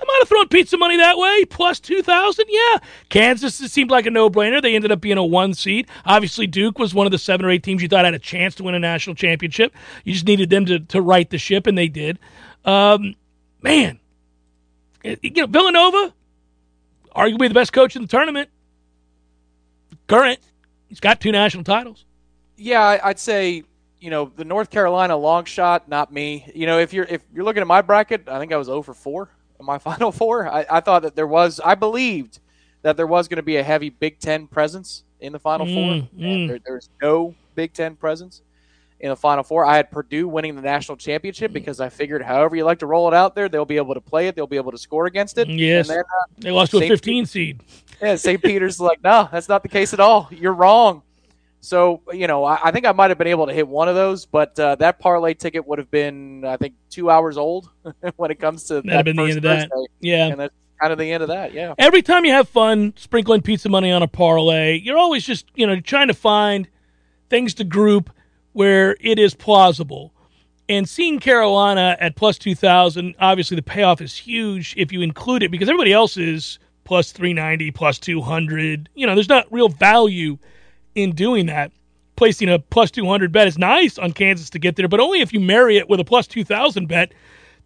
I 0.00 0.04
might 0.04 0.18
have 0.20 0.28
thrown 0.28 0.48
pizza 0.48 0.76
money 0.76 0.96
that 0.96 1.16
way. 1.16 1.44
Plus 1.44 1.80
2,000. 1.80 2.46
Yeah. 2.48 2.78
Kansas 3.08 3.56
seemed 3.56 3.90
like 3.90 4.06
a 4.06 4.10
no 4.10 4.30
brainer. 4.30 4.62
They 4.62 4.74
ended 4.76 4.92
up 4.92 5.00
being 5.00 5.18
a 5.18 5.24
one 5.24 5.54
seed. 5.54 5.88
Obviously, 6.04 6.46
Duke 6.46 6.78
was 6.78 6.94
one 6.94 7.06
of 7.06 7.10
the 7.10 7.18
seven 7.18 7.44
or 7.44 7.50
eight 7.50 7.64
teams 7.64 7.82
you 7.82 7.88
thought 7.88 8.04
had 8.04 8.14
a 8.14 8.18
chance 8.18 8.54
to 8.56 8.62
win 8.62 8.76
a 8.76 8.78
national 8.78 9.16
championship. 9.16 9.74
You 10.04 10.12
just 10.12 10.26
needed 10.26 10.50
them 10.50 10.66
to, 10.66 10.78
to 10.78 11.02
right 11.02 11.28
the 11.28 11.38
ship, 11.38 11.66
and 11.66 11.76
they 11.76 11.88
did. 11.88 12.20
Um, 12.64 13.16
man, 13.60 13.98
you 15.02 15.30
know, 15.32 15.46
Villanova, 15.46 16.14
arguably 17.18 17.48
the 17.48 17.54
best 17.54 17.72
coach 17.72 17.96
in 17.96 18.02
the 18.02 18.08
tournament. 18.08 18.48
Current, 20.06 20.38
he's 20.88 21.00
got 21.00 21.20
two 21.20 21.32
national 21.32 21.64
titles. 21.64 22.04
Yeah, 22.56 22.98
I'd 23.02 23.18
say 23.18 23.64
you 24.00 24.10
know 24.10 24.32
the 24.36 24.44
North 24.44 24.70
Carolina 24.70 25.16
long 25.16 25.44
shot, 25.44 25.88
not 25.88 26.12
me. 26.12 26.50
You 26.54 26.66
know, 26.66 26.78
if 26.78 26.92
you're 26.92 27.04
if 27.04 27.22
you're 27.34 27.44
looking 27.44 27.60
at 27.60 27.66
my 27.66 27.82
bracket, 27.82 28.28
I 28.28 28.38
think 28.38 28.52
I 28.52 28.56
was 28.56 28.66
0 28.66 28.82
for 28.82 28.94
four 28.94 29.30
in 29.58 29.66
my 29.66 29.78
Final 29.88 30.12
Four. 30.12 30.48
I, 30.48 30.64
I 30.70 30.80
thought 30.80 31.02
that 31.02 31.16
there 31.16 31.26
was, 31.26 31.60
I 31.64 31.74
believed 31.74 32.38
that 32.82 32.96
there 32.96 33.06
was 33.06 33.28
going 33.28 33.36
to 33.36 33.42
be 33.42 33.56
a 33.56 33.62
heavy 33.62 33.90
Big 33.90 34.18
Ten 34.18 34.46
presence 34.46 35.04
in 35.20 35.32
the 35.32 35.38
Final 35.38 35.66
mm, 35.66 35.74
Four. 35.74 36.08
Mm. 36.18 36.48
There, 36.48 36.58
there's 36.64 36.88
no 37.02 37.34
Big 37.54 37.72
Ten 37.72 37.96
presence 37.96 38.42
in 39.00 39.10
the 39.10 39.16
Final 39.16 39.44
Four. 39.44 39.64
I 39.64 39.76
had 39.76 39.90
Purdue 39.90 40.28
winning 40.28 40.56
the 40.56 40.62
national 40.62 40.96
championship 40.96 41.52
because 41.52 41.80
I 41.80 41.88
figured, 41.88 42.22
however 42.22 42.56
you 42.56 42.64
like 42.64 42.80
to 42.80 42.86
roll 42.86 43.08
it 43.08 43.14
out 43.14 43.34
there, 43.34 43.48
they'll 43.48 43.64
be 43.64 43.76
able 43.76 43.94
to 43.94 44.00
play 44.00 44.28
it. 44.28 44.34
They'll 44.34 44.46
be 44.46 44.56
able 44.56 44.72
to 44.72 44.78
score 44.78 45.06
against 45.06 45.38
it. 45.38 45.48
Yes, 45.48 45.88
then, 45.88 45.98
uh, 45.98 46.24
they 46.38 46.50
lost 46.50 46.72
to 46.72 46.78
a 46.78 46.88
15 46.88 47.26
seed. 47.26 47.60
Yeah, 48.02 48.16
St. 48.16 48.42
Peter's 48.42 48.80
like, 48.80 49.02
no, 49.02 49.28
that's 49.30 49.48
not 49.48 49.62
the 49.62 49.68
case 49.68 49.92
at 49.92 50.00
all. 50.00 50.28
You're 50.30 50.52
wrong. 50.52 51.02
So 51.60 52.02
you 52.12 52.26
know, 52.26 52.44
I, 52.44 52.58
I 52.64 52.70
think 52.70 52.86
I 52.86 52.92
might 52.92 53.10
have 53.10 53.18
been 53.18 53.26
able 53.26 53.46
to 53.46 53.52
hit 53.52 53.66
one 53.66 53.88
of 53.88 53.94
those, 53.94 54.26
but 54.26 54.58
uh, 54.58 54.76
that 54.76 55.00
parlay 55.00 55.34
ticket 55.34 55.66
would 55.66 55.78
have 55.78 55.90
been, 55.90 56.44
I 56.44 56.56
think, 56.56 56.74
two 56.88 57.10
hours 57.10 57.36
old 57.36 57.68
when 58.16 58.30
it 58.30 58.38
comes 58.38 58.64
to 58.64 58.74
That'd 58.74 58.90
that. 58.90 59.04
Been 59.04 59.16
the 59.16 59.22
end 59.24 59.36
of 59.38 59.42
that. 59.42 59.70
Yeah, 60.00 60.26
and 60.28 60.40
that's 60.40 60.54
kind 60.80 60.92
of 60.92 60.98
the 60.98 61.10
end 61.10 61.22
of 61.22 61.28
that. 61.28 61.52
Yeah. 61.52 61.74
Every 61.78 62.02
time 62.02 62.24
you 62.24 62.32
have 62.32 62.48
fun 62.48 62.94
sprinkling 62.96 63.42
pizza 63.42 63.68
money 63.68 63.90
on 63.90 64.02
a 64.02 64.08
parlay, 64.08 64.78
you're 64.78 64.98
always 64.98 65.24
just 65.24 65.46
you 65.54 65.66
know 65.66 65.80
trying 65.80 66.08
to 66.08 66.14
find 66.14 66.68
things 67.28 67.54
to 67.54 67.64
group 67.64 68.10
where 68.52 68.96
it 69.00 69.18
is 69.18 69.34
plausible. 69.34 70.12
And 70.68 70.88
seeing 70.88 71.18
Carolina 71.18 71.96
at 71.98 72.16
plus 72.16 72.36
2,000, 72.38 73.14
obviously 73.20 73.54
the 73.54 73.62
payoff 73.62 74.00
is 74.02 74.14
huge 74.16 74.74
if 74.76 74.92
you 74.92 75.00
include 75.00 75.42
it 75.42 75.50
because 75.50 75.68
everybody 75.68 75.92
else 75.92 76.16
is 76.16 76.58
plus 76.84 77.12
390, 77.12 77.70
plus 77.70 77.98
200. 77.98 78.88
You 78.94 79.06
know, 79.06 79.14
there's 79.14 79.28
not 79.28 79.50
real 79.50 79.68
value 79.68 80.38
in 80.94 81.14
doing 81.14 81.46
that. 81.46 81.72
Placing 82.16 82.48
a 82.48 82.58
plus 82.58 82.90
200 82.90 83.30
bet 83.30 83.46
is 83.46 83.58
nice 83.58 83.96
on 83.96 84.12
Kansas 84.12 84.50
to 84.50 84.58
get 84.58 84.76
there, 84.76 84.88
but 84.88 84.98
only 84.98 85.20
if 85.20 85.32
you 85.32 85.38
marry 85.38 85.76
it 85.76 85.88
with 85.88 86.00
a 86.00 86.04
plus 86.04 86.26
2,000 86.26 86.88
bet 86.88 87.12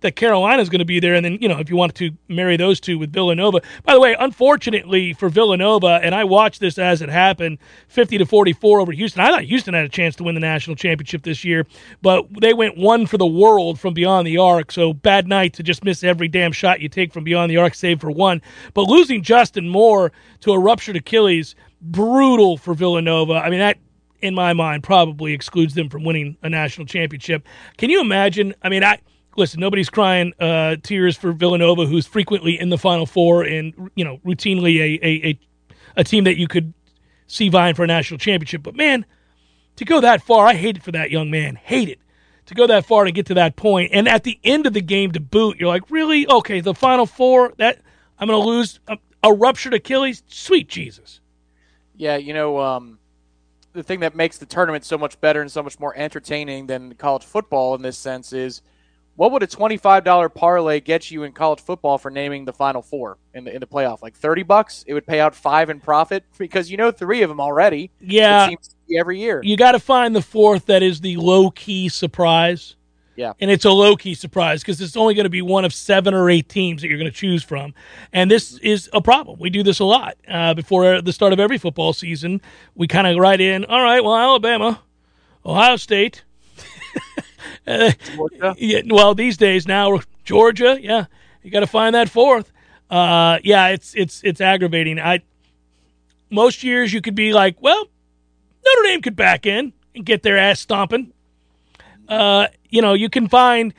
that 0.03 0.17
Carolina 0.17 0.63
is 0.63 0.69
going 0.69 0.81
to 0.81 0.85
be 0.85 1.01
there. 1.01 1.15
And 1.15 1.25
then, 1.25 1.39
you 1.41 1.49
know, 1.49 1.59
if 1.59 1.71
you 1.71 1.77
wanted 1.77 1.97
to 1.97 2.17
marry 2.29 2.57
those 2.57 2.81
two 2.81 2.99
with 2.99 3.13
Villanova. 3.13 3.61
By 3.85 3.95
the 3.95 4.01
way, 4.01 4.15
unfortunately 4.19 5.13
for 5.13 5.29
Villanova, 5.29 6.01
and 6.03 6.15
I 6.15 6.25
watched 6.25 6.61
this 6.61 6.79
as 6.79 7.03
it 7.03 7.09
happened 7.09 7.59
50 7.89 8.19
to 8.19 8.27
44 8.27 8.81
over 8.81 8.93
Houston. 8.93 9.23
I 9.23 9.31
thought 9.31 9.45
Houston 9.45 9.75
had 9.75 9.85
a 9.85 9.89
chance 9.89 10.17
to 10.17 10.25
win 10.25 10.35
the 10.35 10.41
national 10.41 10.77
championship 10.77 11.23
this 11.23 11.45
year, 11.45 11.67
but 12.03 12.27
they 12.41 12.55
went 12.55 12.77
one 12.77 13.07
for 13.07 13.19
the 13.19 13.27
world 13.27 13.81
from 13.81 13.95
beyond 13.95 14.27
the 14.27 14.39
arc. 14.39 14.73
So 14.73 14.93
bad 14.93 15.27
night 15.27 15.55
to 15.55 15.63
just 15.63 15.85
miss 15.85 16.05
every 16.05 16.29
damn 16.29 16.53
shot 16.53 16.81
you 16.81 16.89
take 16.89 17.13
from 17.13 17.25
beyond 17.25 17.51
the 17.51 17.57
arc, 17.57 17.75
save 17.75 18.01
for 18.01 18.11
one. 18.11 18.43
But 18.75 18.83
losing 18.83 19.23
Justin 19.23 19.69
Moore 19.69 20.13
to 20.41 20.53
a 20.53 20.59
ruptured 20.59 20.97
Achilles, 20.97 21.55
brutal 21.81 22.57
for 22.57 22.75
Villanova. 22.75 23.35
I 23.35 23.51
mean, 23.51 23.59
that 23.61 23.79
in 24.21 24.35
my 24.35 24.53
mind 24.53 24.83
probably 24.85 25.33
excludes 25.33 25.75
them 25.75 25.89
from 25.89 26.05
winning 26.05 26.37
a 26.43 26.49
national 26.49 26.87
championship. 26.87 27.47
Can 27.77 27.91
you 27.91 28.01
imagine? 28.01 28.55
I 28.63 28.69
mean, 28.69 28.85
I 28.85 29.01
listen, 29.37 29.61
nobody's 29.61 29.91
crying 29.91 30.33
uh, 30.41 30.77
tears 30.83 31.17
for 31.17 31.33
Villanova, 31.33 31.87
who's 31.87 32.07
frequently 32.07 32.59
in 32.59 32.69
the 32.69 32.79
Final 32.79 33.07
Four 33.07 33.43
and 33.43 33.91
you 33.95 34.05
know 34.05 34.19
routinely 34.25 34.79
a, 34.79 35.07
a, 35.07 35.29
a 35.29 35.39
a 35.99 36.05
team 36.05 36.25
that 36.25 36.37
you 36.39 36.49
could 36.49 36.73
see 37.27 37.49
vying 37.49 37.75
for 37.75 37.85
a 37.85 37.87
national 37.87 38.19
championship. 38.19 38.63
But 38.63 38.75
man, 38.75 39.05
to 39.77 39.85
go 39.85 40.01
that 40.01 40.23
far, 40.23 40.47
I 40.47 40.55
hate 40.55 40.77
it 40.77 40.83
for 40.83 40.93
that 40.93 41.11
young 41.11 41.31
man. 41.31 41.57
Hate 41.57 41.89
it 41.89 41.99
to 42.47 42.55
go 42.55 42.67
that 42.67 42.85
far 42.85 43.05
to 43.05 43.13
get 43.13 43.27
to 43.27 43.35
that 43.35 43.57
point, 43.57 43.91
and 43.93 44.09
at 44.09 44.25
the 44.25 44.39
end 44.45 44.67
of 44.67 44.73
the 44.73 44.81
game 44.81 45.13
to 45.13 45.21
boot, 45.21 45.59
you're 45.59 45.69
like, 45.69 45.91
really? 45.91 46.27
Okay, 46.27 46.61
the 46.61 46.75
Final 46.75 47.07
Four. 47.07 47.53
That 47.59 47.81
I'm 48.19 48.29
going 48.29 48.41
to 48.41 48.47
lose 48.49 48.81
a, 48.89 48.99
a, 49.23 49.33
ruptured 49.33 49.75
Achilles. 49.75 50.23
Sweet 50.29 50.69
Jesus. 50.69 51.21
Yeah, 51.97 52.17
you 52.17 52.35
know. 52.35 52.59
Um 52.59 52.99
the 53.73 53.83
thing 53.83 54.01
that 54.01 54.15
makes 54.15 54.39
the 54.39 54.47
tournament 54.47 54.85
so 54.85 54.99
much 54.99 55.21
better 55.21 55.41
and 55.41 55.51
so 55.51 55.63
much 55.63 55.81
more 55.81 55.97
entertaining 55.97 56.67
than 56.67 56.95
college 56.95 57.25
football 57.25 57.75
in 57.75 57.83
this 57.83 57.97
sense 57.97 58.33
is 58.33 58.61
what 59.17 59.31
would 59.33 59.43
a 59.43 59.47
$25 59.47 60.35
parlay 60.35 60.81
get 60.81 61.11
you 61.11 61.23
in 61.23 61.33
college 61.33 61.61
football 61.61 61.99
for 61.99 62.11
naming 62.11 62.45
the 62.45 62.53
final 62.53 62.81
four 62.81 63.19
in 63.35 63.45
the 63.45 63.55
in 63.55 63.61
the 63.61 63.67
playoff? 63.67 64.03
Like 64.03 64.15
30 64.15 64.43
bucks? 64.43 64.85
It 64.87 64.95
would 64.95 65.07
pay 65.07 65.21
out 65.21 65.35
5 65.35 65.71
in 65.71 65.81
profit? 65.81 66.25
Because 66.39 66.71
you 66.71 66.77
know 66.77 66.91
3 66.91 67.23
of 67.23 67.29
them 67.29 67.41
already. 67.41 67.91
Yeah. 68.01 68.51
Every 68.99 69.21
year. 69.21 69.41
You 69.45 69.57
got 69.57 69.73
to 69.73 69.79
find 69.79 70.15
the 70.15 70.23
fourth 70.23 70.67
that 70.67 70.83
is 70.83 71.01
the 71.01 71.17
low 71.17 71.51
key 71.51 71.89
surprise. 71.89 72.75
Yeah. 73.15 73.35
And 73.41 73.51
it's 73.51 73.65
a 73.65 73.71
low 73.71 73.97
key 73.97 74.15
surprise 74.15 74.63
because 74.63 74.81
it's 74.81 74.97
only 74.97 75.15
going 75.15 75.25
to 75.25 75.31
be 75.31 75.43
one 75.43 75.65
of 75.65 75.73
7 75.73 76.15
or 76.15 76.29
8 76.29 76.49
teams 76.49 76.83
that 76.83 76.89
you're 76.89 76.99
going 76.99 77.11
to 77.11 77.17
choose 77.17 77.43
from. 77.45 77.75
And 78.13 78.31
this 78.31 78.59
is 78.59 78.91
a 78.93 79.01
problem. 79.01 79.39
We 79.39 79.51
do 79.51 79.63
this 79.63 79.79
a 79.79 79.85
lot 79.85 80.17
uh, 80.27 80.55
before 80.55 81.01
the 81.01 81.13
start 81.13 81.33
of 81.33 81.39
every 81.39 81.59
football 81.59 81.93
season. 81.93 82.41
We 82.75 82.89
kind 82.89 83.07
of 83.07 83.17
write 83.19 83.41
in 83.41 83.65
all 83.67 83.83
right 83.83 84.03
well 84.03 84.17
Alabama 84.17 84.83
Ohio 85.45 85.77
State. 85.77 86.25
Yeah, 88.57 88.83
well, 88.89 89.15
these 89.15 89.37
days 89.37 89.67
now, 89.67 90.01
Georgia. 90.25 90.79
Yeah, 90.81 91.07
you 91.43 91.51
got 91.51 91.61
to 91.61 91.67
find 91.67 91.95
that 91.95 92.09
fourth. 92.09 92.53
Uh, 92.91 93.39
yeah, 93.43 93.69
it's 93.69 93.95
it's 93.95 94.23
it's 94.23 94.41
aggravating. 94.41 94.99
I 94.99 95.21
most 96.31 96.63
years 96.63 96.93
you 96.93 97.01
could 97.01 97.15
be 97.15 97.33
like, 97.33 97.57
well, 97.61 97.89
Notre 98.65 98.89
Dame 98.89 99.03
could 99.03 99.17
back 99.17 99.47
in 99.47 99.73
and 99.95 100.05
get 100.05 100.23
their 100.23 100.39
ass 100.39 100.61
stomping. 100.61 101.13
Uh, 102.09 102.49
you 102.69 102.83
know, 102.83 102.95
you 102.95 103.09
can 103.09 103.29
find. 103.29 103.75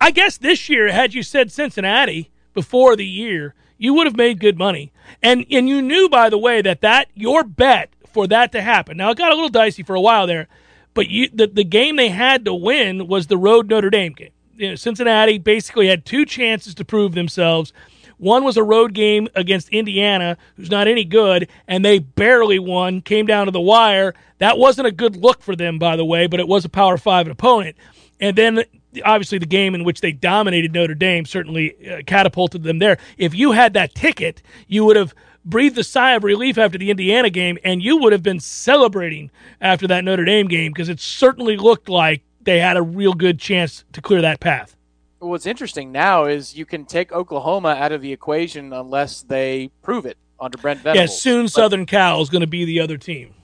I 0.00 0.10
guess 0.10 0.36
this 0.36 0.68
year, 0.68 0.92
had 0.92 1.14
you 1.14 1.22
said 1.22 1.50
Cincinnati 1.50 2.30
before 2.52 2.96
the 2.96 3.06
year, 3.06 3.54
you 3.78 3.94
would 3.94 4.06
have 4.06 4.16
made 4.16 4.40
good 4.40 4.58
money. 4.58 4.92
And 5.22 5.46
and 5.50 5.68
you 5.68 5.80
knew, 5.80 6.08
by 6.08 6.28
the 6.28 6.38
way, 6.38 6.62
that 6.62 6.80
that 6.80 7.08
your 7.14 7.44
bet 7.44 7.90
for 8.12 8.26
that 8.26 8.52
to 8.52 8.62
happen. 8.62 8.96
Now 8.96 9.10
it 9.10 9.18
got 9.18 9.32
a 9.32 9.34
little 9.34 9.48
dicey 9.48 9.82
for 9.82 9.94
a 9.94 10.00
while 10.00 10.26
there, 10.26 10.48
but 10.96 11.10
you 11.10 11.28
the, 11.32 11.46
the 11.46 11.62
game 11.62 11.94
they 11.94 12.08
had 12.08 12.44
to 12.46 12.54
win 12.54 13.06
was 13.06 13.28
the 13.28 13.36
road 13.36 13.68
Notre 13.68 13.90
Dame 13.90 14.12
game. 14.12 14.30
You 14.56 14.70
know, 14.70 14.74
Cincinnati 14.74 15.38
basically 15.38 15.86
had 15.86 16.04
two 16.04 16.24
chances 16.24 16.74
to 16.74 16.84
prove 16.84 17.14
themselves. 17.14 17.72
One 18.16 18.42
was 18.42 18.56
a 18.56 18.64
road 18.64 18.94
game 18.94 19.28
against 19.34 19.68
Indiana, 19.68 20.38
who's 20.56 20.70
not 20.70 20.88
any 20.88 21.04
good, 21.04 21.50
and 21.68 21.84
they 21.84 21.98
barely 21.98 22.58
won, 22.58 23.02
came 23.02 23.26
down 23.26 23.44
to 23.44 23.52
the 23.52 23.60
wire. 23.60 24.14
That 24.38 24.56
wasn't 24.56 24.88
a 24.88 24.90
good 24.90 25.16
look 25.16 25.42
for 25.42 25.54
them, 25.54 25.78
by 25.78 25.96
the 25.96 26.04
way, 26.04 26.26
but 26.26 26.40
it 26.40 26.48
was 26.48 26.64
a 26.64 26.70
Power 26.70 26.96
Five 26.96 27.28
opponent. 27.28 27.76
And 28.18 28.34
then 28.34 28.64
obviously 29.04 29.36
the 29.36 29.44
game 29.46 29.74
in 29.74 29.84
which 29.84 30.00
they 30.00 30.12
dominated 30.12 30.72
Notre 30.72 30.94
Dame 30.94 31.26
certainly 31.26 31.76
uh, 31.86 32.00
catapulted 32.06 32.62
them 32.62 32.78
there. 32.78 32.96
If 33.18 33.34
you 33.34 33.52
had 33.52 33.74
that 33.74 33.94
ticket, 33.94 34.42
you 34.66 34.86
would 34.86 34.96
have 34.96 35.14
breathed 35.46 35.78
a 35.78 35.84
sigh 35.84 36.12
of 36.12 36.24
relief 36.24 36.58
after 36.58 36.76
the 36.76 36.90
Indiana 36.90 37.30
game, 37.30 37.56
and 37.64 37.82
you 37.82 37.96
would 37.98 38.12
have 38.12 38.22
been 38.22 38.40
celebrating 38.40 39.30
after 39.60 39.86
that 39.86 40.04
Notre 40.04 40.24
Dame 40.24 40.48
game 40.48 40.72
because 40.72 40.88
it 40.88 41.00
certainly 41.00 41.56
looked 41.56 41.88
like 41.88 42.22
they 42.42 42.58
had 42.58 42.76
a 42.76 42.82
real 42.82 43.14
good 43.14 43.38
chance 43.38 43.84
to 43.92 44.02
clear 44.02 44.20
that 44.20 44.40
path. 44.40 44.76
What's 45.18 45.46
interesting 45.46 45.92
now 45.92 46.26
is 46.26 46.56
you 46.56 46.66
can 46.66 46.84
take 46.84 47.10
Oklahoma 47.12 47.70
out 47.70 47.92
of 47.92 48.02
the 48.02 48.12
equation 48.12 48.72
unless 48.72 49.22
they 49.22 49.70
prove 49.82 50.04
it 50.04 50.18
under 50.38 50.58
Brent 50.58 50.80
Venables. 50.80 51.10
Yeah, 51.10 51.14
soon 51.14 51.48
Southern 51.48 51.86
Cal 51.86 52.20
is 52.20 52.28
going 52.28 52.42
to 52.42 52.46
be 52.46 52.64
the 52.64 52.80
other 52.80 52.98
team. 52.98 53.34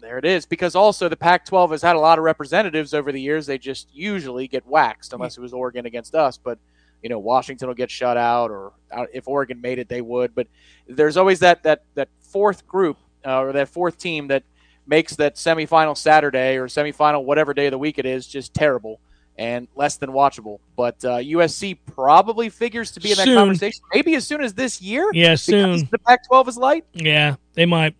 there 0.00 0.18
it 0.18 0.24
is. 0.24 0.44
Because 0.44 0.74
also 0.74 1.08
the 1.08 1.16
Pac-12 1.16 1.70
has 1.70 1.82
had 1.82 1.96
a 1.96 1.98
lot 1.98 2.18
of 2.18 2.24
representatives 2.24 2.92
over 2.92 3.12
the 3.12 3.20
years. 3.20 3.46
They 3.46 3.56
just 3.56 3.88
usually 3.94 4.46
get 4.46 4.66
waxed 4.66 5.12
unless 5.12 5.34
mm. 5.34 5.38
it 5.38 5.40
was 5.40 5.52
Oregon 5.54 5.86
against 5.86 6.14
us. 6.14 6.36
But 6.36 6.58
you 7.02 7.08
know, 7.08 7.18
Washington 7.18 7.68
will 7.68 7.74
get 7.74 7.90
shut 7.90 8.16
out, 8.16 8.50
or 8.50 8.72
uh, 8.90 9.06
if 9.12 9.26
Oregon 9.26 9.60
made 9.60 9.78
it, 9.78 9.88
they 9.88 10.00
would. 10.00 10.34
But 10.34 10.46
there's 10.88 11.16
always 11.16 11.40
that 11.40 11.62
that 11.64 11.82
that 11.94 12.08
fourth 12.20 12.66
group 12.66 12.98
uh, 13.26 13.40
or 13.40 13.52
that 13.52 13.68
fourth 13.68 13.98
team 13.98 14.28
that 14.28 14.44
makes 14.86 15.16
that 15.16 15.36
semifinal 15.36 15.96
Saturday 15.96 16.56
or 16.56 16.66
semifinal 16.66 17.24
whatever 17.24 17.54
day 17.54 17.66
of 17.66 17.70
the 17.72 17.78
week 17.78 17.98
it 17.98 18.06
is 18.06 18.26
just 18.26 18.52
terrible 18.52 19.00
and 19.38 19.68
less 19.74 19.96
than 19.96 20.10
watchable. 20.10 20.58
But 20.76 21.04
uh, 21.04 21.18
USC 21.18 21.78
probably 21.94 22.48
figures 22.48 22.92
to 22.92 23.00
be 23.00 23.10
in 23.12 23.16
that 23.16 23.24
Soon. 23.24 23.36
conversation, 23.36 23.80
maybe 23.94 24.14
as 24.14 24.26
soon 24.26 24.42
as 24.42 24.54
this 24.54 24.82
year. 24.82 25.08
Yeah, 25.12 25.30
because 25.30 25.42
soon. 25.42 25.88
The 25.90 25.98
Pac-12 25.98 26.48
is 26.48 26.56
light. 26.56 26.84
Yeah, 26.92 27.36
they 27.54 27.66
might. 27.66 27.94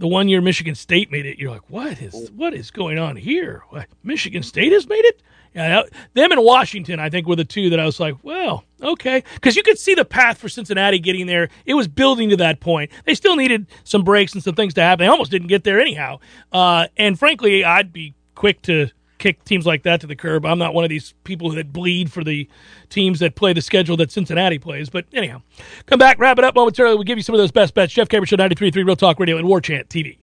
The 0.00 0.08
one 0.08 0.28
year 0.28 0.40
Michigan 0.40 0.74
State 0.74 1.12
made 1.12 1.26
it, 1.26 1.38
you're 1.38 1.50
like, 1.50 1.68
what 1.68 2.00
is 2.00 2.30
what 2.30 2.54
is 2.54 2.70
going 2.70 2.98
on 2.98 3.16
here? 3.16 3.64
What 3.68 3.86
Michigan 4.02 4.42
State 4.42 4.72
has 4.72 4.88
made 4.88 5.04
it? 5.04 5.22
Yeah, 5.54 5.82
them 6.14 6.32
and 6.32 6.42
Washington, 6.42 6.98
I 6.98 7.10
think, 7.10 7.26
were 7.26 7.36
the 7.36 7.44
two 7.44 7.68
that 7.70 7.78
I 7.80 7.84
was 7.84 8.00
like, 8.00 8.14
well, 8.22 8.64
okay, 8.80 9.22
because 9.34 9.56
you 9.56 9.62
could 9.62 9.78
see 9.78 9.94
the 9.94 10.04
path 10.04 10.38
for 10.38 10.48
Cincinnati 10.48 10.98
getting 11.00 11.26
there. 11.26 11.50
It 11.66 11.74
was 11.74 11.86
building 11.86 12.30
to 12.30 12.36
that 12.36 12.60
point. 12.60 12.90
They 13.04 13.14
still 13.14 13.36
needed 13.36 13.66
some 13.84 14.02
breaks 14.02 14.32
and 14.32 14.42
some 14.42 14.54
things 14.54 14.72
to 14.74 14.80
happen. 14.80 15.04
They 15.04 15.10
almost 15.10 15.30
didn't 15.30 15.48
get 15.48 15.64
there 15.64 15.80
anyhow. 15.80 16.20
Uh, 16.50 16.86
and 16.96 17.18
frankly, 17.18 17.62
I'd 17.62 17.92
be 17.92 18.14
quick 18.34 18.62
to 18.62 18.88
kick 19.20 19.44
teams 19.44 19.64
like 19.66 19.84
that 19.84 20.00
to 20.00 20.08
the 20.08 20.16
curb. 20.16 20.44
I'm 20.44 20.58
not 20.58 20.74
one 20.74 20.82
of 20.82 20.90
these 20.90 21.14
people 21.22 21.50
that 21.50 21.72
bleed 21.72 22.10
for 22.10 22.24
the 22.24 22.48
teams 22.88 23.20
that 23.20 23.36
play 23.36 23.52
the 23.52 23.62
schedule 23.62 23.96
that 23.98 24.10
Cincinnati 24.10 24.58
plays. 24.58 24.90
But 24.90 25.04
anyhow, 25.12 25.42
come 25.86 26.00
back, 26.00 26.18
wrap 26.18 26.38
it 26.38 26.44
up 26.44 26.56
momentarily. 26.56 26.96
We'll 26.96 27.04
give 27.04 27.18
you 27.18 27.22
some 27.22 27.34
of 27.36 27.38
those 27.38 27.52
best 27.52 27.74
bets. 27.74 27.92
Jeff 27.92 28.08
Cameron 28.08 28.26
Show 28.26 28.36
93.3 28.36 28.84
Real 28.84 28.96
Talk 28.96 29.20
Radio 29.20 29.36
and 29.36 29.46
War 29.46 29.60
Chant 29.60 29.88
TV. 29.88 30.18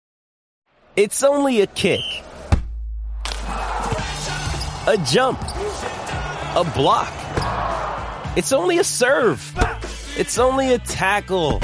It's 0.94 1.22
only 1.24 1.62
a 1.62 1.66
kick, 1.66 2.00
a 4.86 5.02
jump, 5.06 5.40
a 5.40 6.70
block. 6.74 7.12
It's 8.36 8.52
only 8.52 8.78
a 8.78 8.84
serve. 8.84 9.40
It's 10.18 10.38
only 10.38 10.74
a 10.74 10.78
tackle, 10.78 11.60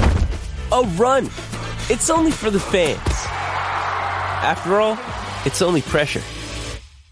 a 0.71 0.81
run. 0.97 1.25
It's 1.91 2.09
only 2.09 2.31
for 2.31 2.49
the 2.49 2.59
fans. 2.59 2.99
After 4.41 4.79
all, 4.79 4.97
it's 5.45 5.61
only 5.61 5.83
pressure. 5.83 6.23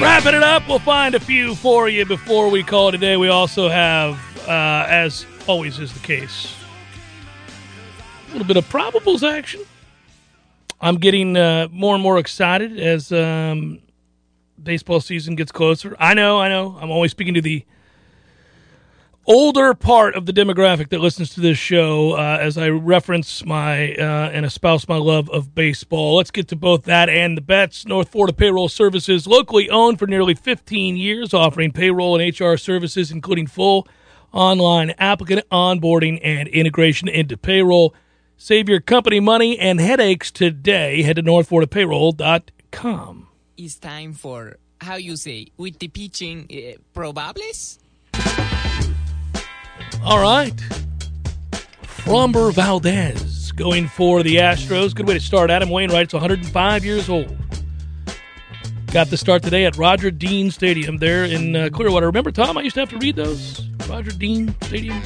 Wrapping 0.00 0.34
it 0.34 0.42
up, 0.42 0.66
we'll 0.68 0.80
find 0.80 1.14
a 1.14 1.20
few 1.20 1.54
for 1.54 1.88
you 1.88 2.04
before 2.04 2.50
we 2.50 2.62
call 2.62 2.90
today. 2.90 3.16
We 3.16 3.28
also 3.28 3.68
have, 3.68 4.18
uh, 4.48 4.86
as 4.88 5.24
always 5.46 5.78
is 5.78 5.92
the 5.92 6.00
case, 6.00 6.54
a 8.28 8.32
little 8.32 8.46
bit 8.46 8.56
of 8.56 8.68
probables 8.68 9.22
action. 9.22 9.60
I'm 10.80 10.96
getting 10.96 11.36
uh, 11.36 11.68
more 11.70 11.94
and 11.94 12.02
more 12.02 12.18
excited 12.18 12.78
as 12.78 13.12
um, 13.12 13.78
baseball 14.62 15.00
season 15.00 15.36
gets 15.36 15.52
closer. 15.52 15.96
I 16.00 16.12
know, 16.12 16.40
I 16.40 16.48
know. 16.48 16.76
I'm 16.80 16.90
always 16.90 17.12
speaking 17.12 17.34
to 17.34 17.40
the 17.40 17.64
older 19.26 19.74
part 19.74 20.14
of 20.14 20.26
the 20.26 20.32
demographic 20.32 20.88
that 20.90 21.00
listens 21.00 21.30
to 21.30 21.40
this 21.40 21.58
show 21.58 22.12
uh, 22.12 22.38
as 22.40 22.56
I 22.56 22.68
reference 22.68 23.44
my 23.44 23.94
uh, 23.94 24.30
and 24.30 24.46
espouse 24.46 24.88
my 24.88 24.96
love 24.96 25.28
of 25.30 25.54
baseball. 25.54 26.16
Let's 26.16 26.30
get 26.30 26.48
to 26.48 26.56
both 26.56 26.84
that 26.84 27.08
and 27.08 27.36
the 27.36 27.42
bets. 27.42 27.86
North 27.86 28.10
Florida 28.10 28.32
Payroll 28.32 28.68
Services, 28.68 29.26
locally 29.26 29.68
owned 29.68 29.98
for 29.98 30.06
nearly 30.06 30.34
15 30.34 30.96
years, 30.96 31.34
offering 31.34 31.72
payroll 31.72 32.18
and 32.18 32.40
HR 32.40 32.56
services, 32.56 33.10
including 33.10 33.46
full 33.46 33.88
online 34.32 34.90
applicant 34.98 35.48
onboarding 35.50 36.20
and 36.22 36.48
integration 36.48 37.08
into 37.08 37.36
payroll. 37.36 37.94
Save 38.36 38.68
your 38.68 38.80
company 38.80 39.18
money 39.18 39.58
and 39.58 39.80
headaches 39.80 40.30
today. 40.30 41.02
Head 41.02 41.16
to 41.16 41.22
northfloridapayroll.com. 41.22 43.28
it's 43.56 43.76
time 43.76 44.12
for 44.12 44.58
how 44.82 44.96
you 44.96 45.16
say 45.16 45.48
with 45.56 45.78
the 45.78 45.88
pitching 45.88 46.46
uh, 46.50 46.76
probables 46.94 47.78
All 50.04 50.20
right. 50.20 50.54
Framber 51.82 52.52
Valdez 52.52 53.50
going 53.52 53.88
for 53.88 54.22
the 54.22 54.36
Astros. 54.36 54.94
Good 54.94 55.08
way 55.08 55.14
to 55.14 55.20
start. 55.20 55.50
Adam 55.50 55.70
Wainwright's 55.70 56.12
105 56.12 56.84
years 56.84 57.08
old. 57.08 57.36
Got 58.92 59.08
the 59.08 59.16
start 59.16 59.42
today 59.42 59.64
at 59.64 59.76
Roger 59.76 60.10
Dean 60.10 60.50
Stadium 60.50 60.98
there 60.98 61.24
in 61.24 61.56
uh, 61.56 61.68
Clearwater. 61.72 62.06
Remember, 62.06 62.30
Tom, 62.30 62.56
I 62.56 62.62
used 62.62 62.74
to 62.74 62.80
have 62.80 62.90
to 62.90 62.98
read 62.98 63.16
those? 63.16 63.66
Roger 63.88 64.12
Dean 64.12 64.54
Stadium. 64.62 65.02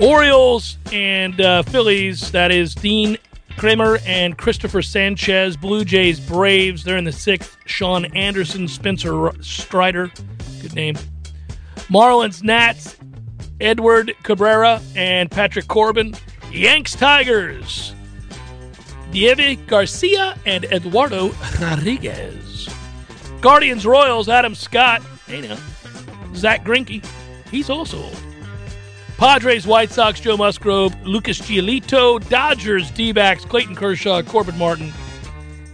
Orioles 0.00 0.76
and 0.92 1.40
uh, 1.40 1.62
Phillies. 1.62 2.30
That 2.32 2.50
is 2.50 2.74
Dean 2.74 3.16
Kremer 3.56 3.98
and 4.06 4.36
Christopher 4.36 4.82
Sanchez. 4.82 5.56
Blue 5.56 5.84
Jays, 5.84 6.20
Braves. 6.20 6.84
They're 6.84 6.96
in 6.96 7.04
the 7.04 7.12
sixth. 7.12 7.56
Sean 7.66 8.04
Anderson, 8.14 8.68
Spencer 8.68 9.30
Strider. 9.40 10.10
Good 10.60 10.74
name. 10.74 10.96
Marlins, 11.88 12.42
Nats, 12.42 12.96
Edward 13.62 14.14
Cabrera 14.24 14.82
and 14.96 15.30
Patrick 15.30 15.68
Corbin. 15.68 16.14
Yanks 16.50 16.94
Tigers. 16.94 17.94
Diego 19.12 19.62
Garcia 19.66 20.36
and 20.44 20.64
Eduardo 20.64 21.30
Rodriguez. 21.60 22.68
Guardians 23.40 23.86
Royals, 23.86 24.28
Adam 24.28 24.54
Scott. 24.54 25.02
Hey 25.26 25.40
now. 25.40 25.56
Zack 26.34 26.64
Greinke. 26.64 27.04
He's 27.50 27.70
also 27.70 27.98
old. 27.98 28.16
Padres, 29.16 29.66
White 29.66 29.92
Sox, 29.92 30.18
Joe 30.18 30.36
Musgrove, 30.36 31.00
Lucas 31.06 31.40
Giolito, 31.40 32.26
Dodgers, 32.28 32.90
D-backs, 32.90 33.44
Clayton 33.44 33.76
Kershaw, 33.76 34.22
Corbin 34.22 34.58
Martin, 34.58 34.92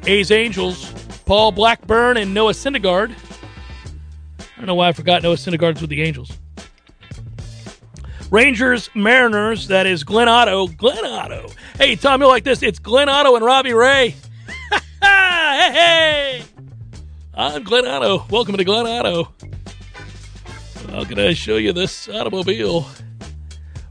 A's 0.05 0.31
Angels, 0.31 0.93
Paul 1.25 1.53
Blackburn, 1.53 2.19
and 2.19 2.35
Noah 2.35 2.53
Syndergaard. 2.53 3.15
I 4.39 4.57
don't 4.59 4.67
know 4.67 4.75
why 4.75 4.89
I 4.89 4.93
forgot 4.93 5.23
Noah 5.23 5.37
Syndergaard's 5.37 5.81
with 5.81 5.89
the 5.89 6.03
Angels. 6.03 6.33
Rangers, 8.31 8.91
Mariners. 8.95 9.69
That 9.69 9.87
is 9.87 10.05
Glenn 10.05 10.29
Otto. 10.29 10.67
Glenn 10.67 11.05
Otto. 11.05 11.49
Hey, 11.79 11.97
Tom, 11.97 12.21
you 12.21 12.29
like 12.29 12.45
this? 12.45 12.63
It's 12.63 12.79
Glenn 12.79 13.09
Otto 13.09 13.37
and 13.37 13.45
Robbie 13.45 13.73
Ray. 13.73 14.15
hey, 15.03 15.71
hey. 15.73 16.45
I'm 17.33 17.63
Glenn 17.63 17.87
Otto. 17.87 18.27
Welcome 18.29 18.59
to 18.59 18.65
Glenn 18.65 18.87
Otto. 18.87 19.33
How 20.91 21.05
can 21.05 21.19
I 21.19 21.33
show 21.33 21.57
you 21.57 21.73
this 21.73 22.07
automobile? 22.07 22.87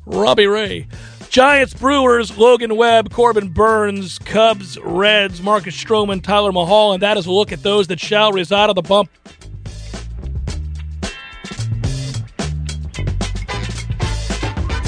Robbie 0.05 0.45
Ray. 0.45 0.87
Giants, 1.29 1.73
Brewers, 1.73 2.37
Logan 2.37 2.75
Webb, 2.75 3.11
Corbin 3.11 3.49
Burnes, 3.49 4.19
Cubs, 4.19 4.77
Reds, 4.79 5.41
Marcus 5.41 5.75
Stroman, 5.75 6.21
Tyler 6.21 6.51
Mahle, 6.51 6.93
and 6.93 7.01
that 7.01 7.17
is 7.17 7.25
a 7.25 7.31
look 7.31 7.51
at 7.51 7.63
those 7.63 7.87
that 7.87 7.99
shall 7.99 8.31
reside 8.31 8.69
on 8.69 8.75
the 8.75 8.81
bump. 8.83 9.09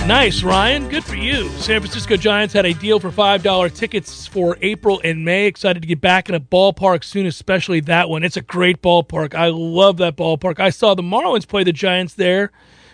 Nice, 0.10 0.42
Ryan. 0.42 0.90
Good 0.90 1.04
for 1.04 1.14
you. 1.14 1.48
San 1.50 1.82
Francisco 1.82 2.18
Giants 2.18 2.52
had 2.52 2.66
a 2.66 2.74
deal 2.74 3.00
for 3.00 3.12
$5 3.12 3.76
tickets 3.76 4.26
for 4.26 4.58
April 4.60 5.00
and 5.04 5.24
May. 5.24 5.46
Excited 5.46 5.84
to 5.84 5.88
get 5.88 6.02
back 6.02 6.30
in 6.30 6.34
a 6.34 6.40
ballpark 6.40 7.04
soon, 7.04 7.28
especially 7.28 7.80
that 7.82 8.10
one. 8.10 8.24
It's 8.24 8.36
a 8.36 8.42
great 8.42 8.82
ballpark. 8.82 9.36
I 9.36 9.50
love 9.50 9.98
that 9.98 10.18
ballpark. 10.18 10.60
I 10.60 10.72
saw 10.72 10.96
the 10.96 11.04
Marlins 11.04 11.48
play 11.48 11.64
the 11.64 11.72
Giants 11.72 12.16
there 12.16 12.52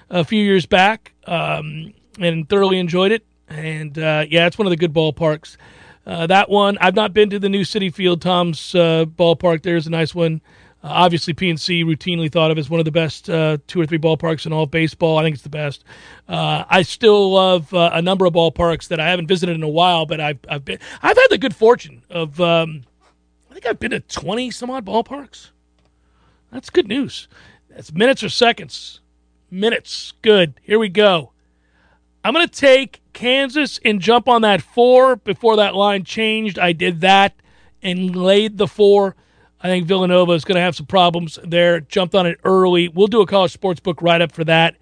a 0.10 0.26
few 0.26 0.44
years 0.44 0.66
back 0.66 1.14
um, 1.26 1.94
and 2.20 2.50
thoroughly 2.50 2.80
enjoyed 2.80 3.14
it. 3.14 3.26
And 3.48 3.98
uh, 3.98 4.26
yeah, 4.30 4.46
it's 4.46 4.58
one 4.58 4.68
of 4.68 4.72
the 4.72 4.76
good 4.76 4.94
ballparks. 4.94 5.56
Uh, 6.06 6.28
that 6.28 6.50
one, 6.50 6.78
I've 6.82 6.96
not 6.96 7.14
been 7.14 7.30
to 7.30 7.40
the 7.40 7.48
new 7.48 7.62
Citi 7.62 7.94
Field. 7.94 8.22
Tom's 8.22 8.76
uh, 8.76 9.06
ballpark 9.06 9.64
there's 9.64 9.88
a 9.88 9.90
nice 9.90 10.14
one. 10.14 10.42
Uh, 10.86 10.90
obviously, 10.90 11.34
PNC 11.34 11.84
routinely 11.84 12.32
thought 12.32 12.52
of 12.52 12.60
as 12.60 12.70
one 12.70 12.80
of 12.80 12.86
the 12.86 12.92
best 12.92 13.28
uh, 13.28 13.58
two 13.66 13.82
or 13.82 13.88
three 13.88 13.98
ballparks 13.98 14.46
in 14.46 14.54
all 14.54 14.66
of 14.66 14.72
baseball. 14.72 15.18
I 15.18 15.24
think 15.24 15.34
it's 15.34 15.42
the 15.42 15.50
best. 15.50 15.84
Uh, 16.30 16.64
I 16.70 16.84
still 16.84 17.32
love 17.32 17.70
a 17.74 18.04
number 18.04 18.28
of 18.28 18.34
ballparks 18.34 18.90
that 18.90 19.00
I 19.00 19.10
haven't 19.10 19.26
visited 19.26 19.56
in 19.56 19.64
a 19.64 19.68
while, 19.68 20.06
but 20.06 20.22
I've, 20.22 20.38
I've 20.48 20.64
been. 20.64 20.78
I've 21.02 21.18
had 21.18 21.28
the 21.32 21.40
good 21.40 21.56
fortune 21.56 22.04
of. 22.12 22.40
Um, 22.40 22.84
I 23.50 23.54
think 23.54 23.66
I've 23.66 23.80
been 23.80 23.92
to 23.92 24.00
twenty 24.00 24.52
some 24.52 24.70
odd 24.70 24.86
ballparks. 24.86 25.50
That's 26.52 26.70
good 26.70 26.88
news. 26.88 27.28
That's 27.68 27.92
minutes 27.92 28.22
or 28.22 28.30
seconds. 28.30 29.00
Minutes. 29.50 30.14
Good. 30.22 30.54
Here 30.62 30.78
we 30.78 30.90
go. 30.90 31.32
I'm 32.24 32.36
going 32.36 32.48
to 32.48 32.60
take 32.60 33.02
Kansas 33.14 33.80
and 33.84 34.00
jump 34.00 34.28
on 34.28 34.44
that 34.44 34.62
four 34.62 35.16
before 35.16 35.56
that 35.56 35.74
line 35.74 36.04
changed. 36.04 36.60
I 36.60 36.74
did 36.74 37.02
that 37.02 37.34
and 37.82 38.16
laid 38.16 38.60
the 38.60 38.68
four. 38.68 39.16
I 39.66 39.68
think 39.68 39.88
Villanova 39.88 40.34
is 40.34 40.46
going 40.46 40.58
to 40.58 40.62
have 40.62 40.76
some 40.76 40.86
problems 40.86 41.40
there. 41.44 41.80
Jumped 41.80 42.14
on 42.14 42.28
it 42.28 42.40
early. 42.44 42.88
We'll 42.88 43.08
do 43.08 43.22
a 43.22 43.26
college 43.26 43.52
sports 43.52 43.80
book 43.80 44.00
write 44.00 44.22
up 44.22 44.32
for 44.32 44.44
that. 44.44 44.76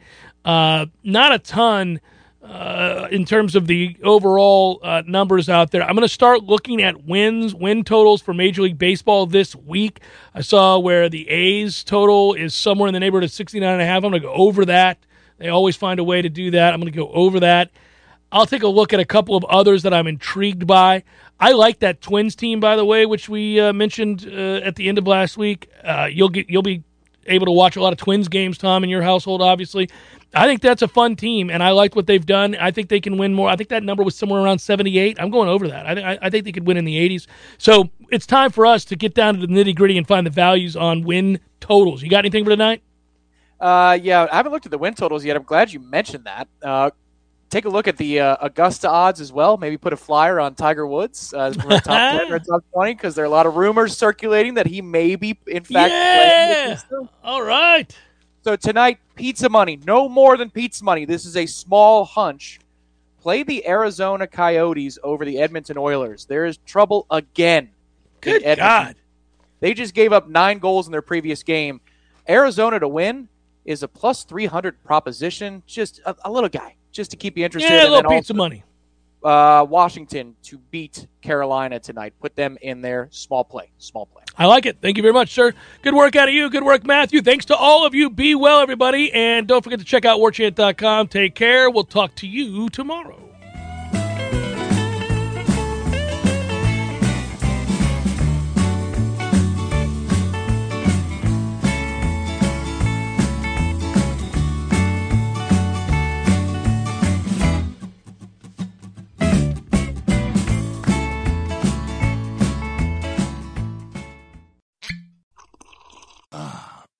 Uh, 0.44 0.88
not 1.06 1.34
a 1.34 1.40
ton 1.40 2.02
uh, 2.44 3.08
in 3.10 3.24
terms 3.24 3.56
of 3.56 3.68
the 3.68 3.96
overall 4.04 4.82
uh, 4.84 5.02
numbers 5.08 5.48
out 5.48 5.72
there. 5.72 5.84
I'm 5.84 5.96
going 5.96 6.02
to 6.02 6.14
start 6.14 6.44
looking 6.44 6.82
at 6.84 7.06
wins, 7.06 7.56
win 7.56 7.86
totals 7.86 8.22
for 8.22 8.34
Major 8.34 8.62
League 8.62 8.78
Baseball 8.78 9.26
this 9.26 9.56
week. 9.56 10.02
I 10.36 10.42
saw 10.42 10.78
where 10.78 11.08
the 11.08 11.30
A's 11.30 11.86
total 11.86 12.34
is 12.34 12.54
somewhere 12.54 12.90
in 12.90 12.94
the 12.94 13.00
neighborhood 13.00 13.24
of 13.24 13.32
69 13.32 13.72
and 13.72 13.82
a 13.82 13.86
half. 13.86 14.04
I'm 14.04 14.12
going 14.12 14.22
to 14.22 14.28
go 14.28 14.34
over 14.34 14.66
that. 14.66 14.98
They 15.38 15.48
always 15.48 15.78
find 15.78 16.02
a 16.02 16.04
way 16.04 16.22
to 16.22 16.28
do 16.28 16.52
that. 16.52 16.74
I'm 16.74 16.82
going 16.82 16.92
to 16.92 16.98
go 16.98 17.08
over 17.08 17.40
that. 17.40 17.72
I'll 18.34 18.48
take 18.48 18.64
a 18.64 18.68
look 18.68 18.94
at 18.94 19.00
a 19.00 19.06
couple 19.06 19.36
of 19.36 19.46
others 19.46 19.84
that 19.84 19.94
I'm 19.94 20.08
intrigued 20.08 20.66
by. 20.66 21.04
I 21.40 21.52
like 21.52 21.80
that 21.80 22.02
Twins 22.02 22.36
team, 22.36 22.60
by 22.60 22.76
the 22.76 22.84
way, 22.84 23.06
which 23.06 23.30
we 23.30 23.60
uh, 23.60 23.72
mentioned 23.74 24.28
uh, 24.28 24.66
at 24.66 24.76
the 24.76 24.90
end 24.90 24.98
of 24.98 25.06
last 25.06 25.38
week. 25.38 25.70
Uh, 25.84 26.10
you'll 26.12 26.30
get 26.30 26.50
you'll 26.50 26.64
be 26.64 26.84
able 27.28 27.46
to 27.46 27.52
watch 27.52 27.76
a 27.76 27.82
lot 27.82 27.94
of 27.94 28.00
Twins 28.00 28.28
games, 28.28 28.58
Tom, 28.58 28.84
in 28.84 28.90
your 28.90 29.04
household, 29.04 29.42
obviously. 29.42 29.88
I 30.34 30.48
think 30.48 30.62
that's 30.62 30.82
a 30.82 30.88
fun 30.88 31.16
team, 31.16 31.52
and 31.52 31.62
I 31.62 31.72
like 31.72 31.96
what 31.96 32.08
they've 32.08 32.26
done. 32.26 32.56
I 32.56 32.72
think 32.72 32.90
they 32.90 33.00
can 33.00 33.18
win 33.18 33.36
more. 33.36 33.50
I 33.50 33.56
think 33.56 33.70
that 33.70 33.84
number 33.84 34.02
was 34.02 34.16
somewhere 34.16 34.42
around 34.42 34.60
78. 34.60 35.18
I'm 35.20 35.30
going 35.30 35.48
over 35.48 35.68
that. 35.68 35.86
I, 35.86 36.18
I 36.20 36.30
think 36.32 36.46
they 36.46 36.52
could 36.52 36.66
win 36.66 36.76
in 36.76 36.86
the 36.86 36.98
80s. 37.08 37.28
So 37.60 37.92
it's 38.10 38.26
time 38.26 38.50
for 38.52 38.66
us 38.66 38.84
to 38.86 38.96
get 38.96 39.14
down 39.14 39.40
to 39.40 39.46
the 39.46 39.54
nitty 39.54 39.76
gritty 39.76 39.96
and 39.96 40.08
find 40.08 40.26
the 40.26 40.32
values 40.32 40.76
on 40.76 41.04
win 41.04 41.40
totals. 41.60 42.02
You 42.02 42.10
got 42.10 42.20
anything 42.20 42.44
for 42.44 42.50
tonight? 42.50 42.82
Uh, 43.60 43.98
yeah, 44.02 44.28
I 44.32 44.38
haven't 44.38 44.52
looked 44.52 44.66
at 44.66 44.72
the 44.72 44.78
win 44.78 44.96
totals 44.96 45.24
yet. 45.24 45.36
I'm 45.36 45.44
glad 45.44 45.72
you 45.72 45.80
mentioned 45.80 46.26
that. 46.26 46.48
Uh, 46.64 46.90
take 47.54 47.66
a 47.66 47.70
look 47.70 47.88
at 47.88 47.97
the 47.97 48.20
uh, 48.20 48.36
Augusta 48.41 48.89
odds 48.89 49.22
as 49.22 49.32
well. 49.32 49.58
Maybe 49.58 49.78
put 49.78 49.93
a 49.93 49.97
flyer 49.97 50.39
on 50.39 50.56
Tiger 50.56 50.88
Woods 50.88 51.34
uh, 51.34 51.51
top, 51.51 51.84
10 51.84 52.34
or 52.34 52.39
top 52.39 52.64
20 52.74 52.95
because 52.95 53.14
there 53.16 53.24
are 53.24 53.28
a 53.28 53.32
lot 53.32 53.45
of 53.45 53.56
rumors 53.56 53.95
circulating 53.95 54.56
that 54.56 54.66
he 54.66 54.82
may 54.82 55.16
be, 55.16 55.38
in 55.47 55.64
fact, 55.64 55.91
yeah! 55.91 56.80
All 57.24 57.43
right. 57.43 57.95
So 58.43 58.56
tonight, 58.56 58.99
pizza 59.16 59.47
money. 59.49 59.80
No 59.86 60.10
more 60.10 60.36
than 60.36 60.49
pizza 60.49 60.84
money. 60.84 61.06
This 61.06 61.26
is 61.26 61.38
a 61.38 61.45
small 61.45 62.04
hunch. 62.06 62.60
Play 63.22 63.43
the 63.43 63.66
Arizona 63.68 64.28
Coyotes 64.28 64.97
over 65.04 65.24
the 65.24 65.39
Edmonton 65.39 65.78
Oilers. 65.78 66.26
There 66.26 66.45
is 66.45 66.58
trouble 66.66 67.06
again. 67.10 67.70
Good 68.20 68.43
God. 68.58 68.95
They 69.60 69.74
just 69.74 69.93
gave 69.93 70.12
up 70.12 70.28
nine 70.28 70.58
goals 70.58 70.88
in 70.88 70.91
their 70.91 71.01
previous 71.01 71.43
game. 71.43 71.80
Arizona 72.28 72.80
to 72.80 72.88
win 72.88 73.30
is 73.64 73.82
a 73.84 73.88
plus 73.88 74.24
300 74.24 74.84
proposition. 74.84 75.64
Just 75.68 76.01
a, 76.06 76.16
a 76.26 76.32
little 76.32 76.49
guy 76.49 76.76
just 76.94 77.12
to 77.12 77.18
keep 77.18 77.38
you 77.38 77.44
interested. 77.44 77.70
Yeah, 77.70 77.89
a 77.89 77.89
little 77.89 78.10
pizza 78.10 78.32
also, 78.32 78.36
money. 78.36 78.64
Uh, 79.24 79.66
Washington 79.70 80.36
to 80.44 80.58
beat 80.70 81.08
Carolina 81.22 81.80
tonight. 81.80 82.14
Put 82.20 82.36
them 82.36 82.58
in 82.62 82.82
there. 82.82 83.08
Small 83.12 83.44
play. 83.44 83.72
Small 83.78 84.06
play. 84.06 84.24
I 84.38 84.46
like 84.46 84.66
it. 84.66 84.78
Thank 84.82 84.98
you 84.98 85.04
very 85.04 85.14
much, 85.14 85.34
sir. 85.34 85.54
Good 85.82 85.94
work 85.94 86.16
out 86.16 86.28
of 86.28 86.34
you. 86.34 86.50
Good 86.50 86.64
work, 86.64 86.86
Matthew. 86.86 87.22
Thanks 87.22 87.46
to 87.46 87.56
all 87.56 87.86
of 87.86 87.96
you. 87.96 88.10
Be 88.10 88.36
well, 88.36 88.60
everybody. 88.60 89.12
And 89.14 89.48
don't 89.48 89.64
forget 89.64 89.80
to 89.80 89.86
check 89.86 90.06
out 90.06 90.20
warchant.com. 90.20 91.08
Take 91.08 91.36
care. 91.36 91.70
We'll 91.70 91.86
talk 91.86 92.16
to 92.16 92.28
you 92.28 92.70
tomorrow. 92.70 93.33